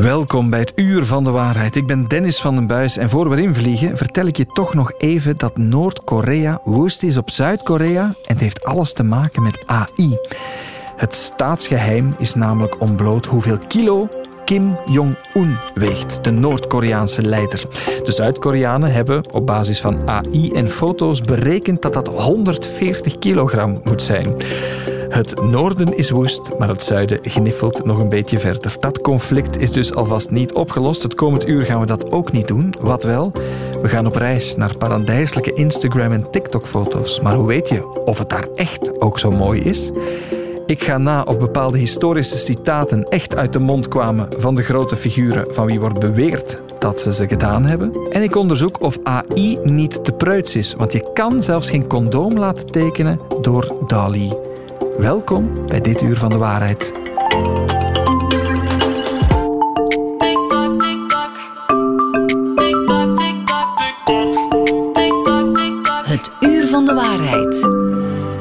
Welkom 0.00 0.50
bij 0.50 0.58
het 0.58 0.72
Uur 0.74 1.04
van 1.04 1.24
de 1.24 1.30
Waarheid. 1.30 1.76
Ik 1.76 1.86
ben 1.86 2.08
Dennis 2.08 2.40
van 2.40 2.54
den 2.54 2.66
Buis 2.66 2.96
en 2.96 3.10
voor 3.10 3.28
we 3.28 3.36
erin 3.36 3.54
vliegen 3.54 3.96
vertel 3.96 4.26
ik 4.26 4.36
je 4.36 4.46
toch 4.46 4.74
nog 4.74 4.92
even 4.98 5.36
dat 5.36 5.56
Noord-Korea 5.56 6.60
woest 6.64 7.02
is 7.02 7.16
op 7.16 7.30
Zuid-Korea 7.30 8.02
en 8.02 8.14
het 8.26 8.40
heeft 8.40 8.64
alles 8.64 8.92
te 8.92 9.02
maken 9.02 9.42
met 9.42 9.66
AI. 9.66 10.18
Het 10.96 11.14
staatsgeheim 11.14 12.10
is 12.18 12.34
namelijk 12.34 12.80
ontbloot 12.80 13.26
hoeveel 13.26 13.58
kilo 13.68 14.08
Kim 14.44 14.72
Jong-un 14.86 15.56
weegt, 15.74 16.24
de 16.24 16.30
Noord-Koreaanse 16.30 17.22
leider. 17.22 17.62
De 18.04 18.12
Zuid-Koreanen 18.12 18.92
hebben 18.92 19.32
op 19.32 19.46
basis 19.46 19.80
van 19.80 20.08
AI 20.08 20.50
en 20.50 20.70
foto's 20.70 21.20
berekend 21.20 21.82
dat 21.82 21.92
dat 21.92 22.08
140 22.08 23.18
kilogram 23.18 23.80
moet 23.84 24.02
zijn. 24.02 24.34
Het 25.08 25.42
noorden 25.42 25.96
is 25.96 26.10
woest, 26.10 26.58
maar 26.58 26.68
het 26.68 26.82
zuiden 26.82 27.18
gniffelt 27.22 27.84
nog 27.84 28.00
een 28.00 28.08
beetje 28.08 28.38
verder. 28.38 28.76
Dat 28.80 29.00
conflict 29.00 29.58
is 29.58 29.72
dus 29.72 29.94
alvast 29.94 30.30
niet 30.30 30.52
opgelost. 30.52 31.02
Het 31.02 31.14
komend 31.14 31.48
uur 31.48 31.62
gaan 31.62 31.80
we 31.80 31.86
dat 31.86 32.12
ook 32.12 32.32
niet 32.32 32.48
doen. 32.48 32.74
Wat 32.80 33.04
wel? 33.04 33.32
We 33.82 33.88
gaan 33.88 34.06
op 34.06 34.14
reis 34.14 34.56
naar 34.56 34.76
paradijselijke 34.78 35.52
Instagram- 35.52 36.12
en 36.12 36.30
TikTok-foto's. 36.30 37.20
Maar 37.20 37.34
hoe 37.34 37.46
weet 37.46 37.68
je 37.68 38.04
of 38.04 38.18
het 38.18 38.28
daar 38.28 38.46
echt 38.54 39.00
ook 39.00 39.18
zo 39.18 39.30
mooi 39.30 39.60
is? 39.60 39.90
Ik 40.66 40.82
ga 40.82 40.98
na 40.98 41.22
of 41.22 41.38
bepaalde 41.38 41.78
historische 41.78 42.36
citaten 42.36 43.08
echt 43.08 43.36
uit 43.36 43.52
de 43.52 43.58
mond 43.58 43.88
kwamen 43.88 44.28
van 44.38 44.54
de 44.54 44.62
grote 44.62 44.96
figuren 44.96 45.54
van 45.54 45.66
wie 45.66 45.80
wordt 45.80 46.00
beweerd 46.00 46.62
dat 46.78 47.00
ze 47.00 47.12
ze 47.12 47.28
gedaan 47.28 47.64
hebben. 47.64 47.92
En 48.10 48.22
ik 48.22 48.36
onderzoek 48.36 48.80
of 48.80 48.98
AI 49.02 49.58
niet 49.62 50.04
te 50.04 50.12
pruits 50.12 50.56
is, 50.56 50.74
want 50.74 50.92
je 50.92 51.10
kan 51.12 51.42
zelfs 51.42 51.70
geen 51.70 51.86
condoom 51.86 52.38
laten 52.38 52.66
tekenen 52.66 53.18
door 53.40 53.74
DALI. 53.86 54.55
Welkom 54.98 55.66
bij 55.66 55.80
dit 55.80 56.02
uur 56.02 56.16
van 56.16 56.28
de 56.28 56.36
waarheid. 56.36 56.92
Het 66.04 66.36
uur 66.40 66.66
van 66.66 66.84
de 66.84 66.94
waarheid. 66.94 67.68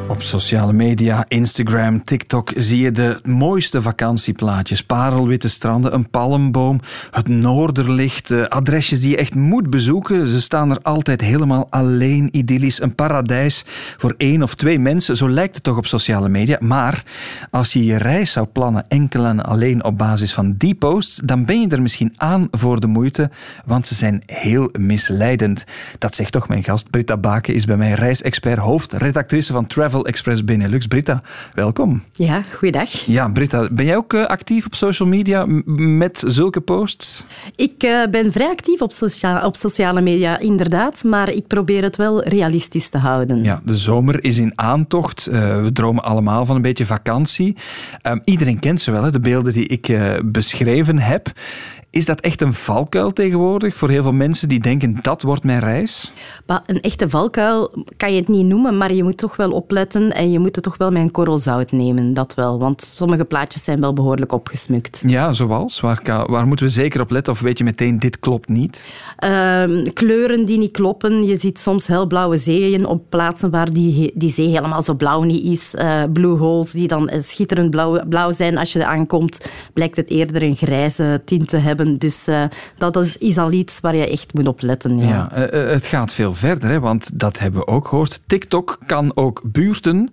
Op 0.07 0.21
sociale 0.21 0.73
media, 0.73 1.25
Instagram, 1.27 2.03
TikTok 2.03 2.51
zie 2.55 2.81
je 2.81 2.91
de 2.91 3.19
mooiste 3.23 3.81
vakantieplaatjes. 3.81 4.83
Parelwitte 4.83 5.49
stranden, 5.49 5.93
een 5.93 6.09
palmboom, 6.09 6.79
het 7.11 7.27
noorderlicht, 7.27 8.31
eh, 8.31 8.43
adresjes 8.43 8.99
die 8.99 9.09
je 9.09 9.17
echt 9.17 9.35
moet 9.35 9.69
bezoeken. 9.69 10.27
Ze 10.27 10.41
staan 10.41 10.71
er 10.71 10.79
altijd 10.81 11.21
helemaal 11.21 11.67
alleen, 11.69 12.29
idyllisch, 12.31 12.81
een 12.81 12.95
paradijs 12.95 13.65
voor 13.97 14.13
één 14.17 14.43
of 14.43 14.55
twee 14.55 14.79
mensen. 14.79 15.17
Zo 15.17 15.29
lijkt 15.29 15.55
het 15.55 15.63
toch 15.63 15.77
op 15.77 15.85
sociale 15.85 16.29
media. 16.29 16.57
Maar 16.59 17.03
als 17.51 17.73
je 17.73 17.85
je 17.85 17.97
reis 17.97 18.31
zou 18.31 18.45
plannen 18.45 18.85
enkel 18.87 19.25
en 19.25 19.43
alleen 19.43 19.83
op 19.83 19.97
basis 19.97 20.33
van 20.33 20.53
die 20.57 20.75
posts, 20.75 21.15
dan 21.23 21.45
ben 21.45 21.61
je 21.61 21.67
er 21.67 21.81
misschien 21.81 22.13
aan 22.17 22.47
voor 22.51 22.79
de 22.79 22.87
moeite, 22.87 23.29
want 23.65 23.87
ze 23.87 23.95
zijn 23.95 24.23
heel 24.25 24.69
misleidend. 24.79 25.63
Dat 25.97 26.15
zegt 26.15 26.31
toch 26.31 26.47
mijn 26.47 26.63
gast. 26.63 26.89
Britta 26.89 27.17
Baken 27.17 27.53
is 27.53 27.65
bij 27.65 27.77
mij 27.77 27.91
reisexpert, 27.91 28.59
hoofdredactrice 28.59 29.53
van 29.53 29.67
Travel 29.67 29.93
Express 30.03 30.43
Benelux. 30.43 30.87
Britta, 30.87 31.21
welkom. 31.53 32.03
Ja, 32.13 32.43
goeiedag. 32.55 32.89
Ja, 32.91 33.27
Britta, 33.29 33.67
ben 33.71 33.85
jij 33.85 33.95
ook 33.95 34.13
uh, 34.13 34.25
actief 34.25 34.65
op 34.65 34.75
social 34.75 35.07
media 35.07 35.45
met 35.65 36.23
zulke 36.27 36.61
posts? 36.61 37.25
Ik 37.55 37.83
uh, 37.83 38.05
ben 38.11 38.31
vrij 38.31 38.49
actief 38.49 38.81
op, 38.81 38.91
socia 38.91 39.45
op 39.45 39.55
sociale 39.55 40.01
media, 40.01 40.39
inderdaad, 40.39 41.03
maar 41.03 41.29
ik 41.29 41.47
probeer 41.47 41.83
het 41.83 41.95
wel 41.95 42.23
realistisch 42.23 42.89
te 42.89 42.97
houden. 42.97 43.43
Ja, 43.43 43.61
de 43.65 43.77
zomer 43.77 44.23
is 44.23 44.37
in 44.37 44.51
aantocht. 44.55 45.27
Uh, 45.31 45.61
we 45.61 45.71
dromen 45.73 46.03
allemaal 46.03 46.45
van 46.45 46.55
een 46.55 46.61
beetje 46.61 46.85
vakantie. 46.85 47.55
Um, 48.07 48.21
iedereen 48.25 48.59
kent 48.59 48.81
ze 48.81 48.91
wel, 48.91 49.03
hè, 49.03 49.11
de 49.11 49.19
beelden 49.19 49.53
die 49.53 49.67
ik 49.67 49.99
beschreven 50.25 50.99
heb. 50.99 51.31
Is 51.95 52.05
dat 52.05 52.19
echt 52.19 52.41
een 52.41 52.53
valkuil 52.53 53.13
tegenwoordig 53.13 53.75
voor 53.75 53.89
heel 53.89 54.01
veel 54.01 54.13
mensen 54.13 54.49
die 54.49 54.59
denken 54.59 54.99
dat 55.01 55.21
wordt 55.21 55.43
mijn 55.43 55.59
reis? 55.59 56.13
Maar 56.45 56.61
een 56.65 56.81
echte 56.81 57.09
valkuil 57.09 57.85
kan 57.97 58.13
je 58.13 58.19
het 58.19 58.27
niet 58.27 58.45
noemen, 58.45 58.77
maar 58.77 58.93
je 58.93 59.03
moet 59.03 59.17
toch 59.17 59.35
wel 59.35 59.51
opletten 59.51 60.13
en 60.13 60.31
je 60.31 60.39
moet 60.39 60.55
het 60.55 60.63
toch 60.63 60.77
wel 60.77 60.91
met 60.91 61.01
een 61.01 61.11
korrel 61.11 61.39
zout 61.39 61.71
nemen, 61.71 62.13
dat 62.13 62.33
wel. 62.33 62.59
Want 62.59 62.81
sommige 62.81 63.25
plaatjes 63.25 63.63
zijn 63.63 63.79
wel 63.79 63.93
behoorlijk 63.93 64.31
opgesmukt. 64.31 65.03
Ja, 65.07 65.33
zoals? 65.33 65.79
Waar, 65.79 66.01
waar 66.29 66.47
moeten 66.47 66.65
we 66.65 66.71
zeker 66.71 67.01
op 67.01 67.09
letten 67.09 67.33
of 67.33 67.39
weet 67.39 67.57
je 67.57 67.63
meteen 67.63 67.99
dit 67.99 68.19
klopt 68.19 68.49
niet? 68.49 68.83
Uh, 69.23 69.63
kleuren 69.93 70.45
die 70.45 70.57
niet 70.57 70.71
kloppen. 70.71 71.23
Je 71.23 71.37
ziet 71.37 71.59
soms 71.59 71.87
helblauwe 71.87 72.37
zeeën 72.37 72.85
op 72.85 73.03
plaatsen 73.09 73.49
waar 73.49 73.73
die, 73.73 74.11
die 74.15 74.31
zee 74.31 74.47
helemaal 74.47 74.81
zo 74.81 74.93
blauw 74.93 75.21
niet 75.21 75.43
is. 75.43 75.75
Uh, 75.75 76.03
blue 76.13 76.37
holes 76.37 76.71
die 76.71 76.87
dan 76.87 77.11
schitterend 77.17 77.69
blauw, 77.69 78.05
blauw 78.07 78.31
zijn. 78.31 78.57
Als 78.57 78.73
je 78.73 78.79
er 78.79 78.85
aankomt, 78.85 79.45
blijkt 79.73 79.95
het 79.95 80.09
eerder 80.09 80.43
een 80.43 80.55
grijze 80.55 81.21
tint 81.25 81.49
te 81.49 81.57
hebben. 81.57 81.83
Dus 81.93 82.27
uh, 82.27 82.43
dat 82.77 82.97
is, 82.97 83.17
is, 83.17 83.37
al 83.37 83.51
iets 83.51 83.79
waar 83.79 83.95
je 83.95 84.09
echt 84.09 84.33
moet 84.33 84.47
op 84.47 84.61
letten. 84.61 84.97
Ja. 84.97 85.29
ja 85.35 85.53
uh, 85.53 85.69
het 85.69 85.85
gaat 85.85 86.13
veel 86.13 86.33
verder, 86.33 86.69
hè, 86.69 86.79
want 86.79 87.19
dat 87.19 87.39
hebben 87.39 87.59
we 87.59 87.67
ook 87.67 87.87
gehoord. 87.87 88.21
TikTok 88.27 88.77
kan 88.85 89.11
ook 89.15 89.41
buurten 89.43 90.09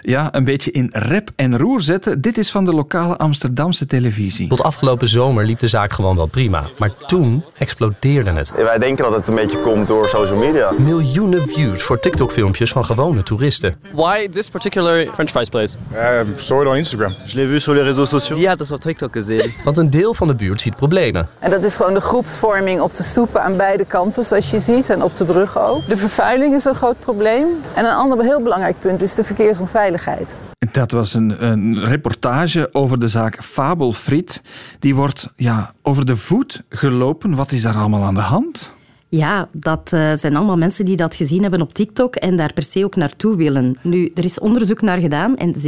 ja, 0.00 0.34
een 0.34 0.44
beetje 0.44 0.70
in 0.70 0.88
rep 0.92 1.30
en 1.36 1.58
roer 1.58 1.80
zetten. 1.80 2.20
Dit 2.20 2.38
is 2.38 2.50
van 2.50 2.64
de 2.64 2.72
lokale 2.72 3.16
Amsterdamse 3.16 3.86
televisie. 3.86 4.48
Tot 4.48 4.62
afgelopen 4.62 5.08
zomer 5.08 5.44
liep 5.44 5.58
de 5.58 5.68
zaak 5.68 5.92
gewoon 5.92 6.16
wel 6.16 6.26
prima. 6.26 6.64
Maar 6.78 6.90
toen 7.06 7.44
explodeerde 7.58 8.30
het. 8.30 8.52
Wij 8.56 8.78
denken 8.78 9.04
dat 9.04 9.14
het 9.14 9.28
een 9.28 9.34
beetje 9.34 9.58
komt 9.58 9.86
door 9.86 10.08
social 10.08 10.38
media. 10.38 10.72
Miljoenen 10.78 11.48
views 11.48 11.82
voor 11.82 11.98
TikTok-filmpjes 12.00 12.72
van 12.72 12.84
gewone 12.84 13.22
toeristen. 13.22 13.76
Why 13.92 14.28
this 14.28 14.48
particular 14.48 15.06
French 15.12 15.30
fries 15.30 15.48
place? 15.48 15.76
Uh, 15.92 16.20
saw 16.36 16.62
it 16.62 16.68
on 16.68 16.76
Instagram. 16.76 17.12
Je 17.24 17.36
l'ai 17.36 17.46
vu 17.46 17.60
sur 17.60 17.74
les 17.74 17.82
réseaux 17.82 18.08
sociaux. 18.08 18.46
Had 18.46 18.58
dat 18.58 18.70
op 18.70 18.80
TikTok 18.80 19.12
gezien. 19.12 19.52
Want 19.64 19.76
een 19.76 19.90
deel 19.90 20.14
van 20.14 20.26
de 20.26 20.34
buurt 20.34 20.60
ziet 20.60 20.76
problemen. 20.76 21.11
En 21.38 21.50
dat 21.50 21.64
is 21.64 21.76
gewoon 21.76 21.94
de 21.94 22.00
groepsvorming 22.00 22.80
op 22.80 22.94
de 22.94 23.02
stoepen 23.02 23.42
aan 23.42 23.56
beide 23.56 23.84
kanten, 23.84 24.24
zoals 24.24 24.50
je 24.50 24.58
ziet, 24.58 24.90
en 24.90 25.02
op 25.02 25.14
de 25.14 25.24
brug 25.24 25.58
ook. 25.58 25.86
De 25.86 25.96
vervuiling 25.96 26.54
is 26.54 26.64
een 26.64 26.74
groot 26.74 26.98
probleem. 26.98 27.46
En 27.74 27.84
een 27.84 27.94
ander 27.94 28.22
heel 28.22 28.42
belangrijk 28.42 28.76
punt 28.80 29.00
is 29.00 29.14
de 29.14 29.24
verkeersonveiligheid. 29.24 30.42
Dat 30.72 30.90
was 30.90 31.14
een, 31.14 31.44
een 31.44 31.84
reportage 31.84 32.68
over 32.72 32.98
de 32.98 33.08
zaak 33.08 33.44
Fabel 33.44 33.92
Friet. 33.92 34.42
Die 34.78 34.94
wordt 34.94 35.28
ja, 35.36 35.72
over 35.82 36.06
de 36.06 36.16
voet 36.16 36.62
gelopen. 36.68 37.34
Wat 37.34 37.52
is 37.52 37.62
daar 37.62 37.76
allemaal 37.76 38.04
aan 38.04 38.14
de 38.14 38.20
hand? 38.20 38.72
Ja, 39.14 39.48
dat 39.52 39.90
uh, 39.94 40.12
zijn 40.14 40.36
allemaal 40.36 40.56
mensen 40.56 40.84
die 40.84 40.96
dat 40.96 41.14
gezien 41.14 41.42
hebben 41.42 41.60
op 41.60 41.74
TikTok 41.74 42.16
en 42.16 42.36
daar 42.36 42.52
per 42.52 42.62
se 42.62 42.84
ook 42.84 42.96
naartoe 42.96 43.36
willen. 43.36 43.78
Nu, 43.82 44.12
er 44.14 44.24
is 44.24 44.38
onderzoek 44.38 44.80
naar 44.80 44.98
gedaan 44.98 45.36
en 45.36 45.54
57% 45.54 45.58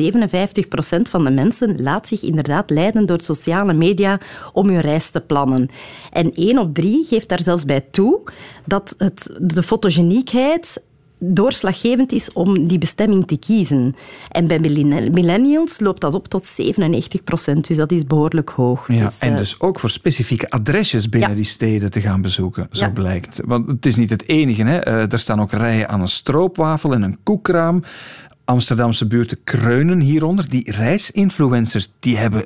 van 1.10 1.24
de 1.24 1.30
mensen 1.30 1.82
laat 1.82 2.08
zich 2.08 2.22
inderdaad 2.22 2.70
leiden 2.70 3.06
door 3.06 3.20
sociale 3.20 3.72
media 3.72 4.20
om 4.52 4.68
hun 4.68 4.80
reis 4.80 5.10
te 5.10 5.20
plannen. 5.20 5.68
En 6.12 6.32
1 6.34 6.58
op 6.58 6.74
3 6.74 7.04
geeft 7.04 7.28
daar 7.28 7.42
zelfs 7.42 7.64
bij 7.64 7.80
toe 7.90 8.20
dat 8.64 8.94
het, 8.98 9.30
de 9.38 9.62
fotogeniekheid 9.62 10.82
doorslaggevend 11.18 12.12
is 12.12 12.32
om 12.32 12.66
die 12.66 12.78
bestemming 12.78 13.26
te 13.26 13.38
kiezen. 13.38 13.94
En 14.30 14.46
bij 14.46 14.58
millennials 15.12 15.80
loopt 15.80 16.00
dat 16.00 16.14
op 16.14 16.28
tot 16.28 16.46
97 16.46 17.24
procent, 17.24 17.66
dus 17.66 17.76
dat 17.76 17.92
is 17.92 18.04
behoorlijk 18.06 18.48
hoog. 18.48 18.88
Ja, 18.88 19.04
dus, 19.04 19.18
en 19.18 19.32
uh, 19.32 19.36
dus 19.36 19.60
ook 19.60 19.80
voor 19.80 19.90
specifieke 19.90 20.50
adresjes 20.50 21.08
binnen 21.08 21.30
ja. 21.30 21.34
die 21.34 21.44
steden 21.44 21.90
te 21.90 22.00
gaan 22.00 22.20
bezoeken, 22.20 22.68
zo 22.70 22.84
Ja. 22.84 22.90
blijkt. 22.90 23.40
Want 23.44 23.68
het 23.68 23.86
is 23.86 23.96
niet 23.96 24.10
het 24.10 24.28
enige. 24.28 24.62
Hè. 24.62 24.78
Eh, 24.78 25.12
er 25.12 25.18
staan 25.18 25.40
ook 25.40 25.52
rijen 25.52 25.88
aan 25.88 26.00
een 26.00 26.08
stroopwafel 26.08 26.92
en 26.92 27.02
een 27.02 27.18
koekraam. 27.22 27.82
Amsterdamse 28.44 29.06
buurten 29.06 29.38
kreunen 29.44 30.00
hieronder. 30.00 30.48
Die 30.48 30.70
reisinfluencers 30.70 31.92
die 31.98 32.16
hebben 32.16 32.44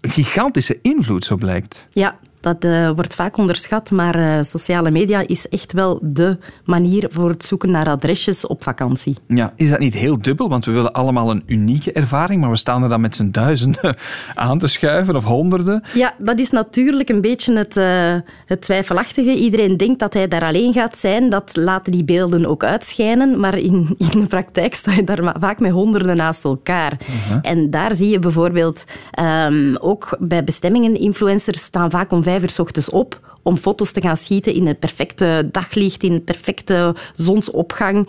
gigantische 0.00 0.78
invloed, 0.82 1.24
zo 1.24 1.36
blijkt. 1.36 1.86
Ja, 1.90 2.18
dat 2.42 2.64
eh, 2.64 2.90
wordt 2.90 3.14
vaak 3.14 3.36
onderschat, 3.36 3.90
maar 3.90 4.14
eh, 4.14 4.42
sociale 4.42 4.90
media 4.90 5.24
is 5.26 5.48
echt 5.48 5.72
wel 5.72 6.00
de 6.02 6.38
manier 6.64 7.08
voor 7.10 7.28
het 7.28 7.44
zoeken 7.44 7.70
naar 7.70 7.88
adresjes 7.88 8.46
op 8.46 8.62
vakantie. 8.62 9.16
Ja, 9.26 9.52
is 9.56 9.70
dat 9.70 9.78
niet 9.78 9.94
heel 9.94 10.22
dubbel? 10.22 10.48
Want 10.48 10.64
we 10.64 10.72
willen 10.72 10.92
allemaal 10.92 11.30
een 11.30 11.42
unieke 11.46 11.92
ervaring, 11.92 12.40
maar 12.40 12.50
we 12.50 12.56
staan 12.56 12.82
er 12.82 12.88
dan 12.88 13.00
met 13.00 13.16
z'n 13.16 13.30
duizenden 13.30 13.96
aan 14.34 14.58
te 14.58 14.66
schuiven 14.66 15.16
of 15.16 15.24
honderden. 15.24 15.82
Ja, 15.94 16.14
dat 16.18 16.38
is 16.38 16.50
natuurlijk 16.50 17.08
een 17.08 17.20
beetje 17.20 17.56
het, 17.56 17.76
uh, 17.76 18.14
het 18.46 18.60
twijfelachtige. 18.60 19.34
Iedereen 19.34 19.76
denkt 19.76 19.98
dat 19.98 20.14
hij 20.14 20.28
daar 20.28 20.44
alleen 20.44 20.72
gaat 20.72 20.98
zijn. 20.98 21.28
Dat 21.28 21.56
laten 21.56 21.92
die 21.92 22.04
beelden 22.04 22.46
ook 22.46 22.64
uitschijnen. 22.64 23.40
Maar 23.40 23.58
in, 23.58 23.94
in 24.12 24.20
de 24.20 24.26
praktijk 24.26 24.74
sta 24.74 24.92
je 24.92 25.04
daar 25.04 25.34
vaak 25.40 25.60
met 25.60 25.70
honderden 25.70 26.16
naast 26.16 26.44
elkaar. 26.44 26.92
Uh-huh. 26.92 27.14
Uh 27.14 27.28
-huh. 27.28 27.38
En 27.42 27.70
daar 27.70 27.94
zie 27.94 28.10
je 28.10 28.18
bijvoorbeeld 28.18 28.84
um, 29.20 29.76
ook 29.76 30.16
bij 30.18 30.44
bestemmingen, 30.44 30.98
influencers 30.98 31.62
staan 31.62 31.90
vaak 31.90 32.12
om 32.12 32.22
vijf 32.40 32.42
uur 32.76 32.88
op 32.90 33.20
om 33.42 33.56
foto's 33.56 33.92
te 33.92 34.00
gaan 34.00 34.16
schieten 34.16 34.54
in 34.54 34.66
het 34.66 34.78
perfecte 34.78 35.48
daglicht, 35.52 36.02
in 36.02 36.12
het 36.12 36.24
perfecte 36.24 36.94
zonsopgang. 37.12 38.08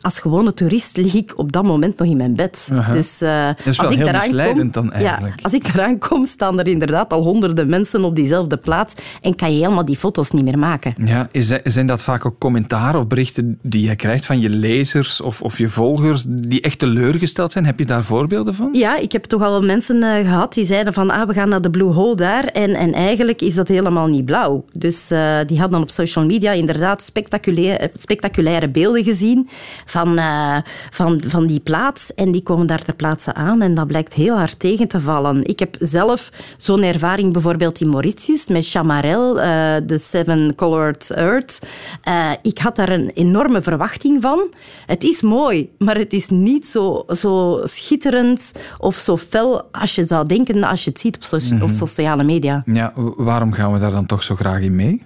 Als 0.00 0.20
gewone 0.20 0.54
toerist 0.54 0.96
lig 0.96 1.14
ik 1.14 1.32
op 1.36 1.52
dat 1.52 1.64
moment 1.64 1.98
nog 1.98 2.08
in 2.08 2.16
mijn 2.16 2.34
bed. 2.36 2.70
Dus 2.92 3.22
uh, 3.22 3.46
Dat 3.46 3.56
is 3.66 3.76
wel 3.76 3.86
als 3.86 3.94
ik 3.94 3.96
heel 3.96 4.04
daaraan 4.04 4.22
misleidend 4.28 4.72
kom, 4.72 4.82
dan 4.82 4.92
eigenlijk. 4.92 5.34
Ja, 5.36 5.42
als 5.42 5.52
ik 5.52 5.68
eraan 5.68 5.98
kom, 5.98 6.24
staan 6.26 6.58
er 6.58 6.66
inderdaad 6.66 7.12
al 7.12 7.22
honderden 7.22 7.68
mensen 7.68 8.04
op 8.04 8.14
diezelfde 8.16 8.56
plaats 8.56 8.94
en 9.22 9.34
kan 9.34 9.52
je 9.52 9.58
helemaal 9.62 9.84
die 9.84 9.96
foto's 9.96 10.30
niet 10.30 10.44
meer 10.44 10.58
maken. 10.58 10.94
Ja, 11.04 11.28
is- 11.30 11.46
zijn 11.64 11.86
dat 11.86 12.02
vaak 12.02 12.26
ook 12.26 12.38
commentaren 12.38 13.00
of 13.00 13.06
berichten 13.06 13.58
die 13.62 13.88
je 13.88 13.96
krijgt 13.96 14.26
van 14.26 14.40
je 14.40 14.48
lezers 14.48 15.20
of, 15.20 15.42
of 15.42 15.58
je 15.58 15.68
volgers 15.68 16.24
die 16.28 16.60
echt 16.60 16.78
teleurgesteld 16.78 17.52
zijn? 17.52 17.64
Heb 17.66 17.78
je 17.78 17.86
daar 17.86 18.04
voorbeelden 18.04 18.54
van? 18.54 18.68
Ja, 18.72 18.96
ik 18.98 19.12
heb 19.12 19.24
toch 19.24 19.42
al 19.42 19.62
mensen 19.62 20.02
eh, 20.02 20.14
gehad 20.28 20.54
die 20.54 20.64
zeiden 20.64 20.92
van 20.92 21.10
ah, 21.10 21.26
we 21.28 21.34
gaan 21.34 21.48
naar 21.48 21.60
de 21.62 21.70
Blue 21.70 21.92
Hole 21.92 22.16
daar 22.16 22.44
en, 22.44 22.74
en 22.74 22.92
eigenlijk 22.92 23.40
is 23.40 23.54
dat 23.54 23.68
helemaal 23.68 24.06
niet 24.06 24.24
blauw. 24.24 24.64
Dus 24.72 25.10
eh, 25.10 25.38
die 25.46 25.58
hadden 25.60 25.80
op 25.82 25.90
social 25.90 26.26
media 26.26 26.52
inderdaad 26.52 27.02
spectaculaire, 27.02 27.90
spectaculaire 27.92 28.68
beelden 28.70 29.04
gezien 29.04 29.48
van, 29.84 30.18
eh, 30.18 30.56
van, 30.90 31.22
van 31.26 31.46
die 31.46 31.60
plaats 31.60 32.14
en 32.14 32.32
die 32.32 32.42
komen 32.42 32.66
daar 32.66 32.82
ter 32.84 32.94
plaatse 32.94 33.34
aan 33.34 33.62
en 33.62 33.74
dat 33.74 33.86
blijkt 33.86 34.14
heel 34.14 34.36
hard 34.36 34.58
tegen 34.58 34.88
te 34.88 35.00
vallen. 35.00 35.44
Ik 35.44 35.58
heb 35.58 35.76
zelf 35.78 36.30
zo'n 36.56 36.82
ervaring 36.82 37.32
bijvoorbeeld 37.32 37.80
in 37.80 37.88
Mauritius 37.88 38.46
met 38.48 38.68
Chamarel, 38.68 39.40
eh, 39.40 39.76
de 39.86 39.98
Seven 39.98 40.54
Colored 40.54 41.10
Earth. 41.10 41.58
Eh, 42.02 42.30
ik 42.42 42.58
had 42.58 42.76
daar 42.76 42.88
een 42.88 43.10
enorme 43.14 43.62
verwachting 43.62 44.22
van. 44.22 44.40
Het 44.86 45.04
is 45.04 45.22
mooi, 45.22 45.70
maar 45.78 45.96
het 45.96 46.12
is 46.12 46.28
niet 46.28 46.68
zo, 46.68 47.04
zo 47.08 47.60
schitterend 47.64 48.52
of 48.78 48.96
zo 48.96 49.16
fel 49.16 49.62
als 49.72 49.94
je 49.94 50.06
zou 50.06 50.26
denken 50.26 50.64
als 50.64 50.84
je 50.84 50.90
het 50.90 51.00
ziet 51.00 51.16
op, 51.16 51.22
so- 51.24 51.62
op 51.62 51.68
sociale 51.70 52.24
media. 52.24 52.62
Ja, 52.66 52.92
waarom 53.16 53.52
gaan 53.52 53.72
we 53.72 53.78
daar 53.78 53.90
dan 53.90 54.06
toch 54.06 54.22
zo 54.22 54.34
graag 54.34 54.60
in 54.60 54.74
mee? 54.76 55.02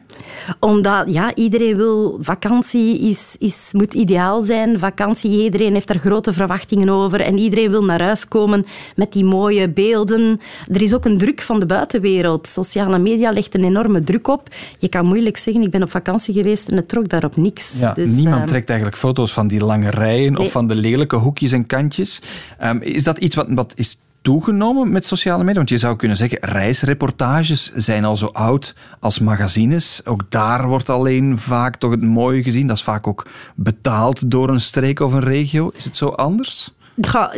Omdat 0.61 1.05
ja, 1.12 1.35
iedereen 1.35 1.76
wil 1.76 2.19
vakantie, 2.20 2.99
is, 3.11 3.37
is, 3.38 3.69
moet 3.73 3.94
ideaal 3.94 4.43
zijn. 4.43 4.79
Vakantie, 4.79 5.43
iedereen 5.43 5.73
heeft 5.73 5.87
daar 5.87 5.99
grote 5.99 6.32
verwachtingen 6.32 6.88
over. 6.88 7.20
En 7.20 7.38
iedereen 7.38 7.70
wil 7.70 7.85
naar 7.85 8.03
huis 8.03 8.29
komen 8.29 8.67
met 8.97 9.12
die 9.12 9.25
mooie 9.25 9.69
beelden. 9.70 10.41
Er 10.73 10.82
is 10.82 10.94
ook 10.94 11.05
een 11.05 11.19
druk 11.19 11.41
van 11.43 11.61
de 11.61 11.67
buitenwereld. 11.67 12.47
Sociale 12.49 12.99
media 12.99 13.31
legt 13.31 13.55
een 13.55 13.64
enorme 13.64 14.05
druk 14.05 14.29
op. 14.29 14.49
Je 14.79 14.88
kan 14.88 15.06
moeilijk 15.06 15.37
zeggen, 15.37 15.62
ik 15.62 15.70
ben 15.70 15.82
op 15.82 15.91
vakantie 15.91 16.35
geweest 16.35 16.69
en 16.69 16.76
het 16.76 16.88
trok 16.88 17.09
daarop 17.09 17.37
niks. 17.37 17.79
Ja, 17.81 17.93
Dus, 17.93 18.09
niemand 18.11 18.43
eh, 18.43 18.49
trekt 18.49 18.69
eigenlijk 18.69 18.99
foto's 18.99 19.32
van 19.32 19.49
die 19.49 19.61
lange 19.64 19.91
rijen 19.91 20.32
Nee. 20.32 20.47
of 20.47 20.53
van 20.53 20.69
de 20.69 20.75
lelijke 20.75 21.17
hoekjes 21.17 21.53
en 21.53 21.67
kantjes. 21.67 22.20
Ehm, 22.59 22.79
is 22.81 23.05
dat 23.05 23.19
iets 23.19 23.35
wat, 23.37 23.47
wat 23.50 23.73
is 23.76 24.01
toegenomen 24.23 24.93
met 24.93 25.07
sociale 25.07 25.39
media? 25.39 25.59
Want 25.59 25.69
je 25.69 25.79
zou 25.79 25.97
kunnen 25.97 26.17
zeggen, 26.17 26.39
reisreportages 26.41 27.73
zijn 27.75 28.05
al 28.05 28.17
zo 28.17 28.27
oud 28.27 28.75
als 29.01 29.19
magazines. 29.19 30.01
Ook 30.05 30.31
daar 30.31 30.69
wordt 30.69 30.91
alleen 30.91 31.39
vaak 31.39 31.77
toch 31.77 31.91
het 31.91 32.03
mooie 32.03 32.43
gezien. 32.43 32.67
Dat 32.67 32.77
is 32.77 32.83
vaak 32.83 33.07
ook 33.07 33.27
betaald 33.55 34.31
door 34.31 34.49
een 34.49 34.61
streek 34.61 35.01
of 35.01 35.13
een 35.13 35.21
regio. 35.21 35.69
Is 35.69 35.85
het 35.85 35.97
zo 35.97 36.09
anders? 36.09 36.75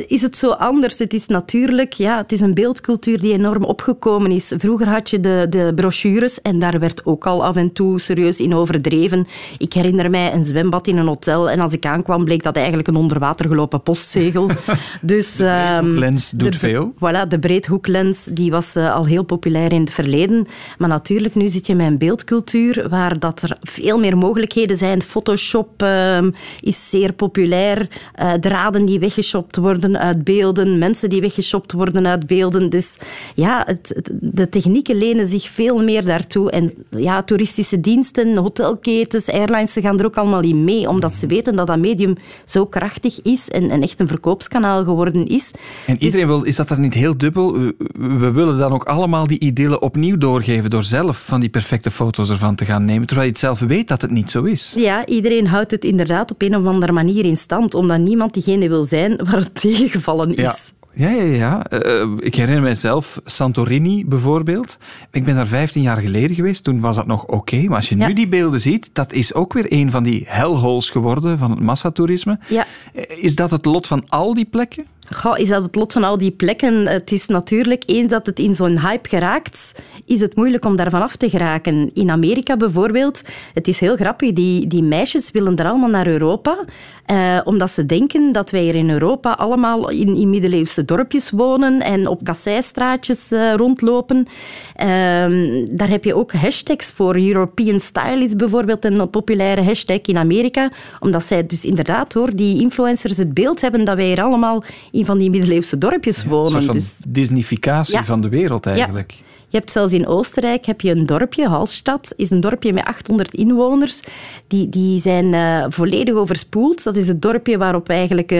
Is 0.06 0.22
het 0.22 0.36
zo 0.36 0.50
anders? 0.50 0.98
Het 0.98 1.14
is 1.14 1.26
natuurlijk 1.26 1.92
ja, 1.92 2.16
het 2.16 2.32
is 2.32 2.40
een 2.40 2.54
beeldcultuur 2.54 3.20
die 3.20 3.32
enorm 3.32 3.64
opgekomen 3.64 4.30
is. 4.30 4.52
Vroeger 4.58 4.88
had 4.88 5.10
je 5.10 5.20
de, 5.20 5.46
de 5.50 5.72
brochures 5.74 6.42
en 6.42 6.58
daar 6.58 6.78
werd 6.78 7.06
ook 7.06 7.26
al 7.26 7.44
af 7.44 7.56
en 7.56 7.72
toe 7.72 8.00
serieus 8.00 8.40
in 8.40 8.54
overdreven. 8.54 9.26
Ik 9.58 9.72
herinner 9.72 10.10
mij 10.10 10.32
een 10.32 10.44
zwembad 10.44 10.86
in 10.86 10.96
een 10.96 11.06
hotel 11.06 11.50
en 11.50 11.60
als 11.60 11.72
ik 11.72 11.86
aankwam 11.86 12.24
bleek 12.24 12.42
dat 12.42 12.56
eigenlijk 12.56 12.88
een 12.88 12.96
onder 12.96 13.18
water 13.18 13.48
gelopen 13.48 13.82
postzegel. 13.82 14.50
dus, 15.02 15.38
ehm, 15.40 15.72
breedhoeklens 15.72 16.30
doet 16.30 16.52
de- 16.52 16.58
veel. 16.58 16.92
Voilà, 16.94 17.28
de 17.28 17.38
breedhoeklens 17.38 18.24
die 18.24 18.50
was 18.50 18.76
eh, 18.76 18.94
al 18.94 19.06
heel 19.06 19.22
populair 19.24 19.72
in 19.72 19.80
het 19.80 19.90
verleden. 19.92 20.46
Maar 20.78 20.88
natuurlijk, 20.88 21.34
nu 21.34 21.48
zit 21.48 21.66
je 21.66 21.74
met 21.74 21.86
een 21.86 21.98
beeldcultuur 21.98 22.88
waar 22.88 23.18
dat 23.18 23.42
er 23.42 23.56
veel 23.62 23.98
meer 23.98 24.16
mogelijkheden 24.16 24.76
zijn. 24.76 25.02
Photoshop 25.02 25.82
ehm, 25.82 26.30
is 26.60 26.90
zeer 26.90 27.12
populair. 27.12 27.88
Eh, 28.14 28.32
draden 28.32 28.84
die 28.84 28.98
weggeshopt 28.98 29.43
worden 29.52 29.98
uit 29.98 30.24
beelden. 30.24 30.78
Mensen 30.78 31.10
die 31.10 31.20
weggeshopt 31.20 31.72
worden 31.72 32.06
uit 32.06 32.26
beelden. 32.26 32.70
Dus 32.70 32.96
ja, 33.34 33.62
het, 33.66 33.92
het- 33.94 34.10
de 34.20 34.48
technieken 34.48 34.96
lenen 34.96 35.26
zich 35.26 35.48
veel 35.48 35.82
meer 35.82 36.04
daartoe. 36.04 36.50
En 36.50 36.72
ja, 36.90 37.22
toeristische 37.22 37.80
diensten, 37.80 38.36
hotelketens, 38.36 39.28
airlines, 39.30 39.72
ze 39.72 39.80
gaan 39.80 39.98
er 39.98 40.04
ook 40.06 40.16
allemaal 40.16 40.42
in 40.42 40.64
mee. 40.64 40.88
Omdat 40.88 41.14
ze 41.14 41.26
weten 41.26 41.56
dat 41.56 41.66
dat 41.66 41.78
medium 41.78 42.14
zo 42.44 42.66
krachtig 42.66 43.20
is 43.22 43.48
en, 43.50 43.70
en 43.70 43.82
echt 43.82 44.00
een 44.00 44.08
verkoopskanaal 44.08 44.84
geworden 44.84 45.26
is. 45.26 45.50
En 45.86 45.94
Dus- 45.96 46.02
iedereen 46.04 46.26
wil, 46.26 46.42
is 46.42 46.56
dat 46.56 46.68
dan 46.68 46.80
niet 46.80 46.94
heel 46.94 47.16
dubbel? 47.18 47.52
We, 47.52 47.74
we 48.18 48.30
willen 48.30 48.58
dan 48.58 48.72
ook 48.72 48.84
allemaal 48.84 49.26
die 49.26 49.38
idealen 49.40 49.82
opnieuw 49.82 50.18
doorgeven 50.18 50.70
door 50.70 50.82
zelf 50.84 51.24
van 51.24 51.40
die 51.40 51.48
perfecte 51.48 51.90
foto's 51.90 52.30
ervan 52.30 52.54
te 52.54 52.64
gaan 52.64 52.84
nemen, 52.84 53.06
terwijl 53.06 53.26
je 53.26 53.32
het 53.32 53.42
zelf 53.42 53.60
weet 53.60 53.88
dat 53.88 54.02
het 54.02 54.10
niet 54.10 54.30
zo 54.30 54.42
is. 54.42 54.72
Ja, 54.76 55.06
iedereen 55.06 55.46
houdt 55.46 55.70
het 55.70 55.84
inderdaad 55.84 56.30
op 56.30 56.42
een 56.42 56.56
of 56.56 56.66
andere 56.66 56.92
manier 56.92 57.24
in 57.24 57.36
stand, 57.36 57.74
omdat 57.74 57.98
niemand 57.98 58.34
diegene 58.34 58.68
wil 58.68 58.84
zijn 58.84 59.18
tegengevallen 59.42 60.34
is. 60.34 60.72
Ja, 60.96 61.08
ja, 61.10 61.22
ja. 61.22 61.66
Eh, 61.66 62.08
ik 62.18 62.34
herinner 62.34 62.62
mijzelf 62.62 63.20
Santorini 63.24 64.04
bijvoorbeeld. 64.06 64.78
Ik 65.10 65.24
ben 65.24 65.34
daar 65.34 65.46
15 65.46 65.82
jaar 65.82 65.96
geleden 65.96 66.36
geweest. 66.36 66.64
Toen 66.64 66.80
was 66.80 66.96
dat 66.96 67.06
nog 67.06 67.26
oké. 67.26 67.62
maar 67.62 67.76
als 67.76 67.88
je 67.88 67.96
Ja. 67.96 68.06
nu 68.06 68.12
die 68.12 68.28
beelden 68.28 68.60
ziet, 68.60 68.90
dat 68.92 69.12
is 69.12 69.34
ook 69.34 69.52
weer 69.52 69.66
een 69.68 69.90
van 69.90 70.02
die 70.02 70.24
hellholes 70.26 70.90
geworden 70.90 71.38
van 71.38 71.50
het 71.50 71.60
massatoerisme. 71.60 72.38
Ja. 72.48 72.66
Eh, 72.94 73.02
Is 73.24 73.34
dat 73.34 73.50
het 73.50 73.64
lot 73.64 73.86
van 73.86 74.04
al 74.08 74.34
die 74.34 74.44
plekken? 74.44 74.84
Goh, 75.10 75.38
is 75.38 75.48
dat 75.48 75.62
het 75.62 75.74
lot 75.74 75.92
van 75.92 76.04
al 76.04 76.18
die 76.18 76.30
plekken? 76.30 76.86
Het 76.86 77.12
is 77.12 77.26
natuurlijk, 77.26 77.82
eens 77.86 78.10
dat 78.10 78.26
het 78.26 78.38
in 78.38 78.54
zo'n 78.54 78.80
hype 78.80 79.08
geraakt, 79.08 79.72
is 80.06 80.20
het 80.20 80.36
moeilijk 80.36 80.64
om 80.64 80.76
daarvan 80.76 81.02
af 81.02 81.16
te 81.16 81.30
geraken. 81.30 81.90
In 81.94 82.10
Amerika 82.10 82.56
bijvoorbeeld, 82.56 83.22
het 83.54 83.68
is 83.68 83.80
heel 83.80 83.96
grappig, 83.96 84.32
die, 84.32 84.66
die 84.66 84.82
meisjes 84.82 85.30
willen 85.30 85.56
er 85.56 85.66
allemaal 85.66 85.88
naar 85.88 86.06
Europa, 86.06 86.64
eh, 87.06 87.40
omdat 87.44 87.70
ze 87.70 87.86
denken 87.86 88.32
dat 88.32 88.50
wij 88.50 88.62
hier 88.62 88.74
in 88.74 88.90
Europa 88.90 89.32
allemaal 89.32 89.90
in, 89.90 90.16
in 90.16 90.30
middeleeuwse 90.30 90.84
dorpjes 90.84 91.30
wonen 91.30 91.80
en 91.80 92.06
op 92.06 92.24
kasseistraatjes 92.24 93.32
eh, 93.32 93.54
rondlopen. 93.54 94.26
Ehm, 94.74 95.66
daar 95.70 95.88
heb 95.88 96.04
je 96.04 96.14
ook 96.14 96.32
hashtags 96.32 96.92
voor. 96.92 97.16
European 97.16 97.80
Style 97.80 98.24
is 98.24 98.36
bijvoorbeeld 98.36 98.84
een 98.84 99.10
populaire 99.10 99.62
hashtag 99.62 100.00
in 100.02 100.18
Amerika, 100.18 100.70
omdat 101.00 101.22
zij 101.22 101.46
dus 101.46 101.64
inderdaad 101.64 102.12
hoor, 102.12 102.36
die 102.36 102.60
influencers 102.60 103.16
het 103.16 103.34
beeld 103.34 103.60
hebben 103.60 103.84
dat 103.84 103.96
wij 103.96 104.06
hier 104.06 104.22
allemaal 104.22 104.62
in 104.94 105.04
van 105.04 105.18
die 105.18 105.30
middeleeuwse 105.30 105.78
dorpjes 105.78 106.22
Een 106.22 106.28
wonen. 106.28 106.50
soort 106.50 106.64
van 106.64 106.74
Dus 106.74 107.00
Disneyficatie 107.06 107.94
Ja. 107.94 108.04
van 108.04 108.20
de 108.20 108.28
wereld 108.28 108.66
eigenlijk. 108.66 109.14
Je 109.54 109.60
hebt 109.60 109.72
zelfs 109.72 109.92
in 109.92 110.06
Oostenrijk 110.06 110.66
heb 110.66 110.80
je 110.80 110.90
een 110.90 111.06
dorpje, 111.06 111.48
Hallstatt, 111.48 112.12
is 112.16 112.30
een 112.30 112.40
dorpje 112.40 112.72
met 112.72 112.84
800 112.84 113.34
inwoners. 113.34 114.00
Die, 114.46 114.68
die 114.68 115.00
zijn 115.00 115.34
eh, 115.34 115.64
volledig 115.68 116.14
overspoeld. 116.14 116.84
Dat 116.84 116.96
is 116.96 117.08
het 117.08 117.22
dorpje 117.22 117.58
waarop 117.58 117.88
eigenlijk 117.88 118.30
eh, 118.30 118.38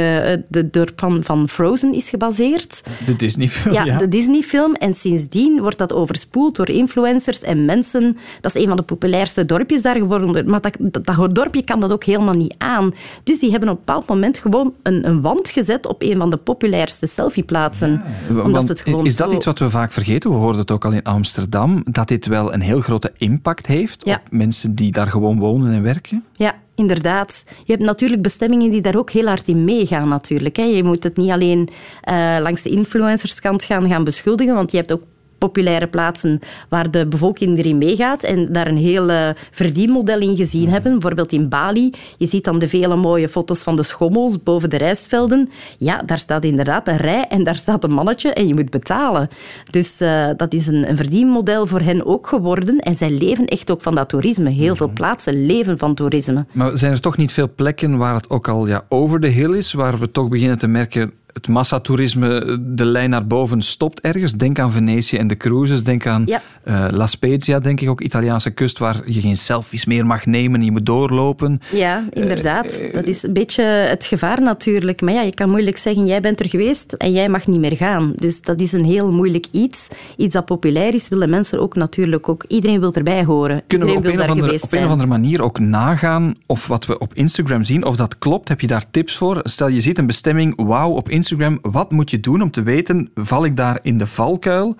de 0.49 0.71
dorp 0.71 0.93
van, 0.97 1.23
van 1.25 1.49
Frozen 1.49 1.95
is 1.95 2.09
gebaseerd. 2.09 2.83
De 3.07 3.17
Disneyfilm. 3.17 3.75
Ja, 3.75 3.85
Ja, 3.85 3.99
de 3.99 4.09
Disney-film. 4.09 4.75
En 4.75 4.95
sindsdien 4.95 5.61
wordt 5.61 5.79
dat 5.79 5.93
overspoeld 5.93 6.57
door 6.57 6.69
influencers 6.69 7.43
en 7.43 7.65
mensen. 7.65 8.17
Dat 8.41 8.55
is 8.55 8.63
een 8.63 8.69
van 8.69 8.77
de 8.77 8.83
populairste 8.83 9.45
dorpjes 9.45 9.83
daar 9.83 9.97
geworden. 9.97 10.51
Maar 10.51 10.61
dat, 10.61 10.77
dat, 10.79 11.07
dat 11.07 11.35
dorpje 11.35 11.65
kan 11.65 11.81
dat 11.81 11.93
ook 11.93 12.05
helemaal 12.05 12.35
niet 12.35 12.55
aan. 12.59 12.95
Dus 13.25 13.39
die 13.39 13.51
hebben 13.51 13.69
op 13.69 13.77
een 13.79 13.83
bepaald 13.85 14.07
moment 14.07 14.39
gewoon 14.39 14.75
een, 14.83 15.07
een 15.09 15.21
wand 15.21 15.49
gezet 15.51 15.87
op 15.87 16.03
een 16.03 16.17
van 16.17 16.31
de 16.31 16.37
populairste 16.37 17.07
selfieplaatsen. 17.07 18.03
omdat 18.45 18.69
het 18.69 18.81
gewoon 18.81 19.07
is 19.07 19.17
dat 19.17 19.29
zo- 19.31 19.35
iets 19.37 19.47
wat 19.47 19.59
we 19.59 19.71
vaak 19.71 19.93
vergeten? 19.93 20.31
We 20.31 20.37
hoorden 20.37 20.61
het 20.61 20.71
ook 20.71 20.85
al 20.85 20.93
in 20.93 21.04
Amsterdam, 21.05 21.83
dat 21.91 22.09
dit 22.09 22.27
wel 22.27 22.53
een 22.53 22.61
heel 22.61 22.81
grote 22.81 23.13
impact 23.17 23.67
heeft 23.67 24.05
Ja. 24.05 24.15
op 24.15 24.21
mensen 24.31 24.75
die 24.75 24.93
daar 24.93 25.07
gewoon 25.07 25.39
wonen 25.39 25.73
en 25.73 25.83
werken. 25.83 26.25
Ja, 26.37 26.55
inderdaad. 26.75 27.45
Je 27.65 27.73
hebt 27.73 27.85
natuurlijk 27.85 28.23
bestemmingen 28.23 28.71
die 28.71 28.81
daar 28.81 28.97
ook 28.97 29.11
heel 29.11 29.27
hard 29.27 29.49
in 29.49 29.65
meegaan. 29.65 30.09
Natuurlijk. 30.09 30.57
Je 30.57 30.85
moet 30.85 31.03
het 31.05 31.17
niet 31.17 31.31
alleen 31.31 31.69
eh, 32.03 32.37
langs 32.41 32.63
de 32.63 32.69
influencerskant 32.71 33.65
gaan, 33.65 33.89
gaan 33.89 34.05
beschuldigen, 34.05 34.55
want 34.55 34.71
je 34.71 34.77
hebt 34.77 34.93
ook 34.93 35.03
populaire 35.45 35.87
plaatsen 35.87 36.41
waar 36.69 36.91
de 36.91 37.07
bevolking 37.07 37.59
erin 37.59 37.79
meegaat 37.79 38.23
en 38.23 38.53
daar 38.53 38.67
een 38.67 38.77
heel 38.77 39.11
eh, 39.11 39.29
verdienmodel 39.51 40.21
in 40.21 40.37
gezien 40.37 40.69
hebben. 40.69 40.93
Bijvoorbeeld 40.93 41.33
in 41.33 41.49
Bali. 41.49 41.91
Je 42.19 42.27
ziet 42.27 42.45
dan 42.45 42.59
de 42.59 42.69
vele 42.69 42.97
mooie 42.97 43.29
foto's 43.29 43.63
van 43.63 43.77
de 43.77 43.83
schommels 43.83 44.43
boven 44.43 44.71
de 44.71 44.77
rijstvelden. 44.77 45.51
Ja, 45.79 46.03
daar 46.07 46.19
staat 46.19 46.45
inderdaad 46.45 46.89
een 46.89 46.97
rij 46.97 47.27
en 47.29 47.45
daar 47.45 47.57
staat 47.57 47.85
een 47.85 47.93
mannetje 47.93 48.33
en 48.33 48.47
je 48.47 48.55
moet 48.55 48.71
betalen. 48.71 49.29
Dus 49.71 50.01
eh, 50.01 50.31
dat 50.37 50.53
is 50.53 50.67
een, 50.67 50.89
een 50.89 50.97
verdienmodel 50.97 51.67
voor 51.67 51.81
hen 51.81 52.07
ook 52.07 52.27
geworden. 52.27 52.79
En 52.79 52.97
zij 52.97 53.11
leven 53.11 53.47
echt 53.47 53.71
ook 53.71 53.83
van 53.83 53.95
dat 53.95 54.09
toerisme. 54.09 54.51
Heel 54.51 54.77
veel 54.77 54.91
plaatsen 54.95 55.47
leven 55.47 55.79
van 55.79 55.95
toerisme. 55.95 56.47
Maar 56.53 56.79
zijn 56.79 56.93
er 56.93 57.01
toch 57.01 57.17
niet 57.17 57.33
veel 57.33 57.49
plekken 57.55 57.97
waar 57.97 58.15
het 58.15 58.31
ook 58.31 58.49
al 58.49 58.67
ja, 58.67 58.85
over 58.89 59.21
de 59.21 59.29
hill 59.29 59.55
is, 59.55 59.73
waar 59.73 59.99
we 59.99 60.11
toch 60.11 60.29
beginnen 60.29 60.59
te 60.59 60.67
merken 60.67 61.13
het 61.35 61.49
massatoerisme, 61.49 62.59
de 62.61 62.85
lijn 62.85 63.11
naar 63.11 63.27
boven 63.27 63.63
stopt 63.63 64.01
ergens. 64.01 64.33
Denk 64.33 64.59
aan 64.59 64.73
Venetië 64.73 65.17
en 65.17 65.27
de 65.27 65.37
cruises. 65.37 65.83
Denk 65.83 66.07
aan 66.07 66.23
Ja. 66.27 66.43
eh, 66.65 66.87
La 66.91 67.07
Spezia, 67.07 67.59
denk 67.59 67.81
ik 67.81 67.89
ook, 67.89 68.01
Italiaanse 68.01 68.51
kust, 68.51 68.79
waar 68.79 69.03
je 69.11 69.21
geen 69.21 69.37
selfies 69.37 69.85
meer 69.85 70.07
mag 70.07 70.27
nemen. 70.27 70.63
Je 70.63 70.71
moet 70.71 70.87
doorlopen. 70.87 71.61
Ja, 71.73 72.05
inderdaad. 72.11 72.85
Dat 72.93 73.07
is 73.07 73.23
een 73.23 73.33
beetje 73.33 73.63
het 73.63 74.05
gevaar 74.05 74.43
natuurlijk. 74.43 75.01
Maar 75.01 75.13
ja, 75.15 75.23
je 75.23 75.35
kan 75.35 75.51
moeilijk 75.51 75.77
zeggen, 75.77 76.07
jij 76.07 76.21
bent 76.21 76.41
er 76.41 76.49
geweest 76.49 76.93
en 76.93 77.13
jij 77.13 77.29
mag 77.29 77.47
niet 77.47 77.61
meer 77.61 77.77
gaan. 77.77 78.13
Dus 78.17 78.43
dat 78.43 78.61
is 78.61 78.73
een 78.73 78.85
heel 78.85 79.13
moeilijk 79.13 79.47
iets. 79.51 79.89
Iets 80.17 80.35
dat 80.35 80.45
populair 80.45 80.95
is, 80.95 81.09
willen 81.09 81.31
mensen 81.31 81.61
ook 81.61 81.75
natuurlijk 81.75 82.29
ook. 82.29 82.45
Iedereen 82.49 82.81
wil 82.81 82.93
erbij 82.93 83.25
horen. 83.25 83.63
Kunnen 83.67 83.89
we 83.89 83.95
Iedereen 83.95 83.97
op 83.97 84.03
wil 84.03 84.13
een, 84.13 84.21
of 84.21 84.43
andere, 84.43 84.63
op 84.67 84.73
een 84.73 84.85
of 84.85 84.91
andere 84.91 85.09
manier 85.09 85.43
ook 85.43 85.59
nagaan 85.59 86.35
of 86.47 86.67
wat 86.67 86.87
we 86.87 86.99
op 86.99 87.15
Instagram 87.15 87.65
zien, 87.65 87.85
of 87.85 87.97
dat 87.97 88.19
klopt? 88.19 88.49
Heb 88.49 88.61
je 88.61 88.67
daar 88.67 88.85
tips 88.91 89.17
voor? 89.17 89.41
Stel, 89.43 89.69
je 89.69 89.81
ziet 89.81 89.99
een 89.99 90.07
bestemming, 90.07 90.53
wauw, 90.57 90.91
op 90.91 90.97
Instagram. 90.97 91.23
Wat 91.63 91.91
moet 91.91 92.11
je 92.11 92.21
doen 92.21 92.43
om 92.43 92.51
te 92.51 92.63
weten, 92.63 93.11
val 93.15 93.45
ik 93.45 93.57
daar 93.57 93.79
in 93.83 93.99
de 93.99 94.07
valkuil? 94.07 94.77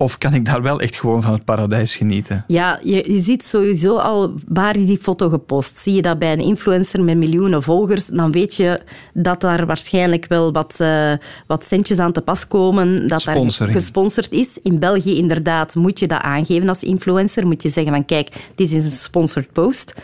Of 0.00 0.18
kan 0.18 0.34
ik 0.34 0.44
daar 0.44 0.62
wel 0.62 0.80
echt 0.80 0.96
gewoon 0.96 1.22
van 1.22 1.32
het 1.32 1.44
paradijs 1.44 1.96
genieten? 1.96 2.44
Ja, 2.46 2.80
je, 2.82 3.12
je 3.12 3.20
ziet 3.20 3.44
sowieso 3.44 3.96
al 3.96 4.34
waar 4.48 4.76
is 4.76 4.86
die 4.86 4.98
foto 4.98 5.28
gepost. 5.28 5.78
Zie 5.78 5.94
je 5.94 6.02
dat 6.02 6.18
bij 6.18 6.32
een 6.32 6.40
influencer 6.40 7.04
met 7.04 7.16
miljoenen 7.16 7.62
volgers, 7.62 8.06
dan 8.06 8.32
weet 8.32 8.54
je 8.54 8.80
dat 9.14 9.40
daar 9.40 9.66
waarschijnlijk 9.66 10.26
wel 10.28 10.52
wat, 10.52 10.80
eh, 10.80 11.12
wat 11.46 11.66
centjes 11.66 11.98
aan 11.98 12.12
te 12.12 12.20
pas 12.20 12.48
komen. 12.48 13.00
Dat 13.00 13.08
daar 13.08 13.34
Sponsoring. 13.34 13.76
gesponsord 13.76 14.32
is. 14.32 14.58
In 14.62 14.78
België 14.78 15.16
inderdaad 15.16 15.74
moet 15.74 15.98
je 15.98 16.06
dat 16.06 16.20
aangeven 16.20 16.68
als 16.68 16.82
influencer. 16.82 17.46
Moet 17.46 17.62
je 17.62 17.68
zeggen 17.68 17.92
van 17.92 18.04
kijk, 18.04 18.50
dit 18.54 18.72
is 18.72 18.84
een 18.84 18.90
sponsored 18.90 19.52
post. 19.52 19.94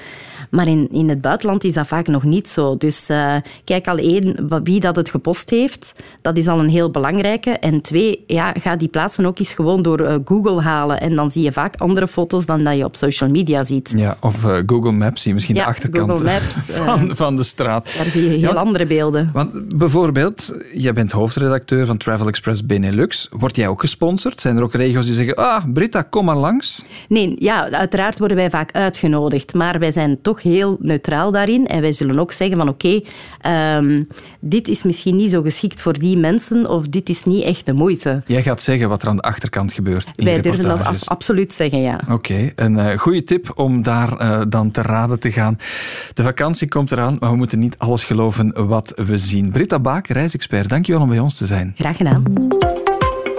Maar 0.55 0.67
in, 0.69 0.89
in 0.91 1.09
het 1.09 1.21
buitenland 1.21 1.65
is 1.65 1.75
dat 1.75 1.87
vaak 1.87 2.07
nog 2.07 2.23
niet 2.23 2.49
zo. 2.49 2.77
Dus 2.77 3.09
eh, 3.09 3.35
kijk 3.65 3.87
al 3.89 3.97
één, 3.99 4.49
wie 4.63 4.81
dat 4.81 4.97
het 4.97 5.11
gepost 5.11 5.51
heeft, 5.51 5.95
dat 6.23 6.37
is 6.37 6.49
al 6.49 6.59
een 6.59 6.69
heel 6.69 6.91
belangrijke. 6.91 7.51
En 7.51 7.81
twee, 7.81 8.25
ja, 8.27 8.53
ga 8.61 8.77
die 8.77 8.89
plaatsen 8.89 9.27
ook 9.27 9.39
eens 9.39 9.53
gewoon 9.55 9.83
door 9.83 10.01
eh, 10.01 10.15
Google 10.25 10.61
halen. 10.63 11.01
En 11.01 11.15
dan 11.15 11.31
zie 11.31 11.43
je 11.43 11.53
vaak 11.53 11.77
andere 11.77 12.07
foto's 12.09 12.47
dan 12.47 12.65
dat 12.65 12.77
je 12.77 12.85
op 12.85 12.97
social 12.97 13.31
media 13.31 13.65
ziet. 13.65 13.93
Ja, 13.97 14.17
of 14.21 14.45
eh, 14.45 14.57
Google 14.67 14.93
Maps, 14.93 15.21
zie 15.21 15.29
je 15.29 15.35
misschien 15.35 15.55
Ja, 15.57 15.63
de 15.65 15.69
achterkant 15.69 16.11
Google 16.11 16.25
Maps, 16.33 16.55
van, 16.55 17.17
van 17.17 17.37
de 17.37 17.43
straat. 17.43 17.95
Daar 17.97 18.07
zie 18.07 18.23
je 18.23 18.29
heel 18.29 18.39
Ja, 18.39 18.47
want- 18.47 18.59
andere 18.59 18.87
beelden. 18.87 19.31
Want 19.33 19.77
bijvoorbeeld, 19.79 20.53
jij 20.75 20.93
bent 20.93 21.13
hoofdredacteur 21.13 21.87
van 21.87 21.97
Travel 21.97 22.27
Express 22.29 22.67
Benelux. 22.67 23.29
Word 23.31 23.57
jij 23.57 23.69
ook 23.69 23.81
gesponsord? 23.81 24.41
Zijn 24.41 24.57
er 24.57 24.63
ook 24.63 24.75
regio's 24.75 25.05
die 25.07 25.15
zeggen, 25.15 25.35
ah, 25.35 25.65
Britta, 25.73 26.03
kom 26.03 26.25
maar 26.25 26.37
langs? 26.37 26.83
Nee, 27.09 27.37
ja, 27.39 27.71
uiteraard 27.71 28.19
worden 28.19 28.37
wij 28.37 28.51
vaak 28.51 28.73
uitgenodigd, 28.73 29.55
maar 29.55 29.79
wij 29.79 29.91
zijn 29.93 30.19
toch 30.23 30.41
heel 30.45 30.77
neutraal 30.81 31.31
daarin. 31.31 31.67
En 31.67 31.81
wij 31.81 31.93
zullen 31.93 32.19
ook 32.19 32.33
zeggen 32.33 32.57
van 32.57 32.69
oké, 32.69 33.01
ehm, 33.41 34.03
dit 34.41 34.69
is 34.69 34.83
misschien 34.83 35.17
niet 35.17 35.31
zo 35.31 35.43
geschikt 35.43 35.81
voor 35.81 35.99
die 35.99 36.17
mensen 36.17 36.71
of 36.71 36.87
dit 36.89 37.09
is 37.09 37.25
niet 37.25 37.43
echt 37.45 37.67
de 37.67 37.73
moeite. 37.73 38.23
Jij 38.27 38.43
gaat 38.43 38.63
zeggen 38.63 38.89
wat 38.89 39.03
er 39.03 39.09
aan 39.09 39.17
de 39.17 39.23
achterkant 39.23 39.73
gebeurt 39.73 40.09
in 40.15 40.25
wij 40.25 40.41
durven 40.41 40.65
dat 40.69 40.81
af- 40.81 41.09
absoluut 41.09 41.55
zeggen, 41.55 41.81
ja. 41.81 42.01
Oké, 42.11 42.53
een 42.57 42.79
eh, 42.79 42.99
goede 42.99 43.25
tip 43.25 43.53
om 43.55 43.83
daar 43.83 44.17
eh, 44.19 44.43
dan 44.49 44.71
te 44.71 44.83
raden 44.83 45.19
te 45.21 45.33
gaan. 45.33 45.59
De 46.15 46.23
vakantie 46.23 46.69
komt 46.69 46.93
eraan, 46.93 47.17
maar 47.21 47.31
we 47.31 47.37
moeten 47.37 47.59
niet 47.59 47.79
alles 47.79 48.05
geloven 48.05 48.67
wat 48.67 48.93
we 49.07 49.17
zien. 49.17 49.51
Britta 49.51 49.79
Baak, 49.79 50.07
reisexpert, 50.07 50.69
dankjewel 50.69 51.03
om 51.03 51.09
bij 51.09 51.19
ons 51.19 51.37
te 51.37 51.47
zijn. 51.47 51.73
Graag 51.77 51.97
gedaan. 51.97 52.23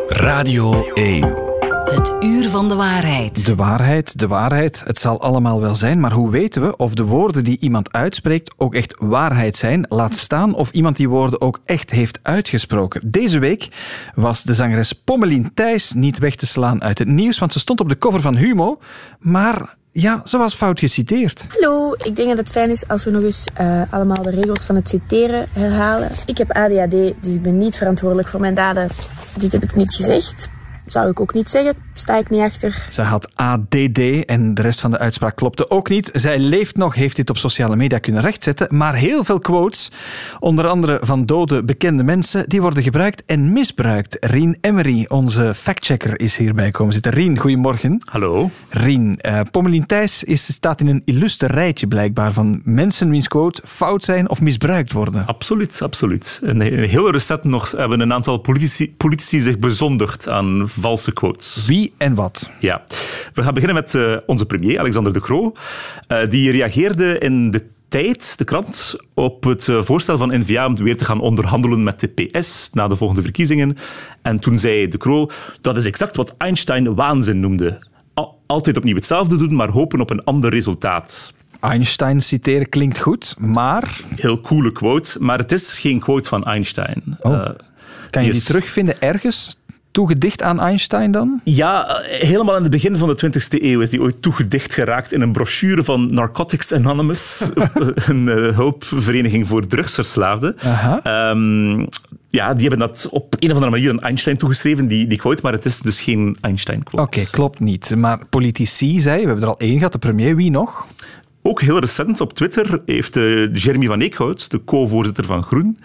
Radio 0.08 0.86
1. 0.94 1.55
Het 1.86 2.16
uur 2.20 2.50
van 2.50 2.68
de 2.68 2.76
waarheid. 2.76 3.46
De 3.46 3.56
waarheid, 3.56 4.20
de 4.20 4.28
waarheid, 4.28 4.84
het 4.86 5.00
zal 5.00 5.22
allemaal 5.22 5.62
wel 5.62 5.76
zijn, 5.76 6.00
maar 6.00 6.12
hoe 6.12 6.32
weten 6.32 6.62
we 6.62 6.76
of 6.76 6.94
de 6.94 7.04
woorden 7.04 7.44
die 7.44 7.60
iemand 7.60 7.92
uitspreekt 7.92 8.54
ook 8.58 8.76
echt 8.76 8.96
waarheid 9.00 9.58
zijn? 9.58 9.86
Laat 9.90 10.16
staan 10.16 10.56
of 10.56 10.72
iemand 10.72 10.96
die 10.96 11.10
woorden 11.10 11.42
ook 11.42 11.60
echt 11.66 11.90
heeft 11.90 12.20
uitgesproken. 12.22 13.02
Deze 13.12 13.40
week 13.40 13.68
was 14.16 14.44
de 14.44 14.54
zangeres 14.54 14.94
Pommelien 14.94 15.52
Thijs 15.54 15.94
niet 15.94 16.18
weg 16.18 16.36
te 16.36 16.46
slaan 16.46 16.82
uit 16.82 17.00
het 17.00 17.08
nieuws, 17.08 17.40
want 17.40 17.54
ze 17.54 17.60
stond 17.60 17.80
op 17.80 17.90
de 17.90 17.98
cover 17.98 18.22
van 18.22 18.36
Humo, 18.36 18.80
maar 19.20 19.76
ja, 19.92 20.22
ze 20.26 20.38
was 20.38 20.54
fout 20.54 20.80
geciteerd. 20.80 21.46
Hallo, 21.50 21.94
ik 21.94 22.16
denk 22.16 22.28
dat 22.28 22.38
het 22.38 22.50
fijn 22.50 22.70
is 22.70 22.88
als 22.88 23.04
we 23.04 23.12
nog 23.12 23.24
eens 23.24 23.44
eh, 23.54 23.82
allemaal 23.90 24.24
de 24.24 24.30
regels 24.30 24.64
van 24.64 24.76
het 24.76 24.90
citeren 24.90 25.46
herhalen. 25.52 26.12
Ik 26.26 26.38
heb 26.38 26.52
ADHD, 26.52 26.92
dus 27.22 27.34
ik 27.34 27.42
ben 27.42 27.58
niet 27.58 27.78
verantwoordelijk 27.78 28.28
voor 28.28 28.40
mijn 28.40 28.56
daden. 28.56 28.90
Dit 29.40 29.52
heb 29.52 29.64
ik 29.64 29.76
niet 29.76 29.96
gezegd. 29.96 30.54
Zou 30.86 31.10
ik 31.10 31.20
ook 31.20 31.34
niet 31.34 31.50
zeggen. 31.50 31.76
Sta 31.94 32.18
ik 32.18 32.30
niet 32.30 32.42
achter. 32.42 32.86
Ze 32.90 33.02
had 33.02 33.32
ADD 33.36 34.26
en 34.26 34.54
de 34.54 34.62
rest 34.62 34.80
van 34.80 34.92
de 34.92 34.98
uitspraak 34.98 35.36
klopte 35.36 35.70
ook 35.70 35.90
niet. 35.90 36.10
Zij 36.14 36.40
leeft 36.40 36.78
nog, 36.78 36.96
heeft 36.96 37.16
dit 37.16 37.30
op 37.30 37.38
sociale 37.38 37.76
media 37.76 38.00
kunnen 38.00 38.22
rechtzetten, 38.22 38.68
maar 38.78 38.96
heel 38.96 39.24
veel 39.24 39.40
quotes, 39.40 39.92
onder 40.40 40.68
andere 40.68 41.00
van 41.02 41.26
dode 41.26 41.64
bekende 41.64 42.04
mensen, 42.04 42.50
die 42.50 42.62
worden 42.62 42.84
gebruikt 42.84 43.26
en 43.26 43.54
misbruikt. 43.54 44.18
Rien 44.20 44.58
Emery, 44.62 45.06
onze 45.08 45.54
factchecker, 45.54 46.20
is 46.20 46.38
hierbij 46.38 46.72
komen 46.72 46.94
zitten. 46.94 47.12
Rien, 47.12 47.38
goedemorgen. 47.38 48.02
Hallo. 48.06 48.50
Rien, 48.70 49.16
eh 49.16 49.40
Pommelien 49.52 49.86
Thijs 49.86 50.24
is, 50.24 50.54
staat 50.54 50.82
in 50.82 50.88
een 50.88 51.02
illustre 51.06 51.48
rijtje 51.48 51.88
blijkbaar 51.88 52.32
van 52.32 52.62
mensen 52.64 53.10
wiens 53.10 53.28
quote 53.28 53.62
fout 53.66 54.04
zijn 54.04 54.30
of 54.30 54.42
misbruikt 54.42 54.92
worden. 54.92 55.26
Absoluut, 55.26 55.82
absoluut. 55.82 56.42
En 56.44 56.62
heel 56.62 57.12
recent 57.12 57.44
nog 57.44 57.72
hebben 57.72 58.00
een 58.00 58.14
aantal 58.14 58.38
politici, 58.38 58.94
politici 58.94 59.40
zich 59.40 59.60
bezondigd 59.60 60.30
aan 60.30 60.70
valse 60.80 61.12
quotes. 61.14 61.66
Wie 61.68 61.94
en 61.98 62.16
wat? 62.16 62.52
Ja. 62.60 62.84
We 63.34 63.44
gaan 63.44 63.54
beginnen 63.54 63.82
met 63.84 63.96
eh, 63.96 64.16
onze 64.26 64.46
premier, 64.46 64.80
Alexander 64.80 65.14
De 65.14 65.20
Croo. 65.20 65.54
Eh, 66.08 66.30
die 66.30 66.52
reageerde 66.52 67.18
in 67.18 67.52
de 67.52 67.74
Tijd, 67.88 68.38
de 68.38 68.44
krant, 68.44 68.96
op 69.14 69.44
het 69.44 69.68
eh, 69.68 69.82
voorstel 69.82 70.18
van 70.18 70.40
N-VA 70.40 70.66
om 70.66 70.76
weer 70.76 70.98
te 70.98 71.06
gaan 71.06 71.20
onderhandelen 71.20 71.84
met 71.84 72.00
de 72.00 72.08
PS 72.08 72.70
na 72.74 72.88
de 72.88 72.96
volgende 72.96 73.22
verkiezingen. 73.22 73.78
En 74.22 74.40
toen 74.40 74.60
zei 74.60 74.88
De 74.88 74.98
Croo, 74.98 75.30
dat 75.62 75.78
is 75.78 75.86
exact 75.86 76.16
wat 76.16 76.36
Einstein 76.38 76.96
waanzin 76.96 77.40
noemde. 77.40 77.88
Al- 78.14 78.40
altijd 78.46 78.78
opnieuw 78.78 78.96
hetzelfde 78.96 79.36
doen, 79.36 79.56
maar 79.56 79.70
hopen 79.70 80.02
op 80.02 80.10
een 80.10 80.24
ander 80.24 80.50
resultaat. 80.50 81.34
Einstein 81.60 82.22
citeren 82.22 82.70
klinkt 82.70 83.00
goed, 83.00 83.36
maar 83.40 84.02
Heel 84.16 84.42
coole 84.42 84.72
quote, 84.72 85.18
maar 85.24 85.38
het 85.38 85.52
is 85.52 85.80
geen 85.80 86.00
quote 86.00 86.30
van 86.30 86.44
Einstein. 86.44 87.04
Oh. 87.22 87.50
Kan 88.10 88.26
je 88.26 88.32
die 88.32 88.42
terugvinden 88.42 89.02
ergens? 89.02 89.58
Toegedicht 89.96 90.42
aan 90.42 90.60
Einstein 90.60 91.12
dan? 91.12 91.42
Ja, 91.44 91.88
eh, 91.88 92.28
helemaal 92.28 92.56
aan 92.56 92.62
het 92.62 92.72
begin 92.72 92.98
van 92.98 93.08
de 93.08 93.16
20e 93.16 93.64
eeuw 93.64 93.82
is 93.82 93.90
die 93.90 94.02
ooit 94.02 94.22
toegedicht 94.22 94.74
geraakt 94.74 95.12
in 95.12 95.22
een 95.22 95.32
brochure 95.32 95.84
van 95.84 96.14
Narcotics 96.14 96.74
Anonymous, 96.74 97.50
een 98.10 98.30
eh, 98.30 98.56
hulpvereniging 98.56 99.48
voor 99.48 99.68
drugsverslaafden. 99.68 100.56
Ehm, 101.04 101.80
ja, 102.30 102.54
die 102.54 102.68
hebben 102.68 102.88
dat 102.88 103.08
op 103.12 103.36
een 103.40 103.50
of 103.50 103.54
andere 103.54 103.72
manier 103.72 103.90
aan 103.90 104.02
Einstein 104.02 104.38
toegeschreven, 104.38 104.88
die, 104.88 105.08
die 105.08 105.18
quote, 105.18 105.42
maar 105.44 105.54
het 105.54 105.66
is 105.66 105.80
dus 105.80 106.02
geen 106.02 106.38
Einstein-quote. 106.42 107.04
Oké, 107.04 107.26
klopt 107.32 107.60
niet. 107.60 107.96
Maar 107.96 108.26
politici, 108.26 109.00
zei 109.00 109.22
we 109.22 109.26
hebben 109.26 109.44
er 109.44 109.50
al 109.50 109.60
één 109.60 109.78
gehad, 109.78 109.92
de 109.92 109.98
premier, 109.98 110.36
wie 110.36 110.52
nog? 110.52 110.88
Ook 111.42 111.62
heel 111.62 111.80
recent 111.80 112.22
op 112.22 112.34
Twitter 112.34 112.82
heeft 112.86 113.16
eh, 113.16 113.56
Jeremy 113.56 113.86
van 113.86 114.02
Eekhout, 114.02 114.52
de 114.52 114.64
co-voorzitter 114.64 115.26
van 115.26 115.44
Groen, 115.44 115.80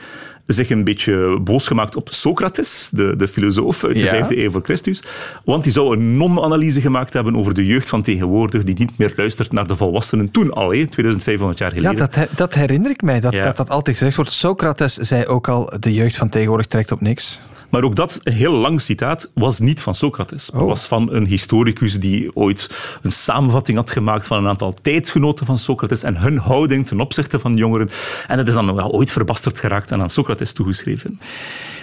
zich 0.53 0.71
een 0.71 0.85
beetje 0.85 1.41
boos 1.41 1.67
gemaakt 1.67 1.97
op 1.97 2.09
Socrates, 2.13 2.89
de, 2.93 3.15
de 3.17 3.29
filosoof 3.29 3.85
uit 3.85 3.95
de 3.95 4.01
Ja. 4.01 4.09
vijfde 4.09 4.43
eeuw 4.43 4.51
voor 4.51 4.63
Christus. 4.63 5.03
Want 5.45 5.63
die 5.65 5.73
zou 5.73 5.97
een 5.97 6.17
non-analyse 6.17 6.81
gemaakt 6.81 7.13
hebben 7.13 7.37
over 7.37 7.55
de 7.55 7.67
jeugd 7.67 7.89
van 7.89 8.03
tegenwoordig, 8.03 8.63
die 8.63 8.75
niet 8.79 8.99
meer 8.99 9.13
luistert 9.17 9.53
naar 9.53 9.67
de 9.67 9.77
volwassenen. 9.77 10.31
Toen 10.31 10.53
al, 10.53 10.71
hè, 10.73 10.87
2500 10.87 11.59
jaar 11.59 11.71
geleden. 11.73 11.93
Ja, 11.97 12.07
dat, 12.07 12.29
dat 12.37 12.55
herinner 12.55 12.91
ik 12.91 13.03
mij, 13.03 13.21
dat, 13.21 13.33
Ja. 13.33 13.43
dat 13.43 13.57
dat 13.57 13.71
altijd 13.71 13.97
gezegd 13.97 14.17
wordt. 14.17 14.33
Socrates 14.33 14.95
zei 14.95 15.27
ook 15.27 15.49
al, 15.49 15.73
de 15.81 15.93
jeugd 15.93 16.17
van 16.17 16.29
tegenwoordig 16.29 16.67
trekt 16.67 16.93
op 16.93 17.01
niks. 17.01 17.41
Maar 17.71 17.85
ook 17.85 17.97
dat, 17.97 18.21
heel 18.23 18.53
lang 18.53 18.81
citaat, 18.81 19.31
was 19.35 19.59
niet 19.59 19.83
van 19.83 19.95
Socrates. 19.95 20.51
maar 20.51 20.63
Oh. 20.63 20.69
was 20.69 20.87
van 20.87 21.13
een 21.13 21.27
historicus 21.27 22.01
die 22.01 22.37
ooit 22.37 22.71
een 23.03 23.13
samenvatting 23.13 23.77
had 23.77 23.91
gemaakt 23.91 24.27
van 24.27 24.39
een 24.39 24.49
aantal 24.49 24.75
tijdsgenoten 24.83 25.47
van 25.47 25.59
Socrates 25.59 26.03
en 26.03 26.17
hun 26.17 26.39
houding 26.39 26.87
ten 26.87 27.01
opzichte 27.01 27.39
van 27.39 27.57
jongeren. 27.57 27.91
En 28.27 28.37
dat 28.37 28.47
is 28.47 28.55
dan 28.55 28.75
wel 28.75 28.91
ooit 28.91 29.13
verbasterd 29.13 29.59
geraakt 29.59 29.91
en 29.91 30.01
aan 30.01 30.11
Socrates 30.11 30.53
toegeschreven. 30.53 31.21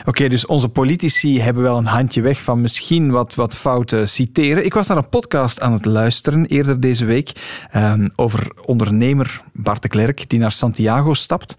Oké, 0.07 0.27
dus 0.27 0.45
onze 0.45 0.69
politici 0.69 1.41
hebben 1.41 1.63
wel 1.63 1.77
een 1.77 1.85
handje 1.85 2.21
weg 2.21 2.41
van 2.41 2.61
misschien 2.61 3.11
wat, 3.11 3.35
wat 3.35 3.55
fouten 3.55 4.09
citeren. 4.09 4.65
Ik 4.65 4.73
was 4.73 4.87
naar 4.87 4.97
een 4.97 5.09
podcast 5.09 5.61
aan 5.61 5.73
het 5.73 5.85
luisteren 5.85 6.45
eerder 6.45 6.79
deze 6.79 7.05
week 7.05 7.31
ehm, 7.71 8.09
over 8.15 8.51
ondernemer 8.65 9.41
Bart 9.53 9.81
de 9.81 9.87
Klerk 9.87 10.29
die 10.29 10.39
naar 10.39 10.51
Santiago 10.51 11.13
stapt. 11.13 11.55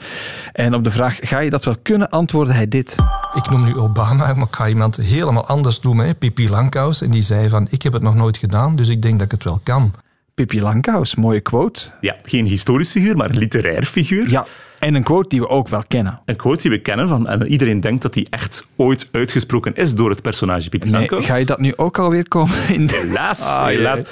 En 0.52 0.74
op 0.74 0.84
de 0.84 0.90
vraag, 0.90 1.18
ga 1.20 1.38
je 1.38 1.50
dat 1.50 1.64
wel 1.64 1.76
kunnen, 1.82 2.10
antwoordde 2.10 2.54
hij 2.54 2.68
dit. 2.68 2.96
Ik 3.34 3.50
noem 3.50 3.64
nu 3.64 3.76
Obama, 3.76 4.34
maar 4.34 4.46
ik 4.46 4.54
ga 4.54 4.68
iemand 4.68 4.96
helemaal 4.96 5.46
anders 5.46 5.80
noemen. 5.80 6.06
Hè. 6.06 6.14
Pipi 6.14 6.48
Langkous. 6.48 7.02
En 7.02 7.10
die 7.10 7.22
zei 7.22 7.48
van, 7.48 7.66
ik 7.70 7.82
heb 7.82 7.92
het 7.92 8.02
nog 8.02 8.14
nooit 8.14 8.36
gedaan, 8.36 8.76
dus 8.76 8.88
ik 8.88 9.02
denk 9.02 9.14
dat 9.14 9.24
ik 9.24 9.32
het 9.32 9.44
wel 9.44 9.60
kan. 9.62 9.92
Pippi 10.34 10.60
Langkous, 10.60 11.14
mooie 11.14 11.40
quote. 11.40 11.90
Ja, 12.00 12.16
geen 12.22 12.46
historisch 12.46 12.90
figuur, 12.90 13.16
maar 13.16 13.30
een 13.30 13.38
literair 13.38 13.84
figuur. 13.84 14.30
Ja. 14.30 14.46
En 14.78 14.94
een 14.94 15.02
quote 15.02 15.28
die 15.28 15.40
we 15.40 15.48
ook 15.48 15.68
wel 15.68 15.82
kennen. 15.88 16.20
Een 16.24 16.36
quote 16.36 16.62
die 16.62 16.70
we 16.70 16.80
kennen 16.80 17.08
van, 17.08 17.28
en 17.28 17.46
iedereen 17.46 17.80
denkt 17.80 18.02
dat 18.02 18.14
die 18.14 18.26
echt 18.30 18.66
ooit 18.76 19.08
uitgesproken 19.12 19.74
is 19.74 19.94
door 19.94 20.10
het 20.10 20.22
personage 20.22 20.68
Pipi 20.68 20.90
Nee, 20.90 21.08
ga 21.10 21.34
je 21.34 21.44
dat 21.44 21.60
nu 21.60 21.76
ook 21.76 21.98
alweer 21.98 22.28
komen 22.28 22.56
in 22.68 22.86
de... 22.86 22.96
Helaas, 22.96 23.46
Ah, 23.46 23.66
helaas. 23.66 24.02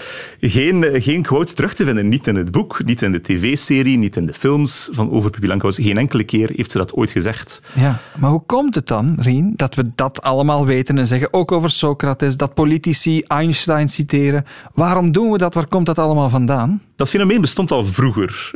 Geen, 0.41 0.85
eh, 0.85 1.03
geen 1.03 1.23
quotes 1.23 1.55
terug 1.55 1.75
te 1.75 1.85
vinden. 1.85 2.09
Niet 2.09 2.27
in 2.27 2.35
het 2.35 2.51
boek, 2.51 2.85
niet 2.85 3.03
in 3.03 3.13
de 3.13 3.21
tv-serie, 3.21 3.99
niet 3.99 4.17
in 4.17 4.27
de 4.27 4.33
films 4.33 4.89
van 4.93 5.11
over 5.11 5.31
Pipi. 5.31 5.61
Geen 5.61 5.97
enkele 5.97 6.25
keer 6.25 6.51
heeft 6.55 6.71
ze 6.71 6.79
dat 6.79 6.95
ooit 6.95 7.11
gezegd. 7.11 7.63
Ja, 7.73 7.99
maar 8.19 8.31
hoe 8.31 8.43
komt 8.47 8.75
het 8.75 8.87
dan, 8.87 9.17
Rien, 9.21 9.53
dat 9.57 9.75
we 9.75 9.85
dat 9.95 10.23
allemaal 10.23 10.67
weten 10.67 10.99
en 10.99 11.07
zeggen, 11.07 11.33
ook 11.33 11.53
over 11.53 11.71
Socrates, 11.71 12.37
dat 12.37 12.55
politici 12.55 13.21
Einstein 13.21 13.89
citeren? 13.89 14.45
Waarom 14.75 15.13
doen 15.13 15.31
we 15.31 15.39
dat? 15.39 15.55
Waar 15.55 15.67
komt 15.67 15.87
dat 15.87 15.99
allemaal 15.99 16.29
vandaan? 16.29 16.83
Dat 16.97 17.09
fenomeen 17.09 17.41
bestond 17.41 17.71
al 17.71 17.85
vroeger. 17.85 18.51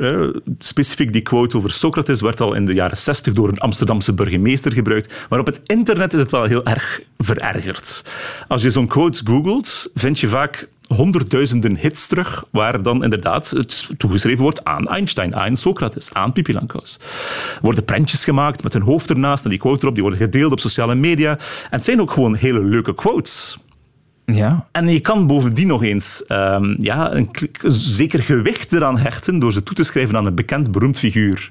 Specifiek 0.58 1.12
die 1.12 1.22
quote 1.22 1.56
over 1.56 1.72
Socrates 1.72 2.20
werd 2.20 2.40
al 2.40 2.54
in 2.54 2.66
de 2.66 2.74
jaren 2.74 2.96
60 2.96 3.32
door 3.32 3.48
een 3.48 3.58
Amsterdamse 3.58 4.12
burgemeester 4.12 4.72
gebruikt. 4.72 5.26
Maar 5.28 5.38
op 5.38 5.46
het 5.46 5.60
internet 5.66 6.14
is 6.14 6.20
het 6.20 6.30
wel 6.30 6.44
heel 6.44 6.64
erg 6.64 7.00
verergerd. 7.18 8.04
Als 8.48 8.62
je 8.62 8.70
zo'n 8.70 8.86
quote 8.86 9.20
googelt, 9.24 9.90
vind 9.94 10.20
je 10.20 10.28
vaak 10.28 10.68
honderdduizenden 10.86 11.76
hits 11.76 12.06
terug, 12.06 12.44
waar 12.50 12.82
dan 12.82 13.04
inderdaad 13.04 13.50
het 13.50 13.88
toegeschreven 13.98 14.42
wordt 14.42 14.64
aan 14.64 14.88
Einstein, 14.88 15.36
aan 15.36 15.56
Socrates, 15.56 16.12
aan 16.12 16.32
Pipi 16.32 16.52
Langkous. 16.52 16.98
Er 17.54 17.58
worden 17.62 17.84
prentjes 17.84 18.24
gemaakt 18.24 18.62
met 18.62 18.72
hun 18.72 18.82
hoofd 18.82 19.10
ernaast 19.10 19.44
en 19.44 19.50
die 19.50 19.58
quote 19.58 19.80
erop, 19.80 19.94
die 19.94 20.02
worden 20.02 20.20
gedeeld 20.20 20.52
op 20.52 20.60
sociale 20.60 20.94
media. 20.94 21.30
En 21.30 21.38
het 21.70 21.84
zijn 21.84 22.00
ook 22.00 22.10
gewoon 22.10 22.34
hele 22.34 22.64
leuke 22.64 22.94
quotes. 22.94 23.58
En 24.72 24.88
je 24.88 25.00
kan 25.00 25.26
bovendien 25.26 25.66
nog 25.66 25.82
eens 25.82 26.24
ehm, 26.26 26.74
ja, 26.78 27.14
een 27.14 27.30
zeker 27.72 28.22
gewicht 28.22 28.72
eraan 28.72 28.98
hechten 28.98 29.38
door 29.38 29.52
ze 29.52 29.62
toe 29.62 29.74
te 29.74 29.84
schrijven 29.84 30.16
aan 30.16 30.26
een 30.26 30.34
bekend, 30.34 30.72
beroemd 30.72 30.98
figuur. 30.98 31.48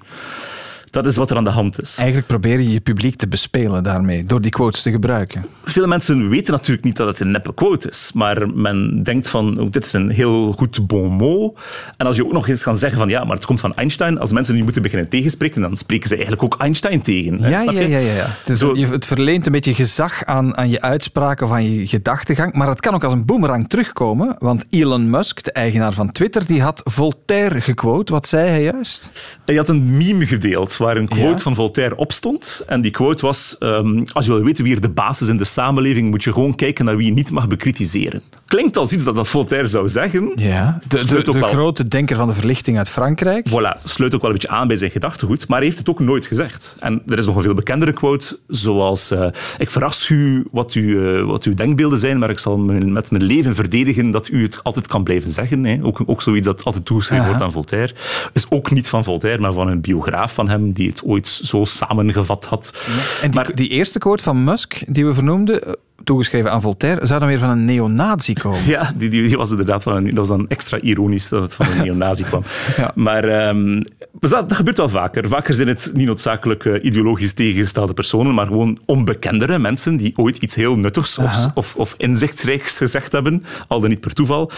Dat 0.92 1.06
is 1.06 1.16
wat 1.16 1.32
er 1.32 1.38
aan 1.38 1.44
de 1.44 1.50
hand 1.50 1.82
is. 1.82 1.98
Eigenlijk 1.98 2.28
probeer 2.28 2.62
je 2.62 2.72
je 2.72 2.80
publiek 2.80 3.16
te 3.16 3.28
bespelen 3.28 3.84
daarmee, 3.84 4.26
door 4.26 4.42
die 4.42 4.52
quotes 4.52 4.82
te 4.82 4.92
gebruiken. 4.92 5.46
Veel 5.64 5.88
mensen 5.88 6.30
weten 6.30 6.54
natuurlijk 6.54 6.86
niet 6.86 6.96
dat 6.96 7.08
het 7.08 7.20
een 7.20 7.32
neppe 7.32 7.54
quote 7.54 7.90
is, 7.90 8.12
maar 8.14 8.50
men 8.50 9.04
denkt 9.04 9.30
van, 9.30 9.60
oh, 9.60 9.72
dit 9.72 9.86
is 9.86 9.94
een 9.94 10.10
heel 10.10 10.52
goed 10.54 10.88
bon 10.88 11.12
mot. 11.12 11.60
En 11.98 12.06
als 12.06 12.16
je 12.16 12.26
ook 12.26 12.32
nog 12.32 12.48
eens 12.48 12.64
kan 12.64 12.78
zeggen 12.78 13.00
van, 13.00 13.10
ja, 13.10 13.24
maar 13.24 13.36
het 13.36 13.46
komt 13.46 13.60
van 13.60 13.76
Einstein, 13.76 14.20
als 14.20 14.32
mensen 14.32 14.54
die 14.54 14.64
moeten 14.64 14.82
beginnen 14.82 15.10
tegenspreken, 15.10 15.62
dan 15.62 15.78
spreken 15.78 16.08
ze 16.08 16.14
eigenlijk 16.14 16.44
ook 16.44 16.58
Einstein 16.62 17.02
tegen. 17.02 17.42
hè, 17.42 17.50
Ja, 17.50 17.60
snap 17.60 17.74
ja, 17.74 17.80
ja, 17.80 17.98
ja. 17.98 18.14
ja. 18.14 18.26
Het, 18.46 18.58
Zo- 18.58 18.76
verleent 19.00 19.46
een 19.46 19.52
beetje 19.52 19.74
gezag 19.74 20.26
aan, 20.26 20.58
aan 20.58 20.70
je 20.70 20.82
uitspraken 20.82 21.46
of 21.46 21.52
aan 21.52 21.70
je 21.72 21.88
gedachtegang, 21.88 22.54
maar 22.54 22.68
het 22.68 22.80
kan 22.80 22.94
ook 22.94 23.04
als 23.04 23.14
een 23.14 23.26
boemerang 23.26 23.70
terugkomen, 23.70 24.36
want 24.40 24.66
Elon 24.70 25.10
Musk, 25.10 25.44
de 25.44 25.52
eigenaar 25.52 25.94
van 25.94 26.12
Twitter, 26.12 26.46
die 26.46 26.62
had 26.62 26.82
Voltaire 26.84 27.62
gequote. 27.62 28.14
Wat 28.14 28.28
zei 28.28 28.50
hij 28.50 28.64
juist? 28.64 29.10
Hij 29.46 29.56
had 29.56 29.70
een 29.70 29.98
meme 29.98 30.28
gedeeld 30.28 30.74
waar 30.80 30.98
een 30.98 31.08
quote 31.08 31.28
Ja. 31.28 31.38
van 31.38 31.56
Voltaire 31.56 31.96
op 31.96 32.12
stond. 32.12 32.64
En 32.68 32.82
die 32.82 32.92
quote 32.92 33.26
was: 33.26 33.56
ehm, 33.60 34.04
Als 34.14 34.26
je 34.26 34.32
wil 34.32 34.44
weten 34.44 34.64
wie 34.64 34.76
er 34.76 34.82
de 34.82 34.90
baas 34.90 35.22
is 35.22 35.28
in 35.28 35.38
de 35.38 35.44
samenleving, 35.46 36.10
moet 36.10 36.24
je 36.24 36.34
gewoon 36.34 36.56
kijken 36.56 36.86
naar 36.86 36.98
wie 36.98 37.06
je 37.06 37.14
niet 37.14 37.32
mag 37.32 37.48
bekritiseren. 37.48 38.22
Klinkt 38.48 38.78
als 38.78 38.92
iets 38.94 39.04
dat, 39.04 39.16
dat 39.16 39.28
Voltaire 39.28 39.68
zou 39.68 39.90
zeggen. 39.90 40.32
Ja, 40.36 40.80
de, 40.88 41.06
de, 41.06 41.32
wel- 41.32 41.50
grote 41.50 41.88
denker 41.88 42.16
van 42.16 42.28
de 42.28 42.34
verlichting 42.34 42.78
uit 42.78 42.90
Frankrijk. 42.90 43.50
Voilà, 43.50 43.84
sluit 43.84 44.14
ook 44.16 44.22
wel 44.22 44.30
een 44.30 44.36
beetje 44.38 44.50
aan 44.56 44.68
bij 44.68 44.78
zijn 44.78 44.92
gedachtegoed, 44.92 45.48
maar 45.48 45.58
hij 45.58 45.66
heeft 45.66 45.80
het 45.80 45.90
ook 45.90 46.00
nooit 46.00 46.26
gezegd. 46.26 46.76
En 46.80 47.02
er 47.08 47.18
is 47.18 47.26
nog 47.26 47.36
een 47.36 47.42
veel 47.42 47.54
bekendere 47.54 47.94
quote, 47.94 48.40
zoals 48.48 49.12
eh, 49.12 49.28
ik 49.58 49.70
verras 49.70 50.10
u 50.10 50.48
wat, 50.52 50.76
u 50.76 51.16
eh, 51.18 51.24
wat 51.26 51.44
uw 51.44 51.54
denkbeelden 51.54 52.00
zijn, 52.00 52.20
maar 52.20 52.30
ik 52.30 52.40
zal 52.40 52.58
met 52.58 53.12
mijn 53.12 53.24
leven 53.24 53.56
verdedigen 53.56 54.12
dat 54.12 54.28
u 54.30 54.42
het 54.44 54.60
altijd 54.64 54.88
kan 54.88 55.04
blijven 55.04 55.32
zeggen. 55.32 55.64
Hè. 55.66 55.80
Ook, 55.84 56.02
ook 56.06 56.22
zoiets 56.22 56.46
dat 56.46 56.64
altijd 56.64 56.86
toegeschreven 56.86 57.26
wordt 57.26 57.42
aan 57.42 57.52
Voltaire. 57.52 57.94
Is 58.34 58.46
ook 58.50 58.72
niet 58.72 58.90
van 58.90 59.04
Voltaire, 59.04 59.42
maar 59.42 59.54
van 59.54 59.68
een 59.68 59.82
biograaf 59.82 60.34
van 60.34 60.50
hem 60.50 60.69
die 60.72 60.88
het 60.90 61.02
ooit 61.04 61.28
zo 61.28 61.66
samengevat 61.66 62.46
had. 62.46 62.74
En 63.22 63.32
die, 63.32 63.40
Maar- 63.40 63.56
die 63.56 63.70
eerste 63.70 64.00
quote 64.00 64.24
van 64.24 64.44
Musk, 64.44 64.82
die 64.88 65.06
we 65.06 65.14
vernoemden, 65.14 65.64
eh, 65.66 65.74
toegeschreven 66.04 66.52
aan 66.52 66.62
Voltaire, 66.62 67.06
zou 67.06 67.20
dan 67.20 67.28
weer 67.28 67.40
van 67.40 67.50
een 67.50 67.66
neonazi 67.66 68.34
komen. 68.34 68.64
Ja, 68.76 68.94
die, 68.96 69.10
die, 69.10 69.28
die 69.28 69.38
was 69.38 69.50
inderdaad 69.50 69.84
van 69.84 69.96
een, 69.96 70.04
dat 70.06 70.18
was 70.18 70.28
dan 70.28 70.48
extra 70.48 70.80
ironisch 70.80 71.30
dat 71.30 71.42
het 71.42 71.56
van 71.56 71.66
een 71.72 71.78
neonazi 71.86 72.24
kwam. 72.24 72.44
Ja. 72.78 72.92
Maar 72.96 73.24
ehm, 73.24 73.82
dus 74.20 74.30
dat, 74.30 74.50
dat 74.50 74.58
gebeurt 74.58 74.78
wel 74.78 74.90
vaker. 74.90 75.28
Vaker 75.28 75.56
zijn 75.56 75.68
het 75.68 75.92
niet 75.94 76.06
noodzakelijk 76.08 76.66
eh, 76.66 76.84
ideologisch 76.84 77.34
tegengestelde 77.34 77.94
personen, 77.94 78.34
maar 78.34 78.48
gewoon 78.48 78.80
onbekendere 78.86 79.60
mensen 79.60 79.98
die 79.98 80.14
ooit 80.16 80.38
iets 80.38 80.56
heel 80.56 80.76
nuttigs 80.76 81.18
of, 81.18 81.48
of, 81.54 81.76
of 81.76 81.94
inzichtsrijks 81.98 82.78
gezegd 82.78 83.12
hebben, 83.12 83.44
al 83.68 83.80
dan 83.80 83.90
niet 83.90 84.00
per 84.00 84.14
toeval. 84.14 84.52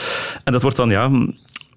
En 0.43 0.53
dat 0.53 0.61
wordt 0.61 0.77
dan 0.77 0.89
ja, 0.89 1.09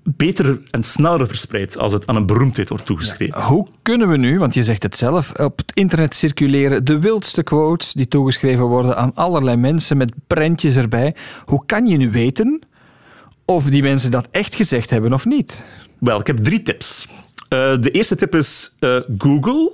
beter 0.04 0.61
en 0.70 0.82
sneller 0.82 1.26
verspreid 1.26 1.78
als 1.78 1.92
het 1.92 2.06
aan 2.06 2.16
een 2.16 2.26
beroemdheid 2.26 2.68
wordt 2.68 2.87
toegeschreven. 2.87 3.42
Hoe 3.42 3.66
kunnen 3.82 4.08
we 4.08 4.16
nu, 4.16 4.38
want 4.38 4.54
je 4.54 4.62
zegt 4.62 4.82
het 4.82 4.96
zelf, 4.96 5.32
op 5.32 5.58
het 5.58 5.73
internet 5.75 6.14
circuleren 6.14 6.84
de 6.84 6.99
wildste 6.99 7.42
quotes 7.42 7.92
die 7.92 8.08
toegeschreven 8.08 8.64
worden 8.64 8.96
aan 8.96 9.14
allerlei 9.14 9.56
mensen 9.56 9.96
met 9.96 10.12
prentjes 10.26 10.76
erbij. 10.76 11.14
Hoe 11.44 11.62
kan 11.66 11.87
je 11.87 11.96
nu 11.96 12.11
weten 12.11 12.62
of 13.44 13.64
die 13.64 13.82
mensen 13.82 14.11
dat 14.11 14.28
echt 14.30 14.54
gezegd 14.54 14.90
hebben 14.90 15.12
of 15.12 15.25
niet? 15.25 15.64
Wel, 15.99 16.20
ik 16.20 16.26
heb 16.26 16.37
drie 16.37 16.62
tips. 16.62 17.08
Eh, 17.49 17.80
de 17.80 17.90
eerste 17.90 18.16
tip 18.16 18.34
is 18.34 18.75
eh, 18.78 19.00
Google. 19.18 19.73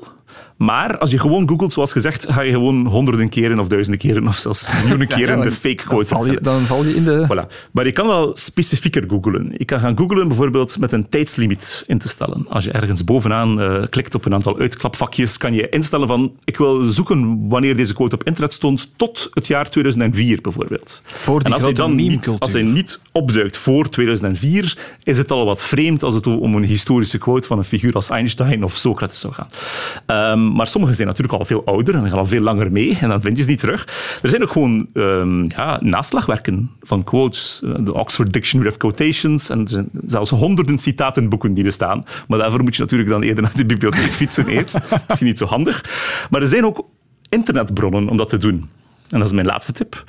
Maar 0.61 0.99
als 0.99 1.11
je 1.11 1.19
gewoon 1.19 1.49
googelt, 1.49 1.73
zoals 1.73 1.93
gezegd, 1.93 2.33
ga 2.33 2.41
je 2.41 2.53
gewoon 2.53 2.87
honderden 2.87 3.29
keren 3.29 3.59
of 3.59 3.69
duizenden 3.69 4.01
keren 4.01 4.27
of 4.29 4.37
zelfs 4.37 4.67
miljoenen 4.81 5.07
keren 5.17 5.37
dan- 5.37 5.45
de 5.45 5.53
fake 5.53 5.75
Dan 5.77 5.87
quote 5.87 6.07
val 6.07 6.27
je, 6.27 6.39
dan 6.43 6.61
val 6.61 6.85
je 6.85 6.95
in 6.97 7.05
de... 7.05 7.27
Voilà. 7.27 7.69
Maar 7.73 7.87
je 7.87 7.93
kan 7.93 8.07
wel 8.07 8.31
specifieker 8.37 9.05
googlen. 9.09 9.55
Je 9.57 9.65
kan 9.65 9.81
gaan 9.81 9.99
googlen 9.99 10.29
bijvoorbeeld 10.29 10.79
met 10.79 10.93
een 10.93 11.09
tijdslimiet 11.09 11.85
in 11.87 11.99
te 11.99 12.09
stellen. 12.09 12.47
Als 12.49 12.65
je 12.65 12.71
ergens 12.71 13.05
bovenaan 13.05 13.61
eh, 13.61 13.83
klikt 13.91 14.15
op 14.15 14.25
een 14.25 14.35
aantal 14.35 14.59
uitklapvakjes, 14.59 15.37
kan 15.39 15.55
je 15.55 15.69
instellen 15.69 16.07
van 16.09 16.33
ik 16.45 16.57
wil 16.57 16.81
zoeken 16.81 17.49
wanneer 17.49 17.77
deze 17.77 17.95
quote 17.95 18.15
op 18.15 18.25
internet 18.25 18.53
stond 18.53 18.91
tot 18.97 19.29
het 19.33 19.47
jaar 19.47 19.71
2004 19.71 20.41
bijvoorbeeld. 20.41 21.03
Voor 21.05 21.39
die 21.39 21.47
en 21.47 21.53
als 21.53 21.63
hij 21.63 21.73
dan 21.73 21.95
niet, 21.95 22.37
als 22.39 22.53
hij 22.53 22.63
niet 22.63 23.01
opduikt 23.13 23.57
voor 23.57 23.89
2004, 23.89 24.79
is 25.03 25.19
het 25.19 25.31
al 25.31 25.45
wat 25.45 25.63
vreemd 25.63 26.03
als 26.03 26.15
het 26.15 26.27
om 26.27 26.55
een 26.55 26.65
historische 26.65 27.19
quote 27.19 27.47
van 27.47 27.59
een 27.59 27.65
figuur 27.65 27.93
als 27.95 28.09
Einstein 28.09 28.65
of 28.65 28.77
Socrates 28.77 29.21
zou 29.21 29.33
gaan. 29.33 29.49
Maar 30.55 30.67
sommige 30.67 30.95
zijn 30.95 31.07
natuurlijk 31.07 31.39
al 31.39 31.45
veel 31.45 31.65
ouder 31.65 31.95
en 31.95 32.09
gaan 32.09 32.19
al 32.19 32.27
veel 32.27 32.41
langer 32.41 32.73
mee 32.73 32.99
en 33.01 33.09
dan 33.09 33.21
vind 33.21 33.39
je 33.39 33.45
niet 33.45 33.59
terug. 33.59 33.89
Er 34.23 34.29
zijn 34.29 34.43
ook 34.43 34.51
gewoon 34.51 34.89
ehm, 34.95 35.43
ja, 35.45 35.79
naslagwerken 35.83 36.71
van 36.81 37.05
quotes. 37.05 37.61
Eh, 37.65 37.75
De 37.85 37.95
Oxford 37.95 38.33
Dictionary 38.33 38.71
of 38.71 38.77
Quotations 38.77 39.49
en 39.49 39.61
er 39.61 39.69
zijn 39.69 39.89
zelfs 40.05 40.31
honderden 40.31 40.79
citatenboeken 40.79 41.55
die 41.55 41.65
bestaan. 41.65 42.05
Maar 42.29 42.39
daarvoor 42.39 42.63
moet 42.63 42.77
je 42.77 42.83
natuurlijk 42.83 43.11
dan 43.11 43.23
eerder 43.23 43.43
naar 43.43 43.57
de 43.57 43.67
bibliotheek 43.67 44.13
fietsen 44.13 44.47
eerst. 44.47 44.79
Misschien 45.07 45.27
niet 45.27 45.39
zo 45.39 45.47
handig. 45.47 45.85
Maar 46.31 46.43
er 46.43 46.49
zijn 46.49 46.65
ook 46.65 46.87
internetbronnen 47.29 48.09
om 48.09 48.17
dat 48.17 48.29
te 48.29 48.39
doen. 48.39 48.69
En 49.09 49.19
dat 49.19 49.27
is 49.27 49.33
mijn 49.33 49.47
laatste 49.47 49.73
tip. 49.73 50.05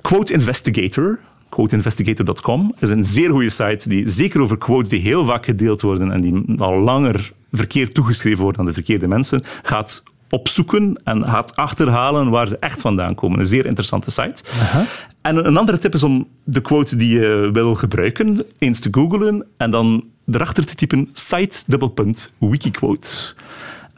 Quote 0.00 0.32
Investigator, 0.32 1.18
quoteinvestigator.com, 1.52 2.74
is 2.78 2.88
een 2.88 3.04
zeer 3.04 3.30
goede 3.30 3.50
site 3.50 3.88
die 3.88 4.08
zeker 4.08 4.40
over 4.40 4.58
quotes 4.58 4.88
die 4.88 5.00
heel 5.00 5.26
vaak 5.26 5.44
gedeeld 5.44 5.80
worden 5.80 6.10
en 6.12 6.20
die 6.20 6.44
al 6.58 6.78
langer 6.78 7.32
verkeerd 7.52 7.94
toegeschreven 7.94 8.42
worden 8.42 8.60
aan 8.60 8.66
de 8.66 8.72
verkeerde 8.72 9.08
mensen, 9.08 9.42
gaat 9.62 10.02
opzoeken 10.28 11.00
en 11.04 11.24
gaat 11.24 11.56
achterhalen 11.56 12.30
waar 12.30 12.48
ze 12.48 12.56
echt 12.58 12.80
vandaan 12.80 13.14
komen. 13.14 13.38
Een 13.38 13.46
zeer 13.46 13.66
interessante 13.66 14.10
site. 14.10 14.42
En 15.22 15.46
een 15.46 15.56
andere 15.56 15.78
tip 15.78 15.94
is 15.94 16.02
om 16.02 16.28
de 16.44 16.60
quote 16.60 16.96
die 16.96 17.18
je 17.18 17.50
wil 17.52 17.74
gebruiken 17.74 18.42
eens 18.58 18.80
te 18.80 18.88
googlen 18.90 19.46
en 19.56 19.70
dan 19.70 20.04
erachter 20.26 20.64
te 20.64 20.74
typen 20.74 21.08
site 21.12 21.62
dubbelpunt 21.66 22.32
wikiquote. 22.38 23.34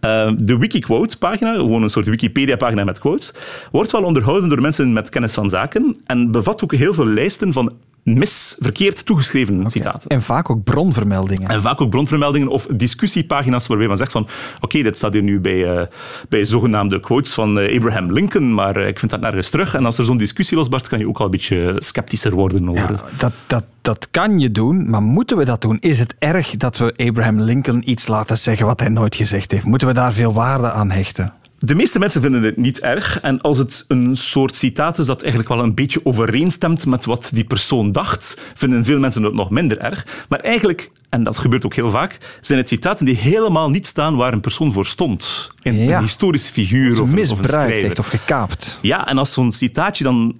Uh, 0.04 0.32
de 0.36 0.58
Wikiquote-pagina, 0.58 1.54
gewoon 1.54 1.82
een 1.82 1.90
soort 1.90 2.06
Wikipedia-pagina 2.06 2.84
met 2.84 2.98
quotes, 2.98 3.32
wordt 3.70 3.92
wel 3.92 4.02
onderhouden 4.02 4.48
door 4.48 4.60
mensen 4.60 4.92
met 4.92 5.08
kennis 5.08 5.34
van 5.34 5.50
zaken 5.50 5.96
en 6.06 6.30
bevat 6.30 6.64
ook 6.64 6.74
heel 6.74 6.94
veel 6.94 7.06
lijsten 7.06 7.52
van 7.52 7.72
mis, 8.04 8.56
verkeerd 8.58 9.06
toegeschreven 9.06 9.70
citaten. 9.70 10.08
En 10.08 10.22
vaak 10.22 10.50
ook 10.50 10.64
bronvermeldingen. 10.64 11.48
En 11.48 11.62
vaak 11.62 11.80
ook 11.80 11.90
bronvermeldingen 11.90 12.48
of 12.48 12.66
discussiepagina's 12.70 13.66
waarbij 13.66 13.86
men 13.88 13.96
zegt 13.96 14.12
van 14.12 14.28
oké, 14.60 14.82
dit 14.82 14.96
staat 14.96 15.12
hier 15.12 15.22
nu 15.22 15.40
bij, 15.40 15.76
eh, 15.76 15.86
bij 16.28 16.44
zogenaamde 16.44 17.00
quotes 17.00 17.32
van 17.32 17.58
eh, 17.58 17.76
Abraham 17.76 18.12
Lincoln, 18.12 18.54
maar 18.54 18.76
eh, 18.76 18.86
ik 18.86 18.98
vind 18.98 19.10
dat 19.10 19.20
nergens 19.20 19.50
terug. 19.50 19.74
En 19.74 19.84
als 19.84 19.98
er 19.98 20.04
zo'n 20.04 20.16
discussie 20.16 20.56
losbarst, 20.56 20.88
kan 20.88 20.98
je 20.98 21.08
ook 21.08 21.18
al 21.18 21.24
een 21.24 21.30
beetje 21.30 21.76
sceptischer 21.78 22.32
worden 22.32 22.68
over... 22.68 22.90
Ja, 22.92 23.00
dat, 23.16 23.32
dat, 23.46 23.64
dat 23.82 24.08
kan 24.10 24.38
je 24.38 24.50
doen, 24.50 24.90
maar 24.90 25.02
moeten 25.02 25.36
we 25.36 25.44
dat 25.44 25.60
doen? 25.60 25.78
Is 25.80 25.98
het 25.98 26.14
erg 26.18 26.50
dat 26.56 26.78
we 26.78 26.94
Abraham 26.96 27.40
Lincoln 27.40 27.90
iets 27.90 28.06
laten 28.06 28.38
zeggen 28.38 28.66
wat 28.66 28.80
hij 28.80 28.88
nooit 28.88 29.16
gezegd 29.16 29.50
heeft? 29.50 29.64
Moeten 29.64 29.88
we 29.88 29.94
daar 29.94 30.12
veel 30.12 30.32
waarde 30.32 30.70
aan 30.70 30.90
hechten? 30.90 31.32
De 31.64 31.74
meeste 31.74 31.98
mensen 31.98 32.20
vinden 32.22 32.42
het 32.42 32.56
niet 32.56 32.80
erg. 32.80 33.20
En 33.20 33.40
als 33.40 33.58
het 33.58 33.84
een 33.88 34.16
soort 34.16 34.56
citaat 34.56 34.98
is 34.98 35.06
dat 35.06 35.20
eigenlijk 35.22 35.52
wel 35.54 35.62
een 35.62 35.74
beetje 35.74 36.00
overeenstemt 36.04 36.86
met 36.86 37.04
wat 37.04 37.30
die 37.34 37.44
persoon 37.44 37.92
dacht, 37.92 38.38
vinden 38.54 38.84
veel 38.84 38.98
mensen 38.98 39.22
het 39.22 39.34
nog 39.34 39.50
minder 39.50 39.78
erg. 39.78 40.06
Maar 40.28 40.38
eigenlijk, 40.40 40.90
en 41.08 41.24
dat 41.24 41.38
gebeurt 41.38 41.64
ook 41.64 41.74
heel 41.74 41.90
vaak, 41.90 42.18
zijn 42.40 42.58
het 42.58 42.68
citaten 42.68 43.04
die 43.06 43.16
helemaal 43.16 43.70
niet 43.70 43.86
staan 43.86 44.16
waar 44.16 44.32
een 44.32 44.40
persoon 44.40 44.72
voor 44.72 44.86
stond. 44.86 45.48
Ja. 45.62 45.96
een 45.96 46.02
historische 46.02 46.52
figuur 46.52 46.90
of, 47.02 47.08
een- 47.08 47.14
of 47.32 47.38
een 47.38 47.44
echt 47.84 47.98
of 47.98 48.06
gekaapt. 48.06 48.78
Ja, 48.82 49.06
en 49.08 49.18
als 49.18 49.32
zo'n 49.32 49.52
citaatje 49.52 50.04
dan 50.04 50.38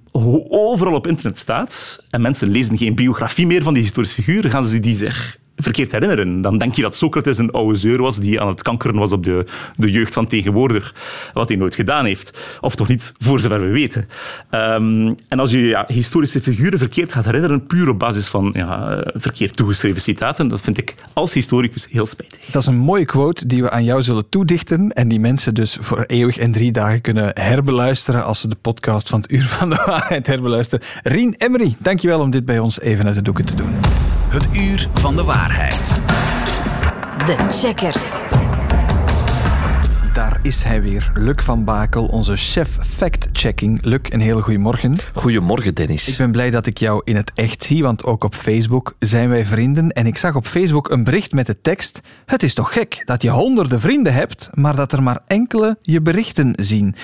overal 0.49 0.93
op 0.93 1.07
internet 1.07 1.39
staat 1.39 1.99
en 2.09 2.21
mensen 2.21 2.49
lezen 2.49 2.77
geen 2.77 2.95
biografie 2.95 3.45
meer 3.47 3.63
van 3.63 3.73
die 3.73 3.83
historische 3.83 4.15
figuur, 4.23 4.49
gaan 4.49 4.65
ze 4.65 4.79
die 4.79 4.95
zich 4.95 5.37
verkeerd 5.55 5.91
herinneren. 5.91 6.41
Dan 6.41 6.57
denk 6.57 6.75
je 6.75 6.81
dat 6.81 6.95
Socrates 6.95 7.37
een 7.37 7.51
oude 7.51 7.77
zeur 7.77 8.01
was 8.01 8.19
die 8.19 8.41
aan 8.41 8.47
het 8.47 8.61
kankeren 8.61 8.95
was 8.95 9.11
op 9.11 9.23
de, 9.23 9.45
de 9.75 9.91
jeugd 9.91 10.13
van 10.13 10.27
tegenwoordig. 10.27 10.95
Wat 11.33 11.49
hij 11.49 11.57
nooit 11.57 11.75
gedaan 11.75 12.05
heeft. 12.05 12.39
Of 12.61 12.75
toch 12.75 12.87
niet, 12.87 13.13
voor 13.19 13.39
zover 13.39 13.61
we 13.61 13.67
weten. 13.67 14.09
Ehm, 14.49 15.13
en 15.27 15.39
als 15.39 15.51
je 15.51 15.61
ja, 15.61 15.85
historische 15.87 16.41
figuren 16.41 16.79
verkeerd 16.79 17.13
gaat 17.13 17.25
herinneren, 17.25 17.65
puur 17.65 17.89
op 17.89 17.99
basis 17.99 18.27
van 18.27 18.49
ja, 18.53 19.03
verkeerd 19.13 19.55
toegeschreven 19.57 20.01
citaten, 20.01 20.47
dat 20.47 20.61
vind 20.61 20.77
ik 20.77 20.95
als 21.13 21.33
historicus 21.33 21.87
heel 21.91 22.05
spijtig. 22.05 22.39
Dat 22.51 22.61
is 22.61 22.67
een 22.67 22.75
mooie 22.75 23.05
quote 23.05 23.47
die 23.47 23.63
we 23.63 23.69
aan 23.69 23.83
jou 23.83 24.01
zullen 24.01 24.29
toedichten 24.29 24.93
en 24.93 25.07
die 25.07 25.19
mensen 25.19 25.53
dus 25.53 25.77
voor 25.79 26.03
eeuwig 26.07 26.37
en 26.37 26.51
drie 26.51 26.71
dagen 26.71 27.01
kunnen 27.01 27.31
herbeluisteren 27.33 28.25
als 28.25 28.39
ze 28.39 28.47
de 28.47 28.57
podcast 28.61 29.09
van 29.09 29.21
het 29.21 29.31
Uur 29.31 29.45
van 29.45 29.69
de 29.69 29.83
Waarheid 29.85 30.27
herbeluisteren. 30.27 30.85
Rien 31.03 31.35
Emery, 31.37 31.75
dankjewel 31.79 32.19
om 32.19 32.29
dit 32.29 32.45
bij 32.45 32.59
ons 32.59 32.79
even 32.79 33.05
uit 33.05 33.15
de 33.15 33.21
doeken 33.21 33.45
te 33.45 33.55
doen. 33.55 33.69
Het 34.35 34.47
Uur 34.51 34.89
van 34.93 35.15
de 35.15 35.23
Waarheid. 35.23 36.01
De 37.25 37.35
checkers. 37.47 38.23
Is 40.45 40.63
hij 40.63 40.81
weer, 40.81 41.11
Luc 41.13 41.43
van 41.43 41.63
Bakel, 41.63 42.05
onze 42.05 42.35
chef 42.35 42.77
fact-checking. 42.81 43.79
Luc, 43.81 43.99
een 44.03 44.19
hele 44.19 44.41
goede 44.41 44.59
morgen. 44.59 44.97
Goedemorgen, 45.13 45.73
Dennis. 45.73 46.07
Ik 46.07 46.17
ben 46.17 46.31
blij 46.31 46.49
dat 46.49 46.65
ik 46.65 46.77
jou 46.77 47.01
in 47.03 47.15
het 47.15 47.31
echt 47.33 47.63
zie, 47.63 47.83
want 47.83 48.03
ook 48.03 48.23
op 48.23 48.35
Facebook 48.35 48.95
zijn 48.99 49.29
wij 49.29 49.45
vrienden. 49.45 49.91
En 49.91 50.05
ik 50.05 50.17
zag 50.17 50.35
op 50.35 50.47
Facebook 50.47 50.89
een 50.89 51.03
bericht 51.03 51.31
met 51.31 51.45
de 51.45 51.61
tekst: 51.61 52.01
Het 52.25 52.43
is 52.43 52.53
toch 52.53 52.73
gek 52.73 53.01
dat 53.05 53.21
je 53.21 53.29
honderden 53.29 53.79
vrienden 53.79 54.13
hebt, 54.13 54.49
maar 54.53 54.75
dat 54.75 54.91
er 54.91 55.03
maar 55.03 55.19
enkele 55.27 55.77
je 55.81 56.01
berichten 56.01 56.53
zien. 56.55 56.95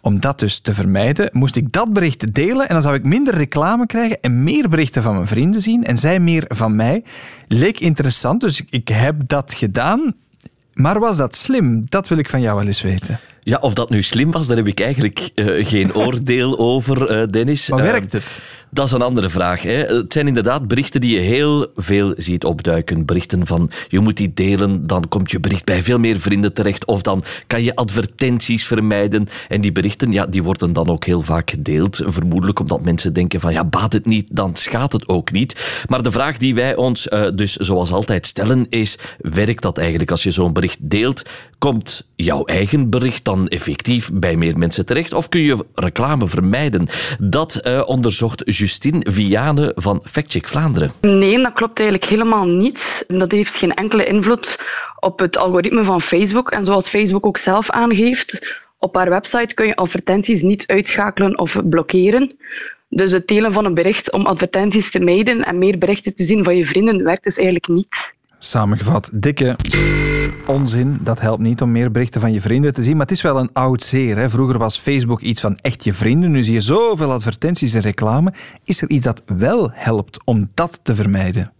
Om 0.00 0.20
dat 0.20 0.38
dus 0.38 0.58
te 0.58 0.74
vermijden, 0.74 1.28
moest 1.32 1.56
ik 1.56 1.72
dat 1.72 1.92
bericht 1.92 2.34
delen 2.34 2.68
en 2.68 2.72
dan 2.72 2.82
zou 2.82 2.94
ik 2.94 3.04
minder 3.04 3.34
reclame 3.34 3.86
krijgen 3.86 4.20
en 4.20 4.42
meer 4.42 4.68
berichten 4.68 5.02
van 5.02 5.14
mijn 5.14 5.26
vrienden 5.26 5.62
zien 5.62 5.84
en 5.84 5.98
zij 5.98 6.20
meer 6.20 6.44
van 6.48 6.76
mij. 6.76 7.04
Leek 7.48 7.80
interessant, 7.80 8.40
dus 8.40 8.62
ik 8.68 8.88
heb 8.88 9.16
dat 9.26 9.54
gedaan. 9.54 10.14
Maar 10.74 11.00
was 11.00 11.16
dat 11.16 11.36
slim? 11.36 11.86
Dat 11.88 12.08
wil 12.08 12.18
ik 12.18 12.28
van 12.28 12.40
jou 12.40 12.56
wel 12.56 12.66
eens 12.66 12.82
weten. 12.82 13.20
Ja, 13.40 13.58
of 13.58 13.74
dat 13.74 13.90
nu 13.90 14.02
slim 14.02 14.30
was, 14.30 14.46
daar 14.46 14.56
heb 14.56 14.66
ik 14.66 14.80
eigenlijk 14.80 15.30
uh, 15.34 15.66
geen 15.66 15.94
oordeel 15.94 16.58
over, 16.58 17.20
uh, 17.20 17.26
Dennis. 17.30 17.68
Maar 17.68 17.82
werkt 17.82 18.12
het? 18.12 18.40
Dat 18.72 18.86
is 18.86 18.92
een 18.92 19.02
andere 19.02 19.28
vraag. 19.28 19.62
Hè. 19.62 19.72
Het 19.72 20.12
zijn 20.12 20.26
inderdaad 20.26 20.68
berichten 20.68 21.00
die 21.00 21.14
je 21.14 21.20
heel 21.20 21.66
veel 21.76 22.14
ziet 22.16 22.44
opduiken. 22.44 23.06
Berichten 23.06 23.46
van 23.46 23.70
je 23.88 24.00
moet 24.00 24.16
die 24.16 24.34
delen, 24.34 24.86
dan 24.86 25.08
komt 25.08 25.30
je 25.30 25.40
bericht 25.40 25.64
bij 25.64 25.82
veel 25.82 25.98
meer 25.98 26.20
vrienden 26.20 26.52
terecht. 26.52 26.84
Of 26.84 27.02
dan 27.02 27.24
kan 27.46 27.62
je 27.62 27.76
advertenties 27.76 28.66
vermijden. 28.66 29.28
En 29.48 29.60
die 29.60 29.72
berichten 29.72 30.12
ja, 30.12 30.26
die 30.26 30.42
worden 30.42 30.72
dan 30.72 30.88
ook 30.88 31.04
heel 31.04 31.22
vaak 31.22 31.50
gedeeld. 31.50 32.00
Vermoedelijk 32.04 32.60
omdat 32.60 32.82
mensen 32.82 33.12
denken 33.12 33.40
van 33.40 33.52
ja, 33.52 33.64
baat 33.64 33.92
het 33.92 34.06
niet, 34.06 34.28
dan 34.32 34.56
schaadt 34.56 34.92
het 34.92 35.08
ook 35.08 35.32
niet. 35.32 35.82
Maar 35.88 36.02
de 36.02 36.12
vraag 36.12 36.38
die 36.38 36.54
wij 36.54 36.76
ons 36.76 37.08
dus 37.34 37.56
zoals 37.56 37.92
altijd 37.92 38.26
stellen 38.26 38.66
is, 38.68 38.98
werkt 39.18 39.62
dat 39.62 39.78
eigenlijk 39.78 40.10
als 40.10 40.22
je 40.22 40.30
zo'n 40.30 40.52
bericht 40.52 40.78
deelt? 40.80 41.22
Komt 41.58 42.06
jouw 42.16 42.44
eigen 42.44 42.90
bericht 42.90 43.24
dan 43.24 43.48
effectief 43.48 44.10
bij 44.12 44.36
meer 44.36 44.58
mensen 44.58 44.86
terecht? 44.86 45.12
Of 45.12 45.28
kun 45.28 45.40
je 45.40 45.64
reclame 45.74 46.28
vermijden? 46.28 46.88
Dat 47.18 47.60
uh, 47.62 47.82
onderzocht 47.86 48.42
Justine 48.60 49.06
Viane 49.10 49.72
van 49.74 50.00
FactCheck 50.04 50.48
Vlaanderen. 50.48 50.90
Nee, 51.00 51.42
dat 51.42 51.52
klopt 51.52 51.80
eigenlijk 51.80 52.10
helemaal 52.10 52.44
niet. 52.44 53.04
Dat 53.08 53.32
heeft 53.32 53.54
geen 53.54 53.74
enkele 53.74 54.04
invloed 54.04 54.58
op 54.98 55.18
het 55.18 55.36
algoritme 55.36 55.84
van 55.84 56.00
Facebook. 56.00 56.50
En 56.50 56.64
zoals 56.64 56.88
Facebook 56.88 57.26
ook 57.26 57.38
zelf 57.38 57.70
aangeeft, 57.70 58.58
op 58.78 58.94
haar 58.94 59.10
website 59.10 59.54
kun 59.54 59.66
je 59.66 59.76
advertenties 59.76 60.42
niet 60.42 60.66
uitschakelen 60.66 61.38
of 61.38 61.56
blokkeren. 61.64 62.38
Dus 62.88 63.12
het 63.12 63.28
delen 63.28 63.52
van 63.52 63.64
een 63.64 63.74
bericht 63.74 64.12
om 64.12 64.26
advertenties 64.26 64.90
te 64.90 64.98
mijden 64.98 65.44
en 65.44 65.58
meer 65.58 65.78
berichten 65.78 66.14
te 66.14 66.24
zien 66.24 66.44
van 66.44 66.56
je 66.56 66.66
vrienden 66.66 67.04
werkt 67.04 67.24
dus 67.24 67.36
eigenlijk 67.36 67.68
niet. 67.68 68.14
Samengevat, 68.38 69.08
dikke 69.12 69.56
onzin. 70.50 70.98
Dat 71.00 71.20
helpt 71.20 71.42
niet 71.42 71.62
om 71.62 71.72
meer 71.72 71.90
berichten 71.90 72.20
van 72.20 72.32
je 72.32 72.40
vrienden 72.40 72.74
te 72.74 72.82
zien. 72.82 72.92
Maar 72.92 73.06
het 73.06 73.16
is 73.16 73.22
wel 73.22 73.38
een 73.38 73.50
oud 73.52 73.82
zeer. 73.82 74.16
Hè? 74.16 74.30
Vroeger 74.30 74.58
was 74.58 74.78
Facebook 74.78 75.20
iets 75.20 75.40
van 75.40 75.56
echt 75.56 75.84
je 75.84 75.92
vrienden. 75.92 76.30
Nu 76.30 76.44
zie 76.44 76.54
je 76.54 76.60
zoveel 76.60 77.12
advertenties 77.12 77.74
en 77.74 77.80
reclame. 77.80 78.32
Is 78.64 78.82
er 78.82 78.90
iets 78.90 79.04
dat 79.04 79.22
wel 79.26 79.70
helpt 79.72 80.24
om 80.24 80.48
dat 80.54 80.80
te 80.82 80.94
vermijden? 80.94 81.52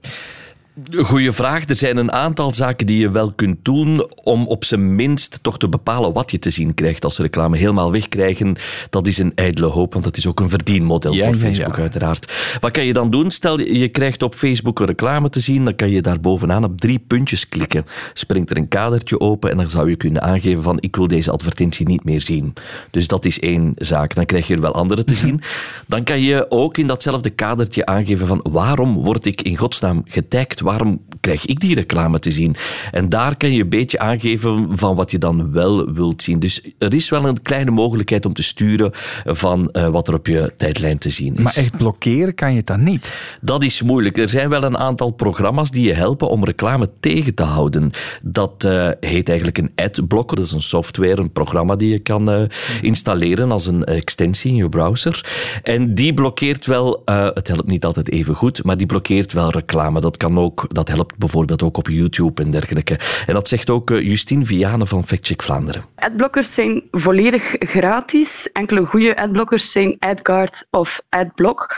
Goeie 0.92 1.32
vraag. 1.32 1.68
Er 1.68 1.76
zijn 1.76 1.96
een 1.96 2.12
aantal 2.12 2.54
zaken 2.54 2.86
die 2.86 2.98
je 2.98 3.10
wel 3.10 3.32
kunt 3.32 3.64
doen 3.64 4.06
om 4.22 4.46
op 4.46 4.64
zijn 4.64 4.94
minst 4.94 5.38
toch 5.42 5.58
te 5.58 5.68
bepalen 5.68 6.12
wat 6.12 6.30
je 6.30 6.38
te 6.38 6.50
zien 6.50 6.74
krijgt 6.74 7.04
als 7.04 7.18
reclame. 7.18 7.56
Helemaal 7.56 7.92
wegkrijgen, 7.92 8.56
dat 8.90 9.06
is 9.06 9.18
een 9.18 9.32
ijdele 9.34 9.66
hoop, 9.66 9.92
want 9.92 10.04
dat 10.04 10.16
is 10.16 10.26
ook 10.26 10.40
een 10.40 10.48
verdienmodel 10.48 11.12
ja, 11.12 11.24
voor 11.24 11.34
Facebook 11.34 11.76
ja. 11.76 11.82
uiteraard. 11.82 12.32
Wat 12.60 12.70
kan 12.70 12.84
je 12.84 12.92
dan 12.92 13.10
doen? 13.10 13.30
Stel, 13.30 13.60
je 13.60 13.88
krijgt 13.88 14.22
op 14.22 14.34
Facebook 14.34 14.80
een 14.80 14.86
reclame 14.86 15.30
te 15.30 15.40
zien, 15.40 15.64
dan 15.64 15.74
kan 15.74 15.90
je 15.90 16.02
daar 16.02 16.20
bovenaan 16.20 16.64
op 16.64 16.80
drie 16.80 16.98
puntjes 16.98 17.48
klikken. 17.48 17.86
Springt 18.12 18.50
er 18.50 18.56
een 18.56 18.68
kadertje 18.68 19.20
open 19.20 19.50
en 19.50 19.56
dan 19.56 19.70
zou 19.70 19.90
je 19.90 19.96
kunnen 19.96 20.22
aangeven 20.22 20.62
van 20.62 20.76
ik 20.80 20.96
wil 20.96 21.08
deze 21.08 21.30
advertentie 21.30 21.86
niet 21.86 22.04
meer 22.04 22.20
zien. 22.20 22.52
Dus 22.90 23.06
dat 23.06 23.24
is 23.24 23.40
één 23.40 23.72
zaak. 23.76 24.14
Dan 24.14 24.26
krijg 24.26 24.46
je 24.46 24.54
er 24.54 24.60
wel 24.60 24.74
andere 24.74 25.04
te 25.04 25.14
zien. 25.24 25.40
Dan 25.86 26.04
kan 26.04 26.20
je 26.20 26.46
ook 26.48 26.78
in 26.78 26.86
datzelfde 26.86 27.30
kadertje 27.30 27.86
aangeven 27.86 28.26
van 28.26 28.40
waarom 28.50 28.94
word 28.94 29.26
ik 29.26 29.42
in 29.42 29.56
godsnaam 29.56 30.02
getagd? 30.06 30.60
Waarom 30.70 30.94
krijg 31.20 31.46
ik 31.46 31.60
die 31.60 31.74
reclame 31.74 32.18
te 32.18 32.30
zien? 32.30 32.56
En 32.90 33.08
daar 33.08 33.36
kan 33.36 33.52
je 33.52 33.62
een 33.62 33.68
beetje 33.68 33.98
aangeven 33.98 34.78
van 34.78 34.96
wat 34.96 35.10
je 35.10 35.18
dan 35.18 35.52
wel 35.52 35.92
wilt 35.92 36.22
zien. 36.22 36.38
Dus 36.38 36.60
er 36.78 36.94
is 36.94 37.08
wel 37.08 37.24
een 37.24 37.42
kleine 37.42 37.70
mogelijkheid 37.70 38.26
om 38.26 38.32
te 38.32 38.42
sturen 38.42 38.90
van 39.24 39.68
uh, 39.72 39.88
wat 39.88 40.08
er 40.08 40.14
op 40.14 40.26
je 40.26 40.52
tijdlijn 40.56 40.98
te 40.98 41.10
zien 41.10 41.36
is. 41.36 41.42
Maar 41.42 41.56
echt 41.56 41.76
blokkeren 41.76 42.34
kan 42.34 42.54
je 42.54 42.62
dan 42.62 42.82
niet? 42.82 43.08
Dat 43.40 43.64
is 43.64 43.82
moeilijk. 43.82 44.18
Er 44.18 44.28
zijn 44.28 44.48
wel 44.48 44.62
een 44.62 44.78
aantal 44.78 45.10
programma's 45.10 45.70
die 45.70 45.86
je 45.86 45.92
helpen 45.92 46.28
om 46.28 46.44
reclame 46.44 46.90
tegen 47.00 47.34
te 47.34 47.42
houden. 47.42 47.90
Dat 48.24 48.64
uh, 48.66 48.88
heet 49.00 49.28
eigenlijk 49.28 49.58
een 49.58 49.72
adblocker. 49.74 50.36
Dat 50.36 50.46
is 50.46 50.52
een 50.52 50.62
software, 50.62 51.20
een 51.20 51.32
programma 51.32 51.76
die 51.76 51.90
je 51.90 51.98
kan 51.98 52.30
uh, 52.30 52.42
installeren 52.82 53.50
als 53.50 53.66
een 53.66 53.84
extensie 53.84 54.50
in 54.50 54.56
je 54.56 54.68
browser. 54.68 55.30
En 55.62 55.94
die 55.94 56.14
blokkeert 56.14 56.66
wel, 56.66 57.02
het 57.04 57.48
helpt 57.48 57.68
niet 57.68 57.84
altijd 57.84 58.10
even 58.10 58.34
goed, 58.34 58.64
maar 58.64 58.76
die 58.76 58.86
blokkeert 58.86 59.32
wel 59.32 59.50
reclame. 59.50 60.00
Dat 60.00 60.16
kan 60.16 60.38
ook 60.38 60.66
dat 60.68 60.88
helpt 60.88 61.09
bijvoorbeeld 61.18 61.62
ook 61.62 61.76
op 61.76 61.88
YouTube 61.88 62.42
en 62.42 62.50
dergelijke. 62.50 62.98
En 63.26 63.34
dat 63.34 63.48
zegt 63.48 63.70
ook 63.70 63.88
Justine 63.88 64.46
Viane 64.46 64.86
van 64.86 65.06
FactCheck 65.06 65.42
Vlaanderen. 65.42 65.82
Adblockers 65.94 66.54
zijn 66.54 66.82
volledig 66.90 67.54
gratis. 67.58 68.52
Enkele 68.52 68.84
goede 68.86 69.16
adblockers 69.16 69.72
zijn 69.72 69.96
AdGuard 69.98 70.66
of 70.70 71.00
AdBlock. 71.08 71.76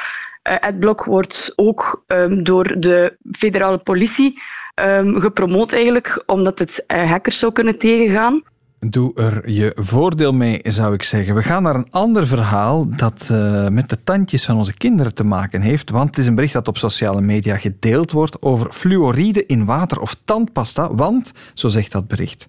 Uh, 0.48 0.56
AdBlock 0.56 1.04
wordt 1.04 1.52
ook 1.56 2.04
um, 2.06 2.42
door 2.42 2.80
de 2.80 3.16
federale 3.32 3.78
politie 3.78 4.40
um, 4.74 5.20
gepromoot 5.20 5.72
eigenlijk, 5.72 6.22
omdat 6.26 6.58
het 6.58 6.84
uh, 6.86 7.10
hackers 7.10 7.38
zou 7.38 7.52
kunnen 7.52 7.78
tegengaan. 7.78 8.42
Doe 8.88 9.14
er 9.14 9.50
je 9.50 9.72
voordeel 9.74 10.32
mee, 10.32 10.60
zou 10.62 10.94
ik 10.94 11.02
zeggen. 11.02 11.34
We 11.34 11.42
gaan 11.42 11.62
naar 11.62 11.74
een 11.74 11.90
ander 11.90 12.26
verhaal 12.26 12.88
dat 12.96 13.28
uh, 13.32 13.68
met 13.68 13.88
de 13.88 13.98
tandjes 14.04 14.44
van 14.44 14.56
onze 14.56 14.74
kinderen 14.74 15.14
te 15.14 15.24
maken 15.24 15.60
heeft. 15.60 15.90
Want 15.90 16.08
het 16.08 16.18
is 16.18 16.26
een 16.26 16.34
bericht 16.34 16.52
dat 16.52 16.68
op 16.68 16.78
sociale 16.78 17.20
media 17.20 17.56
gedeeld 17.56 18.12
wordt 18.12 18.42
over 18.42 18.72
fluoride 18.72 19.46
in 19.46 19.64
water 19.64 20.00
of 20.00 20.16
tandpasta. 20.24 20.94
Want, 20.94 21.32
zo 21.54 21.68
zegt 21.68 21.92
dat 21.92 22.08
bericht, 22.08 22.46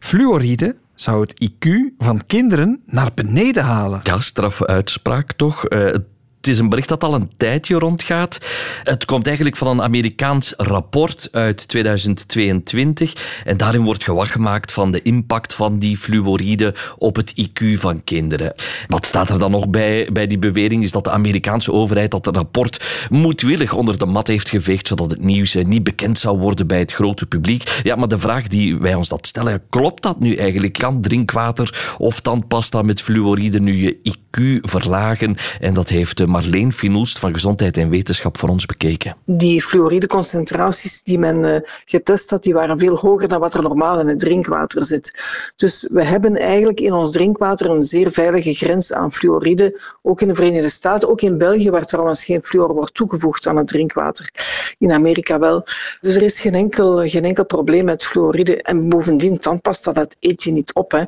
fluoride 0.00 0.76
zou 0.94 1.20
het 1.20 1.50
IQ 1.50 1.68
van 1.98 2.26
kinderen 2.26 2.82
naar 2.86 3.10
beneden 3.14 3.64
halen. 3.64 4.00
Ja, 4.02 4.20
straffe 4.20 4.66
uitspraak 4.66 5.32
toch? 5.32 5.70
Uh, 5.72 5.94
het 6.38 6.46
is 6.46 6.58
een 6.58 6.68
bericht 6.68 6.88
dat 6.88 7.04
al 7.04 7.14
een 7.14 7.30
tijdje 7.36 7.78
rondgaat. 7.78 8.38
Het 8.82 9.04
komt 9.04 9.26
eigenlijk 9.26 9.56
van 9.56 9.68
een 9.68 9.82
Amerikaans 9.82 10.54
rapport 10.56 11.28
uit 11.32 11.68
2022. 11.68 13.12
En 13.44 13.56
daarin 13.56 13.82
wordt 13.82 14.04
gewacht 14.04 14.30
gemaakt 14.30 14.72
van 14.72 14.92
de 14.92 15.02
impact 15.02 15.54
van 15.54 15.78
die 15.78 15.96
fluoride 15.96 16.74
op 16.96 17.16
het 17.16 17.32
IQ 17.40 17.72
van 17.72 18.04
kinderen. 18.04 18.54
Wat 18.86 19.06
staat 19.06 19.28
er 19.28 19.38
dan 19.38 19.50
nog 19.50 19.68
bij, 19.68 20.08
bij 20.12 20.26
die 20.26 20.38
bewering? 20.38 20.82
Is 20.82 20.92
dat 20.92 21.04
de 21.04 21.10
Amerikaanse 21.10 21.72
overheid 21.72 22.10
dat 22.10 22.26
rapport 22.26 23.06
moedwillig 23.10 23.72
onder 23.72 23.98
de 23.98 24.06
mat 24.06 24.26
heeft 24.26 24.48
geveegd, 24.48 24.88
zodat 24.88 25.10
het 25.10 25.20
nieuws 25.20 25.54
niet 25.54 25.84
bekend 25.84 26.18
zou 26.18 26.38
worden 26.38 26.66
bij 26.66 26.78
het 26.78 26.92
grote 26.92 27.26
publiek. 27.26 27.80
Ja, 27.82 27.96
maar 27.96 28.08
de 28.08 28.18
vraag 28.18 28.48
die 28.48 28.78
wij 28.78 28.94
ons 28.94 29.08
dat 29.08 29.26
stellen, 29.26 29.62
klopt 29.68 30.02
dat 30.02 30.20
nu 30.20 30.34
eigenlijk? 30.34 30.72
Kan 30.72 31.00
drinkwater 31.00 31.94
of 31.98 32.20
tandpasta 32.20 32.82
met 32.82 33.02
fluoride 33.02 33.60
nu 33.60 33.76
je 33.76 33.96
IQ 33.96 34.27
verlagen? 34.62 35.36
En 35.60 35.74
dat 35.74 35.88
heeft 35.88 36.26
Marleen 36.26 36.72
Finulst 36.72 37.18
van 37.18 37.32
Gezondheid 37.32 37.76
en 37.76 37.90
Wetenschap 37.90 38.38
voor 38.38 38.48
ons 38.48 38.66
bekeken. 38.66 39.16
Die 39.24 39.62
fluorideconcentraties 39.62 41.02
die 41.02 41.18
men 41.18 41.44
uh, 41.44 41.56
getest 41.84 42.30
had, 42.30 42.42
die 42.42 42.54
waren 42.54 42.78
veel 42.78 42.96
hoger 42.96 43.28
dan 43.28 43.40
wat 43.40 43.54
er 43.54 43.62
normaal 43.62 44.00
in 44.00 44.06
het 44.06 44.18
drinkwater 44.18 44.82
zit. 44.82 45.18
Dus 45.56 45.88
we 45.90 46.04
hebben 46.04 46.36
eigenlijk 46.36 46.80
in 46.80 46.92
ons 46.92 47.10
drinkwater 47.10 47.70
een 47.70 47.82
zeer 47.82 48.12
veilige 48.12 48.54
grens 48.54 48.92
aan 48.92 49.12
fluoride, 49.12 49.80
ook 50.02 50.20
in 50.20 50.28
de 50.28 50.34
Verenigde 50.34 50.68
Staten, 50.68 51.08
ook 51.08 51.20
in 51.20 51.38
België, 51.38 51.70
waar 51.70 51.86
trouwens 51.86 52.24
geen 52.24 52.42
fluor 52.42 52.74
wordt 52.74 52.94
toegevoegd 52.94 53.46
aan 53.46 53.56
het 53.56 53.68
drinkwater. 53.68 54.30
In 54.78 54.92
Amerika 54.92 55.38
wel. 55.38 55.64
Dus 56.00 56.16
er 56.16 56.22
is 56.22 56.40
geen 56.40 56.54
enkel, 56.54 57.08
geen 57.08 57.24
enkel 57.24 57.44
probleem 57.44 57.84
met 57.84 58.04
fluoride. 58.04 58.62
En 58.62 58.88
bovendien, 58.88 59.38
tandpasta, 59.38 59.92
dat 59.92 60.16
eet 60.20 60.42
je 60.42 60.50
niet 60.50 60.74
op. 60.74 60.90
Hè. 60.90 61.02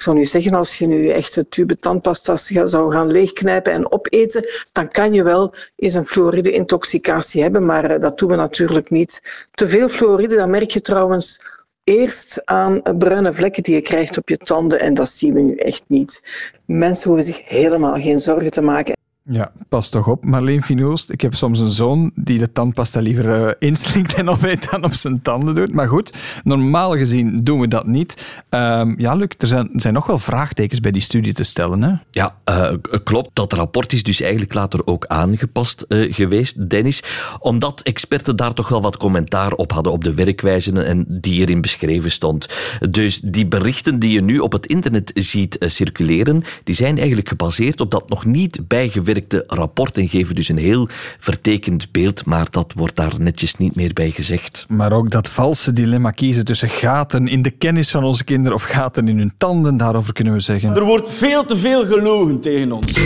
Ik 0.00 0.06
zou 0.06 0.18
nu 0.18 0.24
zeggen, 0.24 0.54
als 0.54 0.78
je 0.78 0.86
nu 0.86 1.08
echt 1.08 1.36
een 1.36 1.48
tube 1.48 1.78
tandpasta 1.78 2.36
zou 2.66 2.92
gaan 2.92 3.10
leegknijpen 3.10 3.72
en 3.72 3.92
opeten, 3.92 4.48
dan 4.72 4.88
kan 4.88 5.14
je 5.14 5.22
wel 5.22 5.54
eens 5.76 5.94
een 5.94 6.06
fluoride-intoxicatie 6.06 7.42
hebben, 7.42 7.64
maar 7.66 8.00
dat 8.00 8.18
doen 8.18 8.28
we 8.28 8.36
natuurlijk 8.36 8.90
niet. 8.90 9.22
Te 9.50 9.68
veel 9.68 9.88
fluoride, 9.88 10.36
dat 10.36 10.48
merk 10.48 10.70
je 10.70 10.80
trouwens 10.80 11.42
eerst 11.84 12.46
aan 12.46 12.82
bruine 12.98 13.32
vlekken 13.32 13.62
die 13.62 13.74
je 13.74 13.82
krijgt 13.82 14.18
op 14.18 14.28
je 14.28 14.36
tanden 14.36 14.80
en 14.80 14.94
dat 14.94 15.08
zien 15.08 15.34
we 15.34 15.40
nu 15.40 15.54
echt 15.54 15.82
niet. 15.86 16.22
Mensen 16.66 17.10
hoeven 17.10 17.34
zich 17.34 17.48
helemaal 17.48 18.00
geen 18.00 18.20
zorgen 18.20 18.50
te 18.50 18.62
maken. 18.62 18.99
Ja, 19.24 19.52
pas 19.68 19.88
toch 19.88 20.06
op, 20.06 20.24
Marleen 20.24 20.62
Finoost. 20.62 21.10
Ik 21.10 21.20
heb 21.20 21.34
soms 21.34 21.60
een 21.60 21.68
zoon 21.68 22.10
die 22.14 22.38
de 22.38 22.52
tandpasta 22.52 23.00
liever 23.00 23.46
uh, 23.46 23.52
inslinkt 23.58 24.14
en 24.20 24.28
opeet 24.28 24.70
dan 24.70 24.84
op 24.84 24.92
zijn 24.92 25.22
tanden 25.22 25.54
doet. 25.54 25.72
Maar 25.72 25.88
goed, 25.88 26.12
normaal 26.44 26.96
gezien 26.96 27.44
doen 27.44 27.60
we 27.60 27.68
dat 27.68 27.86
niet. 27.86 28.26
Um, 28.50 28.94
ja, 28.98 29.14
Luc, 29.14 29.28
er 29.38 29.48
zijn, 29.48 29.70
zijn, 29.72 29.94
nog 29.94 30.06
wel 30.06 30.18
vraagtekens 30.18 30.80
bij 30.80 30.90
die 30.90 31.02
studie 31.02 31.32
te 31.32 31.42
stellen. 31.42 31.82
Hè? 31.82 31.92
Ja, 32.10 32.36
uh, 32.44 32.72
klopt. 33.04 33.30
Dat 33.32 33.52
rapport 33.52 33.92
is 33.92 34.02
dus 34.02 34.20
eigenlijk 34.20 34.54
later 34.54 34.86
ook 34.86 35.06
aangepast 35.06 35.84
geweest, 35.88 36.70
Dennis. 36.70 37.02
Omdat 37.38 37.80
experten 37.80 38.36
daar 38.36 38.54
toch 38.54 38.68
wel 38.68 38.82
wat 38.82 38.96
commentaar 38.96 39.52
op 39.52 39.72
hadden 39.72 39.92
op 39.92 40.04
de 40.04 40.14
werkwijze 40.14 40.82
en 40.82 41.04
die 41.08 41.40
erin 41.40 41.60
beschreven 41.60 42.10
stond. 42.10 42.48
Dus 42.90 43.20
die 43.20 43.46
berichten 43.46 43.98
die 43.98 44.12
je 44.12 44.22
nu 44.22 44.38
op 44.38 44.52
het 44.52 44.66
internet 44.66 45.10
ziet 45.14 45.56
circuleren, 45.60 46.42
die 46.64 46.74
zijn 46.74 46.98
eigenlijk 46.98 47.28
gebaseerd 47.28 47.80
op 47.80 47.90
dat 47.90 48.08
nog 48.08 48.24
niet 48.24 48.68
bijgewerkt 48.68 49.08
rapporten 49.46 50.08
geven 50.08 50.34
dus 50.34 50.48
een 50.48 50.58
heel 50.58 50.88
vertekend 51.18 51.92
beeld, 51.92 52.26
maar 52.26 52.46
dat 52.50 52.72
wordt 52.76 52.96
daar 52.96 53.14
netjes 53.18 53.56
niet 53.56 53.74
meer 53.74 53.92
bij 53.92 54.10
gezegd. 54.10 54.64
Maar 54.68 54.92
ook 54.92 55.10
dat 55.10 55.28
valse 55.28 55.72
dilemma 55.72 56.10
kiezen 56.10 56.44
tussen 56.44 56.68
gaten 56.68 57.26
in 57.26 57.42
de 57.42 57.50
kennis 57.50 57.90
van 57.90 58.04
onze 58.04 58.24
kinderen 58.24 58.56
of 58.56 58.62
gaten 58.62 59.08
in 59.08 59.18
hun 59.18 59.32
tanden, 59.38 59.76
daarover 59.76 60.12
kunnen 60.12 60.32
we 60.32 60.40
zeggen. 60.40 60.74
Er 60.74 60.84
wordt 60.84 61.12
veel 61.12 61.44
te 61.44 61.56
veel 61.56 61.86
gelogen 61.86 62.40
tegen 62.40 62.72
ons. 62.72 63.00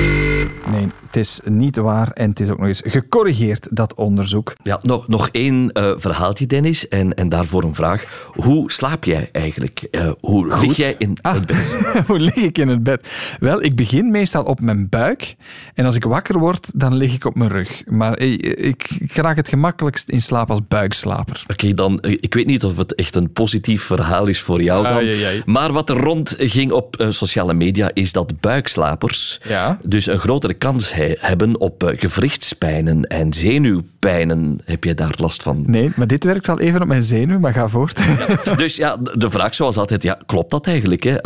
Nee, 0.70 0.86
het 1.06 1.16
is 1.16 1.40
niet 1.44 1.76
waar 1.76 2.10
en 2.10 2.30
het 2.30 2.40
is 2.40 2.48
ook 2.48 2.58
nog 2.58 2.66
eens 2.66 2.82
gecorrigeerd, 2.84 3.68
dat 3.70 3.94
onderzoek. 3.94 4.54
Ja, 4.62 4.78
nog, 4.82 5.08
nog 5.08 5.28
één 5.32 5.70
uh, 5.72 5.92
verhaaltje, 5.96 6.46
Dennis, 6.46 6.88
en, 6.88 7.14
en 7.14 7.28
daarvoor 7.28 7.62
een 7.62 7.74
vraag. 7.74 8.30
Hoe 8.32 8.72
slaap 8.72 9.04
jij 9.04 9.28
eigenlijk? 9.32 9.88
Uh, 9.90 10.10
hoe 10.20 10.50
Goed. 10.50 10.66
lig 10.66 10.76
jij 10.76 10.94
in 10.98 11.18
ah. 11.20 11.34
het 11.34 11.46
bed? 11.46 11.92
hoe 12.06 12.18
lig 12.18 12.36
ik 12.36 12.58
in 12.58 12.68
het 12.68 12.82
bed? 12.82 13.08
Wel, 13.40 13.62
ik 13.62 13.76
begin 13.76 14.10
meestal 14.10 14.42
op 14.42 14.60
mijn 14.60 14.88
buik 14.88 15.34
en 15.74 15.84
als 15.84 15.94
ik 15.94 16.04
wakker 16.04 16.38
word, 16.38 16.70
dan 16.74 16.94
lig 16.94 17.14
ik 17.14 17.24
op 17.24 17.34
mijn 17.34 17.50
rug. 17.50 17.82
Maar 17.86 18.18
ik, 18.18 18.42
ik, 18.42 18.90
ik 18.98 19.16
raak 19.16 19.36
het 19.36 19.48
gemakkelijkst 19.48 20.08
in 20.08 20.22
slaap 20.22 20.50
als 20.50 20.60
buikslaper. 20.68 21.40
Oké, 21.42 21.52
okay, 21.52 21.74
dan, 21.74 22.00
eh, 22.00 22.10
ik 22.10 22.34
weet 22.34 22.46
niet 22.46 22.64
of 22.64 22.76
het 22.76 22.94
echt 22.94 23.14
een 23.14 23.32
positief 23.32 23.82
verhaal 23.82 24.26
is 24.26 24.40
voor 24.40 24.62
jou 24.62 24.82
dan. 24.82 24.92
Ai, 24.92 25.08
ai, 25.08 25.24
ai. 25.24 25.42
Maar 25.46 25.72
wat 25.72 25.90
er 25.90 25.96
rond 25.96 26.34
ging 26.38 26.72
op 26.72 27.00
uh, 27.00 27.10
sociale 27.10 27.54
media 27.54 27.90
is 27.92 28.12
dat 28.12 28.40
buikslapers 28.40 29.40
ja? 29.48 29.78
dus 29.82 30.06
een 30.06 30.18
grotere 30.18 30.53
kans 30.54 30.94
he 30.94 31.16
hebben 31.20 31.60
op 31.60 31.82
uh, 31.82 31.90
gewrichtspijnen 32.00 33.02
en 33.02 33.32
zenuwpijnen. 33.32 34.60
Heb 34.64 34.84
je 34.84 34.94
daar 34.94 35.14
last 35.16 35.42
van? 35.42 35.62
Nee, 35.66 35.92
maar 35.96 36.06
dit 36.06 36.24
werkt 36.24 36.46
wel 36.46 36.60
even 36.60 36.82
op 36.82 36.88
mijn 36.88 37.02
zenuw, 37.02 37.38
maar 37.38 37.52
ga 37.52 37.68
voort. 37.68 38.02
Dus 38.56 38.76
ja, 38.76 38.96
de 38.96 39.30
vraag 39.30 39.54
zoals 39.54 39.76
altijd, 39.76 40.02
ja, 40.02 40.18
klopt 40.26 40.50
dat 40.50 40.66
eigenlijk? 40.66 41.02
Hè? 41.02 41.16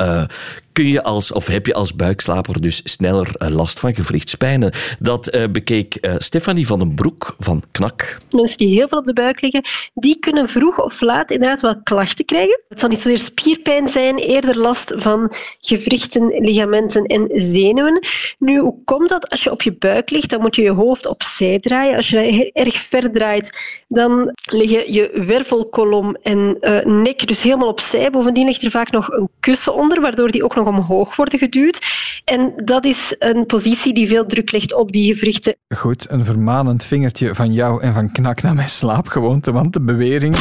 Kun 0.79 0.89
je 0.89 1.03
als, 1.03 1.33
of 1.33 1.47
heb 1.47 1.67
je 1.67 1.75
als 1.75 1.95
buikslaper 1.95 2.61
dus 2.61 2.81
sneller 2.85 3.35
last 3.39 3.79
van 3.79 3.95
gewrichtspijnen? 3.95 4.73
Dat 4.99 5.35
uh, 5.35 5.45
bekeek 5.53 5.99
uh, 6.01 6.15
Stefanie 6.19 6.67
van 6.67 6.79
den 6.79 6.95
Broek 6.95 7.35
van 7.39 7.63
KNAK. 7.71 8.19
Mensen 8.31 8.59
die 8.59 8.75
heel 8.75 8.89
veel 8.89 8.99
op 8.99 9.05
de 9.05 9.13
buik 9.13 9.41
liggen, 9.41 9.63
die 9.95 10.19
kunnen 10.19 10.49
vroeg 10.49 10.83
of 10.83 11.01
laat 11.01 11.31
inderdaad 11.31 11.61
wel 11.61 11.83
klachten 11.83 12.25
krijgen. 12.25 12.61
Het 12.69 12.81
zal 12.81 12.89
niet 12.89 13.01
zozeer 13.01 13.19
spierpijn 13.19 13.89
zijn, 13.89 14.17
eerder 14.17 14.59
last 14.59 14.95
van 14.97 15.33
gewrichten, 15.61 16.27
ligamenten 16.27 17.05
en 17.05 17.29
zenuwen. 17.35 18.07
Nu, 18.39 18.59
hoe 18.59 18.77
komt 18.85 19.09
dat? 19.09 19.29
Als 19.29 19.43
je 19.43 19.51
op 19.51 19.63
je 19.63 19.73
buik 19.73 20.11
ligt, 20.11 20.31
dan 20.31 20.41
moet 20.41 20.57
je 20.57 20.63
je 20.63 20.71
hoofd 20.71 21.07
opzij 21.07 21.59
draaien. 21.59 21.97
Als 21.97 22.09
je 22.09 22.51
erg 22.53 22.77
ver 22.77 23.13
draait, 23.13 23.83
dan 23.89 24.33
liggen 24.53 24.93
je 24.93 25.23
wervelkolom 25.27 26.17
en 26.23 26.57
nek 27.03 27.27
dus 27.27 27.43
helemaal 27.43 27.69
opzij. 27.69 28.11
Bovendien 28.11 28.47
ligt 28.47 28.63
er 28.63 28.71
vaak 28.71 28.91
nog 28.91 29.09
een 29.09 29.29
kussen 29.41 29.75
onder, 29.75 30.01
waardoor 30.01 30.31
die 30.31 30.45
ook 30.45 30.55
nog 30.55 30.67
omhoog 30.69 31.17
worden 31.17 31.39
geduwd. 31.39 31.81
En 32.25 32.53
dat 32.65 32.85
is 32.85 33.17
een 33.19 33.47
positie 33.47 33.95
die 33.95 34.09
veel 34.09 34.27
druk 34.27 34.53
legt 34.53 34.75
op 34.75 34.93
die 34.93 35.15
gewrichten. 35.15 35.57
Goed, 35.77 36.07
een 36.11 36.25
vermanend 36.25 36.85
vingertje 36.85 37.35
van 37.35 37.53
jou 37.53 37.83
en 37.83 37.95
van 37.95 38.13
Knak 38.13 38.43
naar 38.43 38.55
mijn 38.55 38.69
slaapgewoonte, 38.69 39.53
want 39.53 39.73
de 39.73 39.81
bewering 39.81 40.37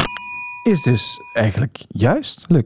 is 0.64 0.82
dus 0.82 1.20
eigenlijk 1.34 1.78
juist, 1.88 2.46
Luc. 2.48 2.64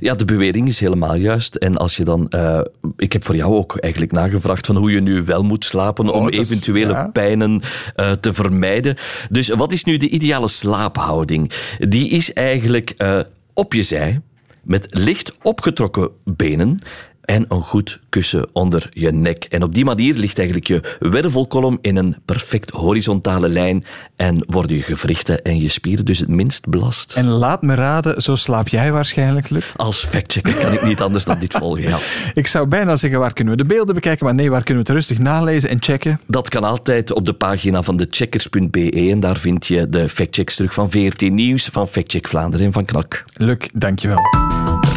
Ja, 0.00 0.14
de 0.14 0.24
bewering 0.24 0.68
is 0.68 0.80
helemaal 0.80 1.14
juist. 1.14 1.54
En 1.54 1.76
als 1.76 1.96
je 1.96 2.04
dan... 2.04 2.26
Uh, 2.30 2.60
ik 2.96 3.12
heb 3.12 3.24
voor 3.24 3.36
jou 3.36 3.54
ook 3.54 3.76
eigenlijk 3.76 4.12
nagevraagd 4.12 4.66
van 4.66 4.76
hoe 4.76 4.90
je 4.90 5.00
nu 5.00 5.22
wel 5.22 5.42
moet 5.42 5.64
slapen 5.64 6.08
oh, 6.08 6.20
om 6.20 6.28
eventuele 6.28 6.92
ja. 6.92 7.08
pijnen 7.12 7.62
uh, 7.96 8.10
te 8.10 8.32
vermijden. 8.32 8.96
Dus 9.30 9.48
wat 9.48 9.72
is 9.72 9.84
nu 9.84 9.96
de 9.96 10.08
ideale 10.08 10.48
slaaphouding? 10.48 11.50
Die 11.78 12.08
is 12.08 12.32
eigenlijk 12.32 12.94
uh, 12.98 13.20
op 13.54 13.72
je 13.72 13.82
zij, 13.82 14.20
met 14.62 14.86
licht 14.90 15.38
opgetrokken 15.42 16.10
benen 16.24 16.78
en 17.22 17.44
een 17.48 17.62
goed 17.62 18.00
kussen 18.08 18.48
onder 18.52 18.88
je 18.90 19.12
nek. 19.12 19.44
En 19.44 19.62
op 19.62 19.74
die 19.74 19.84
manier 19.84 20.14
ligt 20.14 20.38
eigenlijk 20.38 20.68
je 20.68 20.80
wervelkolom 20.98 21.78
in 21.80 21.96
een 21.96 22.16
perfect 22.24 22.70
horizontale 22.70 23.48
lijn 23.48 23.84
en 24.16 24.44
worden 24.46 24.76
je 24.76 24.82
gewrichten 24.82 25.42
en 25.42 25.60
je 25.60 25.68
spieren 25.68 26.04
dus 26.04 26.18
het 26.18 26.28
minst 26.28 26.68
belast. 26.68 27.16
En 27.16 27.26
laat 27.26 27.62
me 27.62 27.74
raden, 27.74 28.22
zo 28.22 28.36
slaap 28.36 28.68
jij 28.68 28.92
waarschijnlijk, 28.92 29.50
Luc? 29.50 29.64
Als 29.76 30.04
factchecker 30.04 30.54
kan 30.54 30.72
ik 30.72 30.82
niet 30.82 31.00
anders 31.00 31.24
dan 31.24 31.38
dit 31.38 31.54
volgen, 31.54 31.82
ja. 31.82 31.98
Ik 32.42 32.46
zou 32.46 32.66
bijna 32.66 32.96
zeggen, 32.96 33.20
waar 33.20 33.32
kunnen 33.32 33.56
we 33.56 33.62
de 33.62 33.68
beelden 33.68 33.94
bekijken? 33.94 34.24
Maar 34.24 34.34
nee, 34.34 34.50
waar 34.50 34.62
kunnen 34.62 34.84
we 34.84 34.92
het 34.92 34.98
rustig 34.98 35.18
nalezen 35.18 35.70
en 35.70 35.82
checken? 35.82 36.20
Dat 36.26 36.48
kan 36.48 36.64
altijd 36.64 37.12
op 37.12 37.26
de 37.26 37.32
pagina 37.32 37.82
van 37.82 37.96
de 37.96 38.06
checkers.be 38.10 38.90
en 39.10 39.20
daar 39.20 39.36
vind 39.36 39.66
je 39.66 39.88
de 39.88 40.08
factchecks 40.08 40.54
terug 40.54 40.74
van 40.74 40.90
VRT 40.90 41.20
Nieuws, 41.20 41.68
van 41.72 41.88
Factcheck 41.88 42.28
Vlaanderen 42.28 42.66
en 42.66 42.72
van 42.72 42.84
KNAK. 42.84 43.24
Luc, 43.36 43.68
dankjewel. 43.72 44.20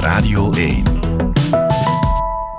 Radio 0.01 0.51
1. 0.51 1.14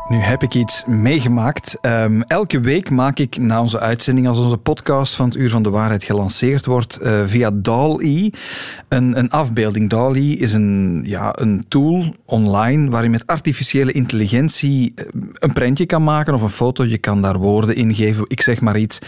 Nu 0.09 0.17
heb 0.17 0.43
ik 0.43 0.55
iets 0.55 0.85
meegemaakt. 0.85 1.79
Um, 1.83 2.23
elke 2.23 2.61
week 2.61 2.91
maak 2.91 3.19
ik 3.19 3.39
na 3.39 3.61
onze 3.61 3.81
uitzending, 3.81 4.29
als 4.29 4.39
onze 4.39 4.57
podcast 4.57 5.15
van 5.15 5.27
het 5.27 5.37
Uur 5.37 5.51
van 5.51 5.63
de 5.63 5.71
Waarheid 5.71 6.05
gelanceerd 6.05 6.67
wordt, 6.67 6.99
uh, 7.03 7.23
via 7.25 7.51
DAL-E 7.55 8.31
een, 8.89 9.19
een 9.19 9.31
afbeelding. 9.31 9.91
DAL-E 9.91 10.33
is 10.33 10.53
een, 10.53 11.03
ja, 11.07 11.33
een 11.39 11.65
tool 11.69 12.15
online 12.25 12.91
waarin 12.91 13.11
met 13.11 13.27
artificiële 13.27 13.93
intelligentie 13.93 14.93
eh, 14.95 15.05
een 15.33 15.53
prentje 15.53 15.87
kan 15.87 16.05
maken 16.05 16.35
of 16.35 16.43
een 16.43 16.49
foto. 16.49 16.85
Je 16.85 16.99
kan 16.99 17.23
daar 17.23 17.39
woorden 17.39 17.77
ingeven. 17.77 18.25
Ik 18.29 18.43
zeg 18.43 18.61
maar 18.61 18.77
iets. 18.77 18.99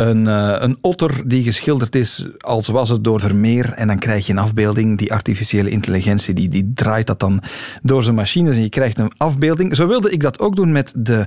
Een, 0.00 0.26
uh, 0.26 0.56
een 0.58 0.78
otter 0.80 1.22
die 1.24 1.42
geschilderd 1.42 1.94
is 1.94 2.26
als 2.38 2.68
was 2.68 2.88
het 2.88 3.04
door 3.04 3.20
Vermeer. 3.20 3.72
En 3.72 3.86
dan 3.86 3.98
krijg 3.98 4.26
je 4.26 4.32
een 4.32 4.38
afbeelding. 4.38 4.98
Die 4.98 5.12
artificiële 5.12 5.70
intelligentie 5.70 6.34
die, 6.34 6.48
die 6.48 6.72
draait 6.74 7.06
dat 7.06 7.20
dan 7.20 7.42
door 7.82 8.02
zijn 8.02 8.14
machines 8.14 8.56
en 8.56 8.62
je 8.62 8.68
krijgt 8.68 8.98
een 8.98 9.12
afbeelding. 9.16 9.76
Zo 9.76 9.86
wilde 9.86 10.10
ik 10.10 10.20
dat 10.20 10.38
ook 10.38 10.56
doen 10.56 10.72
met 10.72 10.92
de 10.96 11.26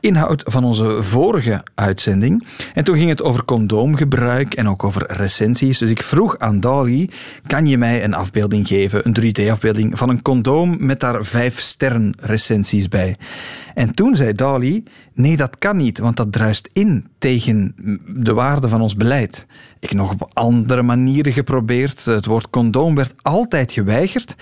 inhoud 0.00 0.42
van 0.46 0.64
onze 0.64 1.02
vorige 1.02 1.62
uitzending. 1.74 2.46
En 2.74 2.84
toen 2.84 2.96
ging 2.96 3.08
het 3.08 3.22
over 3.22 3.44
condoomgebruik 3.44 4.54
en 4.54 4.68
ook 4.68 4.84
over 4.84 5.12
recensies. 5.12 5.78
Dus 5.78 5.90
ik 5.90 6.02
vroeg 6.02 6.38
aan 6.38 6.60
Dali, 6.60 7.10
kan 7.46 7.66
je 7.66 7.78
mij 7.78 8.04
een 8.04 8.14
afbeelding 8.14 8.68
geven, 8.68 9.00
een 9.06 9.16
3D-afbeelding 9.20 9.98
van 9.98 10.08
een 10.08 10.22
condoom 10.22 10.76
met 10.78 11.00
daar 11.00 11.24
vijf 11.24 11.60
sterren 11.60 12.14
recensies 12.20 12.88
bij? 12.88 13.16
En 13.74 13.94
toen 13.94 14.16
zei 14.16 14.32
Dali, 14.32 14.84
nee 15.12 15.36
dat 15.36 15.58
kan 15.58 15.76
niet, 15.76 15.98
want 15.98 16.16
dat 16.16 16.32
druist 16.32 16.68
in 16.72 17.06
tegen 17.18 17.74
de 18.06 18.32
waarde 18.32 18.68
van 18.68 18.80
ons 18.80 18.96
beleid. 18.96 19.46
Ik 19.80 19.92
nog 19.92 20.12
op 20.12 20.30
andere 20.32 20.82
manieren 20.82 21.32
geprobeerd, 21.32 22.04
het 22.04 22.26
woord 22.26 22.50
condoom 22.50 22.94
werd 22.94 23.14
altijd 23.22 23.72
geweigerd. 23.72 24.36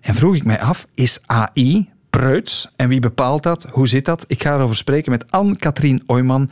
En 0.00 0.14
vroeg 0.14 0.36
ik 0.36 0.44
mij 0.44 0.60
af, 0.60 0.86
is 0.94 1.20
AI, 1.26 1.88
preuts. 2.10 2.70
En 2.76 2.88
wie 2.88 3.00
bepaalt 3.00 3.42
dat? 3.42 3.66
Hoe 3.70 3.88
zit 3.88 4.04
dat? 4.04 4.24
Ik 4.28 4.42
ga 4.42 4.54
erover 4.54 4.76
spreken 4.76 5.10
met 5.10 5.30
Anne-Katrien 5.30 6.02
Oyman. 6.06 6.50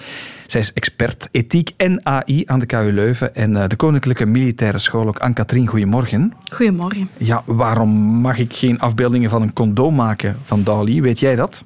Zij 0.53 0.61
is 0.61 0.73
expert 0.73 1.29
ethiek 1.31 1.71
en 1.77 2.07
AI 2.07 2.43
aan 2.47 2.59
de 2.59 2.67
KU 2.67 2.93
Leuven 2.93 3.35
en 3.35 3.57
eh, 3.57 3.69
de 3.69 3.77
Koninklijke 3.77 4.27
Militaire 4.27 4.79
School. 4.79 5.07
Ook 5.07 5.19
Anne-Katrien, 5.19 5.67
goedemorgen. 5.67 6.33
Goedemorgen. 6.51 7.09
Ja, 7.17 7.43
waarom 7.47 7.91
mag 8.21 8.39
ik 8.39 8.55
geen 8.55 8.81
afbeeldingen 8.81 9.31
van 9.31 9.43
een 9.43 9.53
condoom 9.53 9.95
maken 9.95 10.37
van 10.45 10.63
Dali? 10.65 11.01
Weet 11.01 11.21
jij 11.21 11.37
dat? 11.37 11.65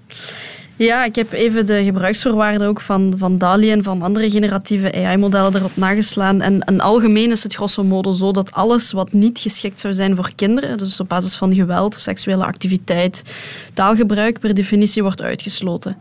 Ja, 0.79 1.05
ik 1.05 1.15
heb 1.15 1.33
even 1.33 1.67
de 1.67 1.85
gebruiksvoorwaarden 1.85 2.69
ook 2.69 2.81
van, 2.81 3.15
van 3.17 3.39
DALI 3.39 3.71
en 3.71 3.83
van 3.83 4.03
andere 4.03 4.31
generatieve 4.31 4.93
AI-modellen 4.93 5.55
erop 5.55 5.77
nageslaan. 5.77 6.41
En, 6.41 6.61
en 6.61 6.81
algemeen 6.81 7.31
is 7.31 7.43
het 7.43 7.55
grosso 7.55 7.85
modo 7.85 8.13
zo 8.13 8.33
dat 8.33 8.53
alles 8.53 8.93
wat 8.93 9.13
niet 9.13 9.39
geschikt 9.39 9.81
zou 9.81 9.95
zijn 9.95 10.17
voor 10.17 10.31
kinderen, 10.35 10.79
dus 10.79 11.01
op 11.01 11.09
basis 11.09 11.37
van 11.37 11.55
geweld, 11.55 11.95
seksuele 11.99 12.45
activiteit, 12.45 13.23
taalgebruik, 13.75 14.39
per 14.39 14.55
definitie 14.55 15.03
wordt 15.03 15.23
uitgesloten. 15.23 15.97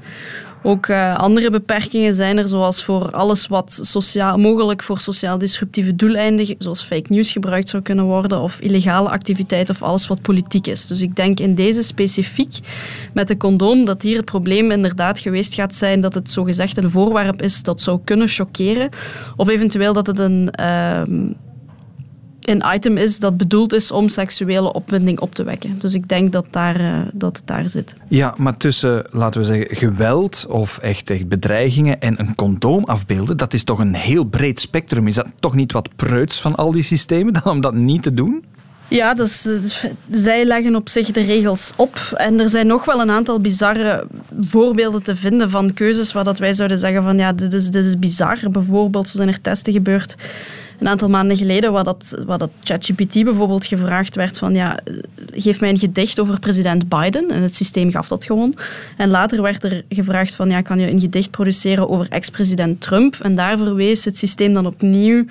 Ook 0.68 0.88
uh, 0.88 1.16
andere 1.16 1.50
beperkingen 1.50 2.14
zijn 2.14 2.38
er, 2.38 2.48
zoals 2.48 2.84
voor 2.84 3.12
alles 3.12 3.48
wat 3.48 3.80
sociaal, 3.82 4.38
mogelijk 4.38 4.84
voor 4.84 5.00
sociaal 5.00 5.38
disruptieve 5.38 5.96
doeleinden, 5.96 6.56
zoals 6.58 6.84
fake 6.84 7.14
news 7.14 7.32
gebruikt 7.32 7.70
zou 7.70 7.84
kunnen 7.84 8.06
worden, 8.06 8.42
of 8.42 8.60
illegale 8.60 9.10
activiteit, 9.10 9.70
of 9.70 9.82
alles 9.84 10.08
wat 10.08 10.22
politiek 10.22 10.68
is. 10.68 10.88
Dus 10.88 11.02
ik 11.02 11.16
denk 11.16 11.40
in 11.40 11.56
deze 11.56 11.84
specifiek 11.84 12.60
met 13.14 13.28
de 13.28 13.38
condoom 13.38 13.86
dat 13.86 14.02
hier 14.02 14.16
het 14.16 14.26
probleem 14.26 14.72
inderdaad 14.72 15.20
geweest 15.20 15.54
gaat 15.54 15.76
zijn 15.76 16.02
dat 16.02 16.14
het 16.14 16.30
zogezegd 16.32 16.78
een 16.78 16.92
voorwerp 16.92 17.42
is 17.42 17.64
dat 17.64 17.82
zou 17.82 18.00
kunnen 18.04 18.28
choqueren, 18.28 18.90
of 19.36 19.48
eventueel 19.48 19.94
dat 19.94 20.08
het 20.08 20.20
een. 20.20 20.54
Uh, 20.60 21.02
een 22.46 22.64
item 22.74 22.98
is 22.98 23.20
dat 23.20 23.38
bedoeld 23.38 23.74
is 23.74 23.92
om 23.92 24.10
seksuele 24.10 24.74
opwinding 24.74 25.20
op 25.20 25.36
te 25.36 25.44
wekken. 25.44 25.80
Dus 25.80 25.94
ik 25.94 26.10
denk 26.10 26.32
dat, 26.32 26.46
daar, 26.50 26.82
uh, 26.82 27.00
dat 27.14 27.38
het 27.38 27.48
daar 27.48 27.70
zit. 27.70 27.96
Ja, 28.08 28.34
maar 28.38 28.58
tussen, 28.58 29.08
laten 29.12 29.42
we 29.42 29.48
zeggen, 29.48 29.76
geweld 29.76 30.46
of 30.50 30.78
echt, 30.78 31.10
echt 31.10 31.28
bedreigingen 31.28 32.02
en 32.02 32.20
een 32.20 32.36
condoom 32.36 32.84
afbeelden, 32.84 33.38
dat 33.38 33.54
is 33.54 33.64
toch 33.64 33.80
een 33.80 33.94
heel 33.94 34.24
breed 34.24 34.60
spectrum. 34.60 35.08
Is 35.08 35.16
dat 35.16 35.28
toch 35.40 35.56
niet 35.56 35.72
wat 35.72 35.96
preuts 35.96 36.42
van 36.42 36.56
al 36.56 36.72
die 36.72 36.84
systemen 36.84 37.34
dan 37.34 37.44
om 37.56 37.62
dat 37.62 37.74
niet 37.74 38.04
te 38.04 38.14
doen? 38.14 38.44
Ja, 38.88 39.14
dus, 39.14 39.48
zij 40.12 40.46
leggen 40.46 40.76
op 40.76 40.90
zich 40.90 41.12
de 41.12 41.22
regels 41.22 41.74
op. 41.76 41.98
En 42.16 42.40
er 42.40 42.50
zijn 42.50 42.68
nog 42.68 42.86
wel 42.86 43.02
een 43.02 43.10
aantal 43.10 43.40
bizarre 43.40 44.08
voorbeelden 44.40 45.04
te 45.04 45.16
vinden 45.16 45.50
van 45.50 45.74
keuzes 45.74 46.12
waar 46.12 46.24
dat 46.24 46.38
wij 46.38 46.54
zouden 46.54 46.78
zeggen 46.78 47.04
van 47.04 47.18
ja, 47.18 47.34
dit 47.34 47.54
is, 47.54 47.70
dit 47.70 47.86
is 47.86 48.00
bizar. 48.00 48.38
Bijvoorbeeld, 48.52 49.08
zo 49.08 49.18
zijn 49.18 49.30
er 49.30 49.42
testen 49.42 49.74
gebeurd 49.74 50.16
een 50.80 50.88
aantal 50.88 51.10
maanden 51.10 51.38
geleden, 51.38 51.72
wat 51.72 51.86
dat, 51.86 52.24
wat 52.26 52.40
dat 52.40 52.50
ChatGPT 52.64 53.24
bijvoorbeeld 53.24 53.66
gevraagd 53.66 54.16
werd 54.16 54.38
van 54.38 54.54
ja, 54.54 54.80
geef 55.32 55.60
mij 55.60 55.70
een 55.70 55.78
gedicht 55.78 56.20
over 56.20 56.40
president 56.40 56.90
Biden. 56.90 57.28
En 57.30 57.42
het 57.42 57.56
systeem 57.56 57.92
gaf 57.92 58.08
dat 58.08 58.26
gewoon. 58.26 58.56
En 58.98 59.10
later 59.10 59.42
werd 59.42 59.64
er 59.64 59.84
gevraagd 59.90 60.36
van 60.36 60.50
ja, 60.50 60.62
kan 60.62 60.80
je 60.80 60.92
een 60.92 61.00
gedicht 61.00 61.32
produceren 61.32 61.90
over 61.90 62.08
ex-president 62.10 62.82
Trump? 62.82 63.16
En 63.22 63.36
daar 63.36 63.58
verwees 63.58 64.06
het 64.06 64.18
systeem 64.18 64.54
dan 64.54 64.66
opnieuw 64.66 65.26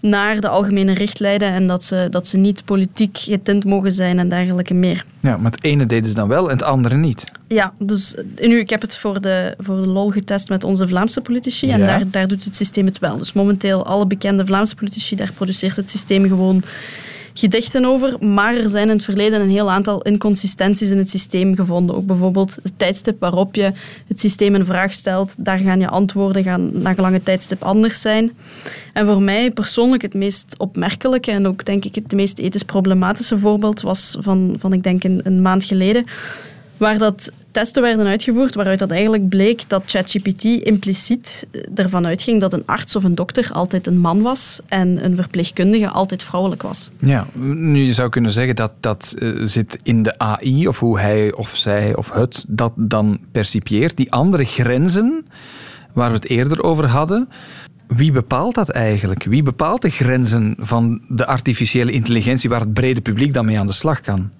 naar 0.00 0.40
de 0.40 0.48
algemene 0.48 0.94
richtlijnen 0.94 1.52
en 1.52 1.66
dat 1.66 1.84
ze, 1.84 2.06
dat 2.10 2.26
ze 2.26 2.36
niet 2.36 2.64
politiek 2.64 3.18
getint 3.18 3.64
mogen 3.64 3.92
zijn 3.92 4.18
en 4.18 4.28
dergelijke 4.28 4.74
meer. 4.74 5.04
Ja, 5.20 5.36
maar 5.36 5.50
het 5.50 5.64
ene 5.64 5.86
deden 5.86 6.08
ze 6.08 6.14
dan 6.14 6.28
wel 6.28 6.50
en 6.50 6.56
het 6.56 6.62
andere 6.62 6.96
niet. 6.96 7.24
Ja, 7.48 7.72
dus 7.78 8.14
nu, 8.36 8.58
ik 8.58 8.70
heb 8.70 8.80
het 8.80 8.96
voor 8.96 9.20
de, 9.20 9.54
voor 9.58 9.82
de 9.82 9.88
LOL 9.88 10.10
getest 10.10 10.48
met 10.48 10.64
onze 10.64 10.88
Vlaamse 10.88 11.20
politici 11.20 11.70
en 11.70 11.80
daar, 11.80 12.10
daar 12.10 12.28
doet 12.28 12.44
het 12.44 12.56
systeem 12.56 12.86
het 12.86 12.98
wel. 12.98 13.16
Dus 13.16 13.32
momenteel 13.32 13.86
alle 13.86 14.06
bekende 14.06 14.46
Vlaamse 14.46 14.74
politici, 14.74 15.16
daar 15.16 15.32
produceert 15.32 15.76
het 15.76 15.90
systeem 15.90 16.28
gewoon 16.28 16.62
gedichten 17.34 17.84
over. 17.84 18.24
Maar 18.24 18.56
er 18.56 18.68
zijn 18.68 18.88
in 18.88 18.94
het 18.94 19.04
verleden 19.04 19.40
een 19.40 19.50
heel 19.50 19.70
aantal 19.70 20.02
inconsistenties 20.02 20.90
in 20.90 20.98
het 20.98 21.10
systeem 21.10 21.54
gevonden. 21.54 21.96
Ook 21.96 22.06
bijvoorbeeld 22.06 22.58
het 22.62 22.72
tijdstip 22.76 23.20
waarop 23.20 23.54
je 23.54 23.72
het 24.06 24.20
systeem 24.20 24.54
een 24.54 24.64
vraag 24.64 24.92
stelt, 24.92 25.34
daar 25.38 25.58
gaan 25.58 25.80
je 25.80 25.88
antwoorden 25.88 26.42
gaan 26.42 26.82
na 26.82 26.94
gelang 26.94 27.14
het 27.14 27.24
tijdstip 27.24 27.62
anders 27.62 28.00
zijn. 28.00 28.32
En 28.92 29.06
voor 29.06 29.22
mij 29.22 29.50
persoonlijk 29.50 30.02
het 30.02 30.14
meest 30.14 30.54
opmerkelijke 30.58 31.30
en 31.30 31.46
ook 31.46 31.64
denk 31.64 31.84
ik 31.84 31.94
het 31.94 32.12
meest 32.12 32.38
ethisch 32.38 32.62
problematische 32.62 33.38
voorbeeld 33.38 33.80
was 33.80 34.16
van, 34.20 34.56
van 34.58 34.72
ik 34.72 34.82
denk 34.82 35.04
een, 35.04 35.20
een 35.24 35.42
maand 35.42 35.64
geleden 35.64 36.04
waar 36.76 36.98
dat 36.98 37.32
testen 37.50 37.82
werden 37.82 38.06
uitgevoerd 38.06 38.54
waaruit 38.54 38.78
dat 38.78 38.90
eigenlijk 38.90 39.28
bleek 39.28 39.62
dat 39.66 39.82
ChatGPT 39.86 40.44
impliciet 40.44 41.46
ervan 41.74 42.06
uitging 42.06 42.40
dat 42.40 42.52
een 42.52 42.66
arts 42.66 42.96
of 42.96 43.04
een 43.04 43.14
dokter 43.14 43.48
altijd 43.52 43.86
een 43.86 43.98
man 43.98 44.22
was 44.22 44.60
en 44.68 45.04
een 45.04 45.16
verpleegkundige 45.16 45.88
altijd 45.88 46.22
vrouwelijk 46.22 46.62
was. 46.62 46.90
Ja, 46.98 47.26
nu 47.34 47.82
je 47.82 47.92
zou 47.92 48.08
kunnen 48.08 48.30
zeggen 48.30 48.56
dat 48.56 48.72
dat 48.80 49.14
uh, 49.18 49.46
zit 49.46 49.78
in 49.82 50.02
de 50.02 50.18
AI 50.18 50.68
of 50.68 50.78
hoe 50.78 50.98
hij 50.98 51.32
of 51.32 51.56
zij 51.56 51.96
of 51.96 52.12
het 52.12 52.44
dat 52.48 52.72
dan 52.76 53.20
percipieert. 53.32 53.96
Die 53.96 54.12
andere 54.12 54.44
grenzen 54.44 55.26
waar 55.92 56.08
we 56.08 56.14
het 56.14 56.28
eerder 56.28 56.62
over 56.62 56.86
hadden, 56.86 57.28
wie 57.86 58.12
bepaalt 58.12 58.54
dat 58.54 58.68
eigenlijk? 58.68 59.24
Wie 59.24 59.42
bepaalt 59.42 59.82
de 59.82 59.90
grenzen 59.90 60.56
van 60.58 61.00
de 61.08 61.26
artificiële 61.26 61.92
intelligentie 61.92 62.50
waar 62.50 62.60
het 62.60 62.72
brede 62.72 63.00
publiek 63.00 63.32
dan 63.32 63.44
mee 63.44 63.58
aan 63.58 63.66
de 63.66 63.72
slag 63.72 64.00
kan? 64.00 64.30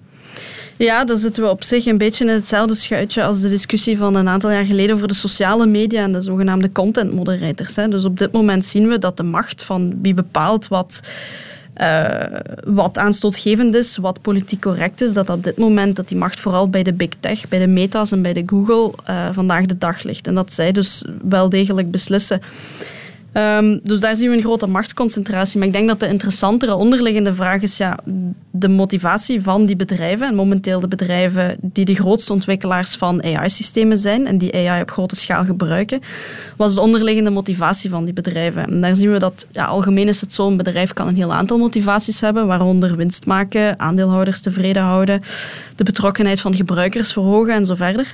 Ja, 0.83 1.05
dan 1.05 1.17
zitten 1.17 1.43
we 1.43 1.49
op 1.49 1.63
zich 1.63 1.85
een 1.85 1.97
beetje 1.97 2.25
in 2.25 2.31
hetzelfde 2.31 2.75
schuitje 2.75 3.23
als 3.23 3.41
de 3.41 3.49
discussie 3.49 3.97
van 3.97 4.15
een 4.15 4.27
aantal 4.27 4.51
jaar 4.51 4.65
geleden 4.65 4.95
over 4.95 5.07
de 5.07 5.13
sociale 5.13 5.65
media 5.65 6.03
en 6.03 6.11
de 6.11 6.21
zogenaamde 6.21 6.71
content 6.71 7.13
moderators. 7.13 7.73
Dus 7.73 8.05
op 8.05 8.17
dit 8.17 8.31
moment 8.31 8.65
zien 8.65 8.87
we 8.87 8.97
dat 8.97 9.17
de 9.17 9.23
macht 9.23 9.63
van 9.63 9.99
wie 10.01 10.13
bepaalt 10.13 10.67
wat. 10.67 10.99
Uh, 11.81 12.23
wat 12.63 12.97
aanstootgevend 12.97 13.75
is, 13.75 13.97
wat 13.97 14.21
politiek 14.21 14.61
correct 14.61 15.01
is, 15.01 15.13
dat 15.13 15.29
op 15.29 15.43
dit 15.43 15.57
moment 15.57 15.95
dat 15.95 16.07
die 16.07 16.17
macht 16.17 16.39
vooral 16.39 16.69
bij 16.69 16.83
de 16.83 16.93
big 16.93 17.09
tech, 17.19 17.47
bij 17.47 17.59
de 17.59 17.67
meta's 17.67 18.11
en 18.11 18.21
bij 18.21 18.33
de 18.33 18.43
Google 18.45 18.93
uh, 19.09 19.29
vandaag 19.31 19.65
de 19.65 19.77
dag 19.77 20.03
ligt. 20.03 20.27
En 20.27 20.35
dat 20.35 20.53
zij 20.53 20.71
dus 20.71 21.05
wel 21.21 21.49
degelijk 21.49 21.91
beslissen 21.91 22.41
Um, 23.33 23.79
dus 23.83 23.99
daar 23.99 24.15
zien 24.15 24.29
we 24.29 24.35
een 24.35 24.41
grote 24.41 24.67
machtsconcentratie. 24.67 25.57
Maar 25.57 25.67
ik 25.67 25.73
denk 25.73 25.87
dat 25.87 25.99
de 25.99 26.07
interessantere 26.07 26.75
onderliggende 26.75 27.33
vraag 27.33 27.61
is 27.61 27.77
ja, 27.77 27.99
de 28.51 28.67
motivatie 28.67 29.41
van 29.41 29.65
die 29.65 29.75
bedrijven. 29.75 30.27
En 30.27 30.35
momenteel 30.35 30.79
de 30.79 30.87
bedrijven 30.87 31.57
die 31.61 31.85
de 31.85 31.93
grootste 31.93 32.33
ontwikkelaars 32.33 32.95
van 32.95 33.23
AI-systemen 33.23 33.97
zijn 33.97 34.27
en 34.27 34.37
die 34.37 34.55
AI 34.55 34.81
op 34.81 34.91
grote 34.91 35.15
schaal 35.15 35.45
gebruiken. 35.45 36.01
was 36.57 36.73
de 36.73 36.81
onderliggende 36.81 37.29
motivatie 37.29 37.89
van 37.89 38.05
die 38.05 38.13
bedrijven? 38.13 38.67
En 38.67 38.81
daar 38.81 38.95
zien 38.95 39.11
we 39.11 39.19
dat 39.19 39.47
ja, 39.51 39.65
algemeen 39.65 40.07
is 40.07 40.21
het 40.21 40.33
zo, 40.33 40.47
een 40.47 40.57
bedrijf 40.57 40.93
kan 40.93 41.07
een 41.07 41.15
heel 41.15 41.33
aantal 41.33 41.57
motivaties 41.57 42.21
hebben, 42.21 42.47
waaronder 42.47 42.95
winst 42.95 43.25
maken, 43.25 43.79
aandeelhouders 43.79 44.41
tevreden 44.41 44.83
houden, 44.83 45.21
de 45.75 45.83
betrokkenheid 45.83 46.41
van 46.41 46.55
gebruikers 46.55 47.13
verhogen 47.13 47.53
en 47.53 47.65
zo 47.65 47.75
verder. 47.75 48.13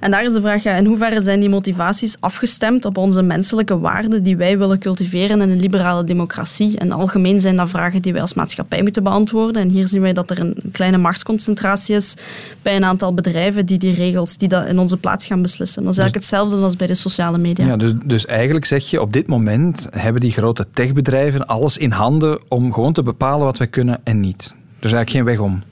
En 0.00 0.10
daar 0.10 0.24
is 0.24 0.32
de 0.32 0.40
vraag, 0.40 0.62
ja, 0.62 0.76
in 0.76 0.86
hoeverre 0.86 1.20
zijn 1.20 1.40
die 1.40 1.48
motivaties 1.48 2.16
afgestemd 2.20 2.84
op 2.84 2.96
onze 2.96 3.22
menselijke 3.22 3.78
waarden 3.78 4.22
die 4.22 4.36
wij 4.36 4.58
willen 4.58 4.78
cultiveren 4.78 5.40
in 5.40 5.50
een 5.50 5.60
liberale 5.60 6.04
democratie? 6.04 6.78
En 6.78 6.92
algemeen 6.92 7.40
zijn 7.40 7.56
dat 7.56 7.68
vragen 7.68 8.02
die 8.02 8.12
wij 8.12 8.20
als 8.20 8.34
maatschappij 8.34 8.82
moeten 8.82 9.02
beantwoorden. 9.02 9.62
En 9.62 9.68
hier 9.68 9.88
zien 9.88 10.00
wij 10.00 10.12
dat 10.12 10.30
er 10.30 10.40
een 10.40 10.56
kleine 10.72 10.98
machtsconcentratie 10.98 11.96
is 11.96 12.14
bij 12.62 12.76
een 12.76 12.84
aantal 12.84 13.14
bedrijven 13.14 13.66
die 13.66 13.78
die 13.78 13.94
regels 13.94 14.36
die 14.36 14.48
dat 14.48 14.66
in 14.66 14.78
onze 14.78 14.96
plaats 14.96 15.26
gaan 15.26 15.42
beslissen. 15.42 15.82
Dat 15.82 15.92
is 15.92 15.98
eigenlijk 15.98 16.28
dus- 16.28 16.38
hetzelfde 16.38 16.64
als 16.66 16.76
bij 16.76 16.86
de 16.86 16.94
sociale 16.94 17.38
media. 17.38 17.66
Ja, 17.66 17.76
dus, 17.76 17.92
dus 18.04 18.26
eigenlijk 18.26 18.64
zeg 18.64 18.90
je, 18.90 19.00
op 19.00 19.12
dit 19.12 19.26
moment 19.26 19.86
hebben 19.90 20.20
die 20.20 20.32
grote 20.32 20.66
techbedrijven 20.74 21.46
alles 21.46 21.76
in 21.76 21.90
handen 21.90 22.40
om 22.48 22.72
gewoon 22.72 22.92
te 22.92 23.02
bepalen 23.02 23.44
wat 23.44 23.58
wij 23.58 23.66
kunnen 23.66 24.00
en 24.04 24.20
niet. 24.20 24.54
Er 24.78 24.86
is 24.86 24.92
eigenlijk 24.92 25.10
geen 25.10 25.24
weg 25.24 25.38
om. 25.38 25.62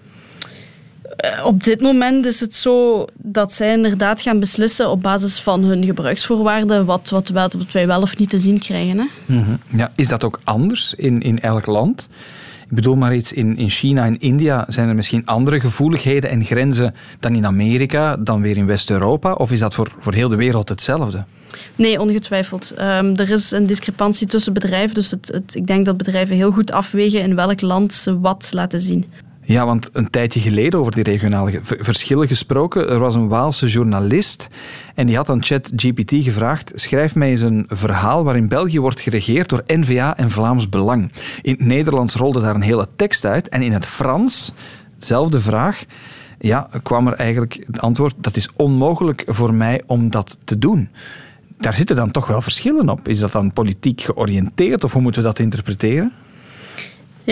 Eh, 1.18 1.44
op 1.44 1.64
dit 1.64 1.80
moment 1.80 2.26
is 2.26 2.40
het 2.40 2.54
zo 2.54 3.04
dat 3.16 3.52
zij 3.52 3.72
inderdaad 3.72 4.20
gaan 4.20 4.40
beslissen 4.40 4.90
op 4.90 5.02
basis 5.02 5.40
van 5.40 5.62
hun 5.62 5.84
gebruiksvoorwaarden 5.84 6.84
wat, 6.84 7.08
wat, 7.08 7.28
wat 7.28 7.54
wij 7.72 7.86
wel 7.86 8.02
of 8.02 8.16
niet 8.16 8.30
te 8.30 8.38
zien 8.38 8.58
krijgen. 8.58 8.98
Hè? 8.98 9.34
Mhm. 9.34 9.56
ja, 9.68 9.92
is 9.94 10.08
dat 10.08 10.24
ook 10.24 10.40
anders 10.44 10.94
in, 10.96 11.20
in 11.20 11.38
elk 11.40 11.66
land? 11.66 12.08
Ik 12.68 12.74
bedoel 12.74 12.96
maar 12.96 13.14
iets, 13.14 13.32
in, 13.32 13.56
in 13.56 13.70
China 13.70 14.04
en 14.04 14.18
India 14.18 14.64
zijn 14.68 14.88
er 14.88 14.94
misschien 14.94 15.26
andere 15.26 15.60
gevoeligheden 15.60 16.30
en 16.30 16.44
grenzen 16.44 16.94
dan 17.20 17.34
in 17.34 17.46
Amerika, 17.46 18.16
dan 18.16 18.40
weer 18.40 18.56
in 18.56 18.66
West-Europa? 18.66 19.32
Of 19.32 19.52
is 19.52 19.58
dat 19.58 19.74
voor, 19.74 19.92
voor 19.98 20.14
heel 20.14 20.28
de 20.28 20.36
wereld 20.36 20.68
hetzelfde? 20.68 21.24
Nee, 21.76 22.00
ongetwijfeld. 22.00 22.74
Um, 22.78 23.16
er 23.16 23.30
is 23.30 23.50
een 23.50 23.66
discrepantie 23.66 24.26
tussen 24.26 24.52
bedrijven, 24.52 24.94
dus 24.94 25.10
het, 25.10 25.30
het, 25.32 25.54
ik 25.54 25.66
denk 25.66 25.86
dat 25.86 25.96
bedrijven 25.96 26.36
heel 26.36 26.50
goed 26.50 26.72
afwegen 26.72 27.20
in 27.20 27.34
welk 27.34 27.60
land 27.60 27.92
ze 27.92 28.20
wat 28.20 28.50
laten 28.52 28.80
zien. 28.80 29.04
Ja, 29.48 29.66
want 29.66 29.88
een 29.92 30.10
tijdje 30.10 30.40
geleden 30.40 30.80
over 30.80 30.92
die 30.92 31.02
regionale 31.02 31.60
verschillen 31.62 32.28
gesproken. 32.28 32.88
Er 32.88 32.98
was 32.98 33.14
een 33.14 33.28
Waalse 33.28 33.66
journalist 33.66 34.48
en 34.94 35.06
die 35.06 35.16
had 35.16 35.30
aan 35.30 35.44
ChatGPT 35.44 36.14
gevraagd: 36.24 36.72
schrijf 36.74 37.14
mij 37.14 37.30
eens 37.30 37.40
een 37.40 37.66
verhaal 37.68 38.24
waarin 38.24 38.48
België 38.48 38.80
wordt 38.80 39.00
geregeerd 39.00 39.48
door 39.48 39.62
NVA 39.66 40.16
en 40.16 40.30
Vlaams 40.30 40.68
Belang. 40.68 41.12
In 41.42 41.52
het 41.52 41.64
Nederlands 41.64 42.14
rolde 42.14 42.40
daar 42.40 42.54
een 42.54 42.60
hele 42.60 42.88
tekst 42.96 43.24
uit 43.24 43.48
en 43.48 43.62
in 43.62 43.72
het 43.72 43.86
Frans, 43.86 44.52
dezelfde 44.98 45.40
vraag, 45.40 45.84
ja, 46.38 46.68
kwam 46.82 47.06
er 47.06 47.14
eigenlijk 47.14 47.64
het 47.66 47.80
antwoord: 47.80 48.14
dat 48.16 48.36
is 48.36 48.48
onmogelijk 48.56 49.22
voor 49.26 49.54
mij 49.54 49.82
om 49.86 50.10
dat 50.10 50.38
te 50.44 50.58
doen. 50.58 50.88
Daar 51.58 51.74
zitten 51.74 51.96
dan 51.96 52.10
toch 52.10 52.26
wel 52.26 52.42
verschillen 52.42 52.88
op. 52.88 53.08
Is 53.08 53.18
dat 53.18 53.32
dan 53.32 53.52
politiek 53.52 54.00
georiënteerd 54.00 54.84
of 54.84 54.92
hoe 54.92 55.02
moeten 55.02 55.22
we 55.22 55.28
dat 55.28 55.38
interpreteren? 55.38 56.12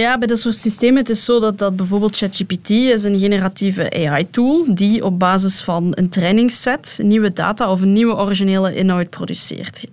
Ja, 0.00 0.18
bij 0.18 0.26
dat 0.26 0.38
soort 0.38 0.56
systemen 0.56 0.96
het 0.96 1.10
is 1.10 1.24
zo 1.24 1.40
dat, 1.40 1.58
dat 1.58 1.76
bijvoorbeeld 1.76 2.16
ChatGPT 2.16 2.70
is 2.70 3.04
een 3.04 3.18
generatieve 3.18 4.08
AI-tool 4.08 4.64
die 4.68 5.04
op 5.04 5.18
basis 5.18 5.60
van 5.60 5.92
een 5.94 6.08
trainingsset 6.08 6.98
nieuwe 7.02 7.32
data 7.32 7.70
of 7.70 7.80
een 7.80 7.92
nieuwe 7.92 8.16
originele 8.16 8.74
inhoud 8.74 9.10
produceert. 9.10 9.84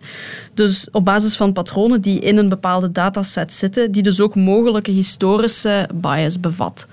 Dus 0.53 0.87
op 0.91 1.05
basis 1.05 1.35
van 1.35 1.53
patronen 1.53 2.01
die 2.01 2.19
in 2.19 2.37
een 2.37 2.49
bepaalde 2.49 2.91
dataset 2.91 3.53
zitten, 3.53 3.91
die 3.91 4.03
dus 4.03 4.21
ook 4.21 4.35
mogelijke 4.35 4.91
historische 4.91 5.89
bias 5.93 6.39
bevat. 6.39 6.87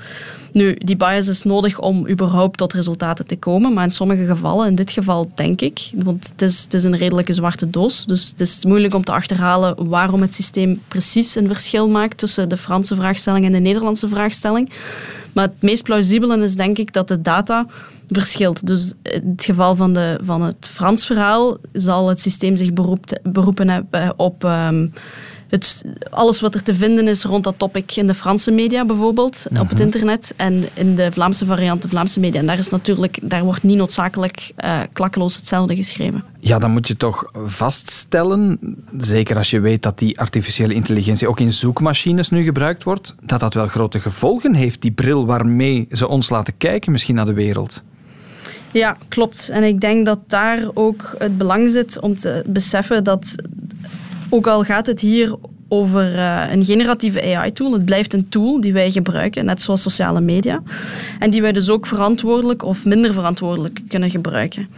Nu, 0.53 0.75
die 0.79 0.97
bias 0.97 1.29
is 1.29 1.43
nodig 1.43 1.79
om 1.79 2.09
überhaupt 2.09 2.59
tot 2.59 2.73
resultaten 2.73 3.27
te 3.27 3.37
komen, 3.37 3.73
maar 3.73 3.85
in 3.85 3.91
sommige 3.91 4.25
gevallen, 4.27 4.69
in 4.69 4.75
dit 4.75 4.91
geval 4.91 5.31
denk 5.35 5.61
ik, 5.61 5.91
want 5.95 6.29
het 6.29 6.43
is, 6.43 6.63
het 6.63 6.75
is 6.75 6.85
een 6.85 6.97
redelijke 6.97 7.33
zwarte 7.33 7.71
doos, 7.71 8.07
dus 8.07 8.29
het 8.29 8.41
is 8.41 8.65
moeilijk 8.65 8.95
om 8.95 9.05
te 9.05 9.13
achterhalen 9.13 9.89
waarom 9.89 10.21
het 10.21 10.35
systeem 10.35 10.83
precies 10.89 11.35
een 11.35 11.47
verschil 11.47 11.89
maakt 11.89 12.19
tussen 12.19 12.49
de 12.49 12.57
Franse 12.57 12.95
vraagstelling 12.95 13.45
en 13.45 13.53
de 13.53 13.59
Nederlandse 13.59 14.09
vraagstelling. 14.09 14.71
Maar 15.33 15.45
het 15.45 15.63
meest 15.63 15.83
plausibele 15.83 16.43
is 16.43 16.55
denk 16.55 16.79
ik 16.79 16.93
dat 16.93 17.09
de 17.09 17.21
data 17.21 17.67
verschilt. 18.09 18.67
Dus 18.67 18.93
in 19.03 19.31
het 19.31 19.45
geval 19.45 19.77
van, 19.77 19.93
de, 19.93 20.19
van 20.23 20.43
het 20.43 20.69
Frans 20.71 21.07
verhaal 21.07 21.57
zal 21.73 22.09
het 22.09 22.21
systeem 22.21 22.57
zich 22.57 22.73
beroepen 23.23 23.69
hebben 23.69 24.19
op... 24.19 24.45
ehm, 24.45 24.87
het, 25.51 25.85
alles 26.11 26.41
wat 26.41 26.55
er 26.55 26.63
te 26.63 26.75
vinden 26.75 27.09
is 27.09 27.25
rond 27.25 27.45
dat 27.45 27.55
topic 27.57 27.97
in 27.97 28.07
de 28.07 28.15
Franse 28.15 28.51
media 28.51 28.85
bijvoorbeeld, 28.85 29.47
op 29.51 29.57
het 29.69 29.73
Mhm. 29.73 29.83
internet, 29.83 30.33
en 30.37 30.69
in 30.75 30.95
de 30.97 31.13
Vlaamse 31.13 31.45
variant, 31.45 31.83
de 31.83 31.89
Vlaamse 31.89 32.21
media. 32.21 32.41
En 32.41 32.47
daar, 32.47 32.59
is 32.59 32.69
natuurlijk, 32.69 33.19
daar 33.23 33.45
wordt 33.45 33.63
niet 33.63 33.77
noodzakelijk 33.77 34.53
eh, 34.57 34.81
klakkeloos 34.93 35.37
hetzelfde 35.37 35.77
geschreven. 35.77 36.25
Ja, 36.41 36.59
dan 36.59 36.71
moet 36.71 36.89
je 36.89 36.97
toch 36.97 37.25
vaststellen, 37.45 38.59
zeker 38.99 39.37
als 39.37 39.51
je 39.51 39.61
weet 39.61 39.83
dat 39.83 39.99
die 39.99 40.19
artificiële 40.21 40.75
intelligentie 40.75 41.29
ook 41.29 41.41
in 41.41 41.53
zoekmachines 41.53 42.31
nu 42.31 42.45
gebruikt 42.45 42.83
wordt, 42.85 43.15
dat 43.23 43.41
dat 43.41 43.55
wel 43.55 43.67
grote 43.69 44.01
gevolgen 44.01 44.55
heeft, 44.55 44.83
die 44.83 44.91
bril 44.91 45.27
waarmee 45.27 45.89
ze 45.93 46.09
ons 46.09 46.29
laten 46.29 46.55
kijken 46.59 46.93
misschien 46.93 47.15
naar 47.15 47.27
de 47.27 47.33
wereld. 47.35 47.83
Ja, 48.73 48.97
klopt. 49.09 49.49
En 49.49 49.63
ik 49.63 49.81
denk 49.81 50.05
dat 50.05 50.19
daar 50.27 50.59
ook 50.75 51.15
het 51.19 51.39
belang 51.39 51.71
zit 51.71 52.01
om 52.01 52.17
te 52.17 52.43
beseffen 52.47 53.05
dat, 53.05 53.35
ook 54.31 54.47
al 54.47 54.65
gaat 54.65 54.87
het 54.87 55.01
hier 55.01 55.37
over 55.73 56.15
eh, 56.15 56.43
een 56.51 56.65
generatieve 56.65 57.37
AI-tool, 57.37 57.73
het 57.73 57.85
blijft 57.85 58.13
een 58.13 58.29
tool 58.29 58.61
die 58.61 58.73
wij 58.73 58.91
gebruiken, 58.91 59.45
net 59.45 59.61
zoals 59.61 59.83
sociale 59.83 60.21
media, 60.21 60.63
en 61.19 61.31
die 61.31 61.43
wij 61.43 61.53
dus 61.53 61.69
ook 61.69 61.87
verantwoordelijk 61.87 62.65
of 62.65 62.85
minder 62.85 63.13
verantwoordelijk 63.13 63.81
kunnen 63.89 64.11
gebruiken. 64.11 64.69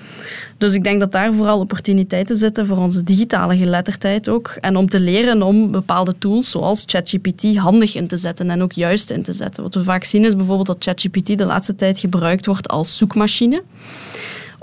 Dus 0.58 0.74
ik 0.74 0.84
denk 0.84 1.00
dat 1.00 1.12
daar 1.12 1.32
vooral 1.32 1.58
opportuniteiten 1.58 2.36
zitten 2.36 2.66
voor 2.66 2.76
onze 2.76 3.04
digitale 3.04 3.56
geletterdheid 3.56 4.28
ook, 4.28 4.56
en 4.60 4.76
om 4.76 4.88
te 4.88 5.00
leren 5.00 5.42
om 5.42 5.70
bepaalde 5.70 6.14
tools 6.18 6.50
zoals 6.50 6.82
ChatGPT 6.86 7.56
handig 7.56 7.94
in 7.94 8.06
te 8.06 8.16
zetten 8.16 8.50
en 8.50 8.62
ook 8.62 8.72
juist 8.72 9.10
in 9.10 9.22
te 9.22 9.32
zetten. 9.32 9.62
Wat 9.62 9.74
we 9.74 9.82
vaak 9.82 10.04
zien 10.04 10.24
is 10.24 10.36
bijvoorbeeld 10.36 10.66
dat 10.66 10.84
ChatGPT 10.84 11.38
de 11.38 11.44
laatste 11.44 11.74
tijd 11.74 11.98
gebruikt 11.98 12.46
wordt 12.46 12.68
als 12.68 12.96
zoekmachine 12.96 13.62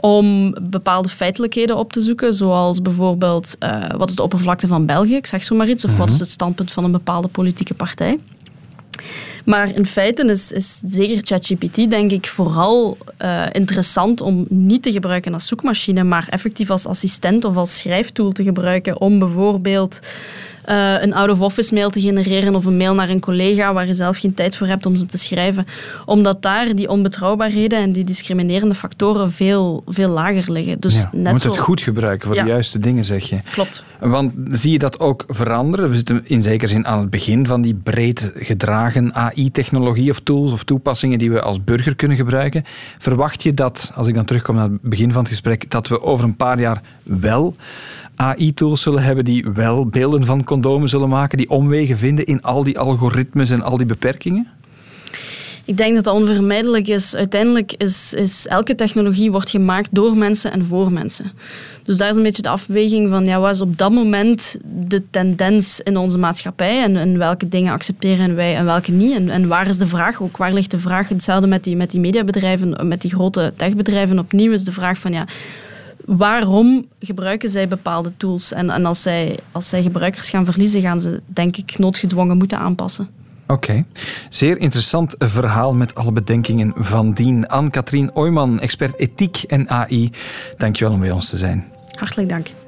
om 0.02 0.56
bepaalde 0.62 1.10
feitelijkheden 1.10 1.78
op 1.78 1.94
te 1.94 2.02
zoeken, 2.02 2.34
zoals 2.34 2.82
bijvoorbeeld 2.82 3.56
eh, 3.60 3.84
wat 3.98 4.10
is 4.10 4.16
de 4.16 4.22
oppervlakte 4.24 4.68
van 4.68 4.86
België, 4.86 5.16
ik 5.16 5.26
zeg 5.26 5.44
zo 5.44 5.56
maar 5.56 5.70
iets, 5.70 5.86
of 5.86 5.98
wat 5.98 6.08
is 6.08 6.14
Mhm. 6.14 6.24
het 6.24 6.32
standpunt 6.32 6.72
van 6.72 6.84
een 6.84 6.92
bepaalde 6.92 7.28
politieke 7.28 7.74
partij. 7.74 8.20
Maar 9.46 9.76
in 9.76 9.86
feite 9.86 10.26
is, 10.26 10.52
is 10.52 10.82
zeker 10.86 11.20
ChatGPT, 11.24 11.90
denk 11.90 12.12
ik, 12.12 12.28
vooral 12.28 12.98
eh, 13.18 13.46
interessant 13.52 14.22
om 14.22 14.46
niet 14.50 14.84
te 14.84 14.92
gebruiken 14.92 15.34
als 15.34 15.48
zoekmachine, 15.48 16.04
maar 16.04 16.28
effectief 16.30 16.70
als 16.70 16.86
assistent 16.86 17.46
of 17.46 17.56
als 17.56 17.78
schrijftool 17.80 18.32
te 18.32 18.44
gebruiken 18.44 19.02
om 19.02 19.20
bijvoorbeeld 19.20 20.00
eh, 20.66 21.02
een 21.02 21.14
out-of-office 21.14 21.74
mail 21.74 21.90
te 21.90 22.02
genereren 22.02 22.56
of 22.56 22.66
een 22.66 22.78
mail 22.78 22.94
naar 22.94 23.10
een 23.10 23.20
collega 23.20 23.74
waar 23.74 23.88
je 23.88 23.94
zelf 23.94 24.18
geen 24.18 24.34
tijd 24.34 24.58
voor 24.58 24.68
hebt 24.68 24.86
om 24.86 24.96
ze 24.96 25.06
te 25.06 25.18
schrijven. 25.18 25.66
Omdat 26.06 26.42
daar 26.42 26.76
die 26.76 26.90
onbetrouwbaarheden 26.90 27.80
en 27.80 27.92
die 27.92 28.04
discriminerende 28.04 28.76
factoren 28.76 29.32
veel, 29.32 29.84
veel 29.88 30.10
lager 30.10 30.52
liggen. 30.52 30.80
Dus 30.80 30.94
ja, 31.02 31.10
je 31.12 31.18
net 31.18 31.32
moet 31.32 31.42
zo... 31.42 31.48
het 31.50 31.58
goed 31.58 31.82
gebruiken 31.82 32.28
voor 32.28 32.36
Ja. 32.36 32.44
de 32.44 32.50
juiste 32.50 32.80
dingen, 32.80 33.06
zeg 33.06 33.30
je. 33.30 33.40
Klopt. 33.52 33.84
Want 34.00 34.34
zie 34.50 34.72
je 34.72 34.80
dat 34.80 35.00
ook 35.00 35.24
veranderen? 35.28 35.90
We 35.90 35.96
zitten 35.96 36.22
in 36.26 36.42
zekere 36.42 36.72
zin 36.72 36.88
aan 36.88 37.00
het 37.00 37.10
begin 37.10 37.48
van 37.48 37.62
die 37.62 37.76
breed 37.84 38.32
gedragen 38.36 39.14
AI-technologie 39.14 40.10
of 40.12 40.20
tools 40.20 40.52
of 40.52 40.64
toepassingen 40.64 41.20
die 41.20 41.32
we 41.32 41.42
als 41.42 41.64
burger 41.64 41.96
kunnen 41.96 42.18
gebruiken. 42.18 42.64
Verwacht 42.98 43.44
je 43.44 43.54
dat, 43.54 43.92
als 43.96 44.08
ik 44.08 44.16
dan 44.16 44.26
terugkom 44.26 44.56
naar 44.56 44.70
het 44.70 44.82
begin 44.82 45.12
van 45.12 45.22
het 45.22 45.30
gesprek, 45.32 45.72
dat 45.72 45.88
we 45.88 46.02
over 46.02 46.24
een 46.24 46.36
paar 46.36 46.60
jaar 46.60 46.82
wel 47.04 47.56
AI-tools 48.20 48.82
zullen 48.82 49.04
hebben 49.04 49.26
die 49.26 49.46
wel 49.54 49.86
beelden 49.86 50.26
van 50.26 50.44
condomen 50.44 50.90
zullen 50.90 51.10
maken, 51.10 51.38
die 51.38 51.50
omwegen 51.50 51.98
vinden 51.98 52.26
in 52.26 52.42
al 52.42 52.64
die 52.64 52.80
algoritmes 52.80 53.50
en 53.50 53.62
al 53.62 53.78
die 53.78 53.86
beperkingen? 53.86 54.48
Ik 55.66 55.78
denk 55.78 55.96
dat 55.96 56.04
dat 56.04 56.14
onvermijdelijk 56.14 56.88
is. 56.88 57.16
Uiteindelijk 57.16 57.74
is, 57.78 58.14
is 58.14 58.48
elke 58.48 58.76
technologie 58.76 59.32
wordt 59.32 59.50
gemaakt 59.50 59.90
door 59.92 60.18
mensen 60.18 60.52
en 60.52 60.66
voor 60.66 60.92
mensen. 60.92 61.32
Dus 61.84 61.98
daar 61.98 62.10
is 62.10 62.16
een 62.16 62.24
beetje 62.24 62.42
de 62.42 62.50
afweging 62.50 63.10
van 63.10 63.26
ja, 63.26 63.40
wat 63.40 63.54
is 63.54 63.62
op 63.62 63.78
dat 63.78 63.92
moment 63.92 64.58
de 64.88 65.10
tendens 65.10 65.80
in 65.80 65.98
onze 65.98 66.18
maatschappij 66.18 66.84
en, 66.84 66.96
en 66.96 67.18
welke 67.18 67.48
dingen 67.48 67.74
accepteren 67.74 68.36
wij 68.36 68.56
en 68.56 68.66
welke 68.66 68.92
niet. 68.92 69.16
En, 69.16 69.30
en 69.30 69.48
waar 69.48 69.68
is 69.68 69.78
de 69.78 69.88
vraag 69.88 70.22
ook? 70.22 70.38
Waar 70.38 70.54
ligt 70.54 70.72
de 70.72 70.80
vraag? 70.80 71.08
Hetzelfde 71.08 71.48
met 71.48 71.64
die, 71.64 71.76
met 71.76 71.92
die 71.92 72.00
mediabedrijven, 72.00 72.88
met 72.88 73.02
die 73.02 73.14
grote 73.14 73.54
techbedrijven. 73.56 74.20
Opnieuw 74.20 74.52
is 74.52 74.64
de 74.64 74.72
vraag 74.72 74.98
van 74.98 75.12
ja, 75.12 75.26
waarom 76.18 76.86
gebruiken 77.00 77.50
zij 77.50 77.68
bepaalde 77.68 78.12
tools? 78.18 78.52
En, 78.52 78.70
en 78.70 78.86
als, 78.86 79.02
zij, 79.02 79.40
als 79.52 79.70
zij 79.70 79.82
gebruikers 79.82 80.30
gaan 80.30 80.46
verliezen, 80.46 80.82
gaan 80.82 81.00
ze 81.00 81.22
denk 81.26 81.58
ik 81.58 81.78
noodgedwongen 81.78 82.38
moeten 82.38 82.60
aanpassen. 82.60 83.10
Oké. 83.48 83.86
Zeer 84.30 84.58
interessant 84.58 85.16
verhaal 85.18 85.74
met 85.74 85.96
alle 85.96 86.12
bedenkingen 86.12 86.74
van 86.76 87.14
dien. 87.14 87.48
Anne-Katrien 87.48 88.16
Ooyman, 88.16 88.60
expert 88.60 89.00
ethiek 89.00 89.38
en 89.38 89.70
AI. 89.70 90.12
Dankjewel 90.58 90.94
om 90.94 91.00
bij 91.00 91.12
ons 91.12 91.30
te 91.30 91.38
zijn. 91.38 91.66
Hartelijk 91.96 92.30
dank. 92.30 92.48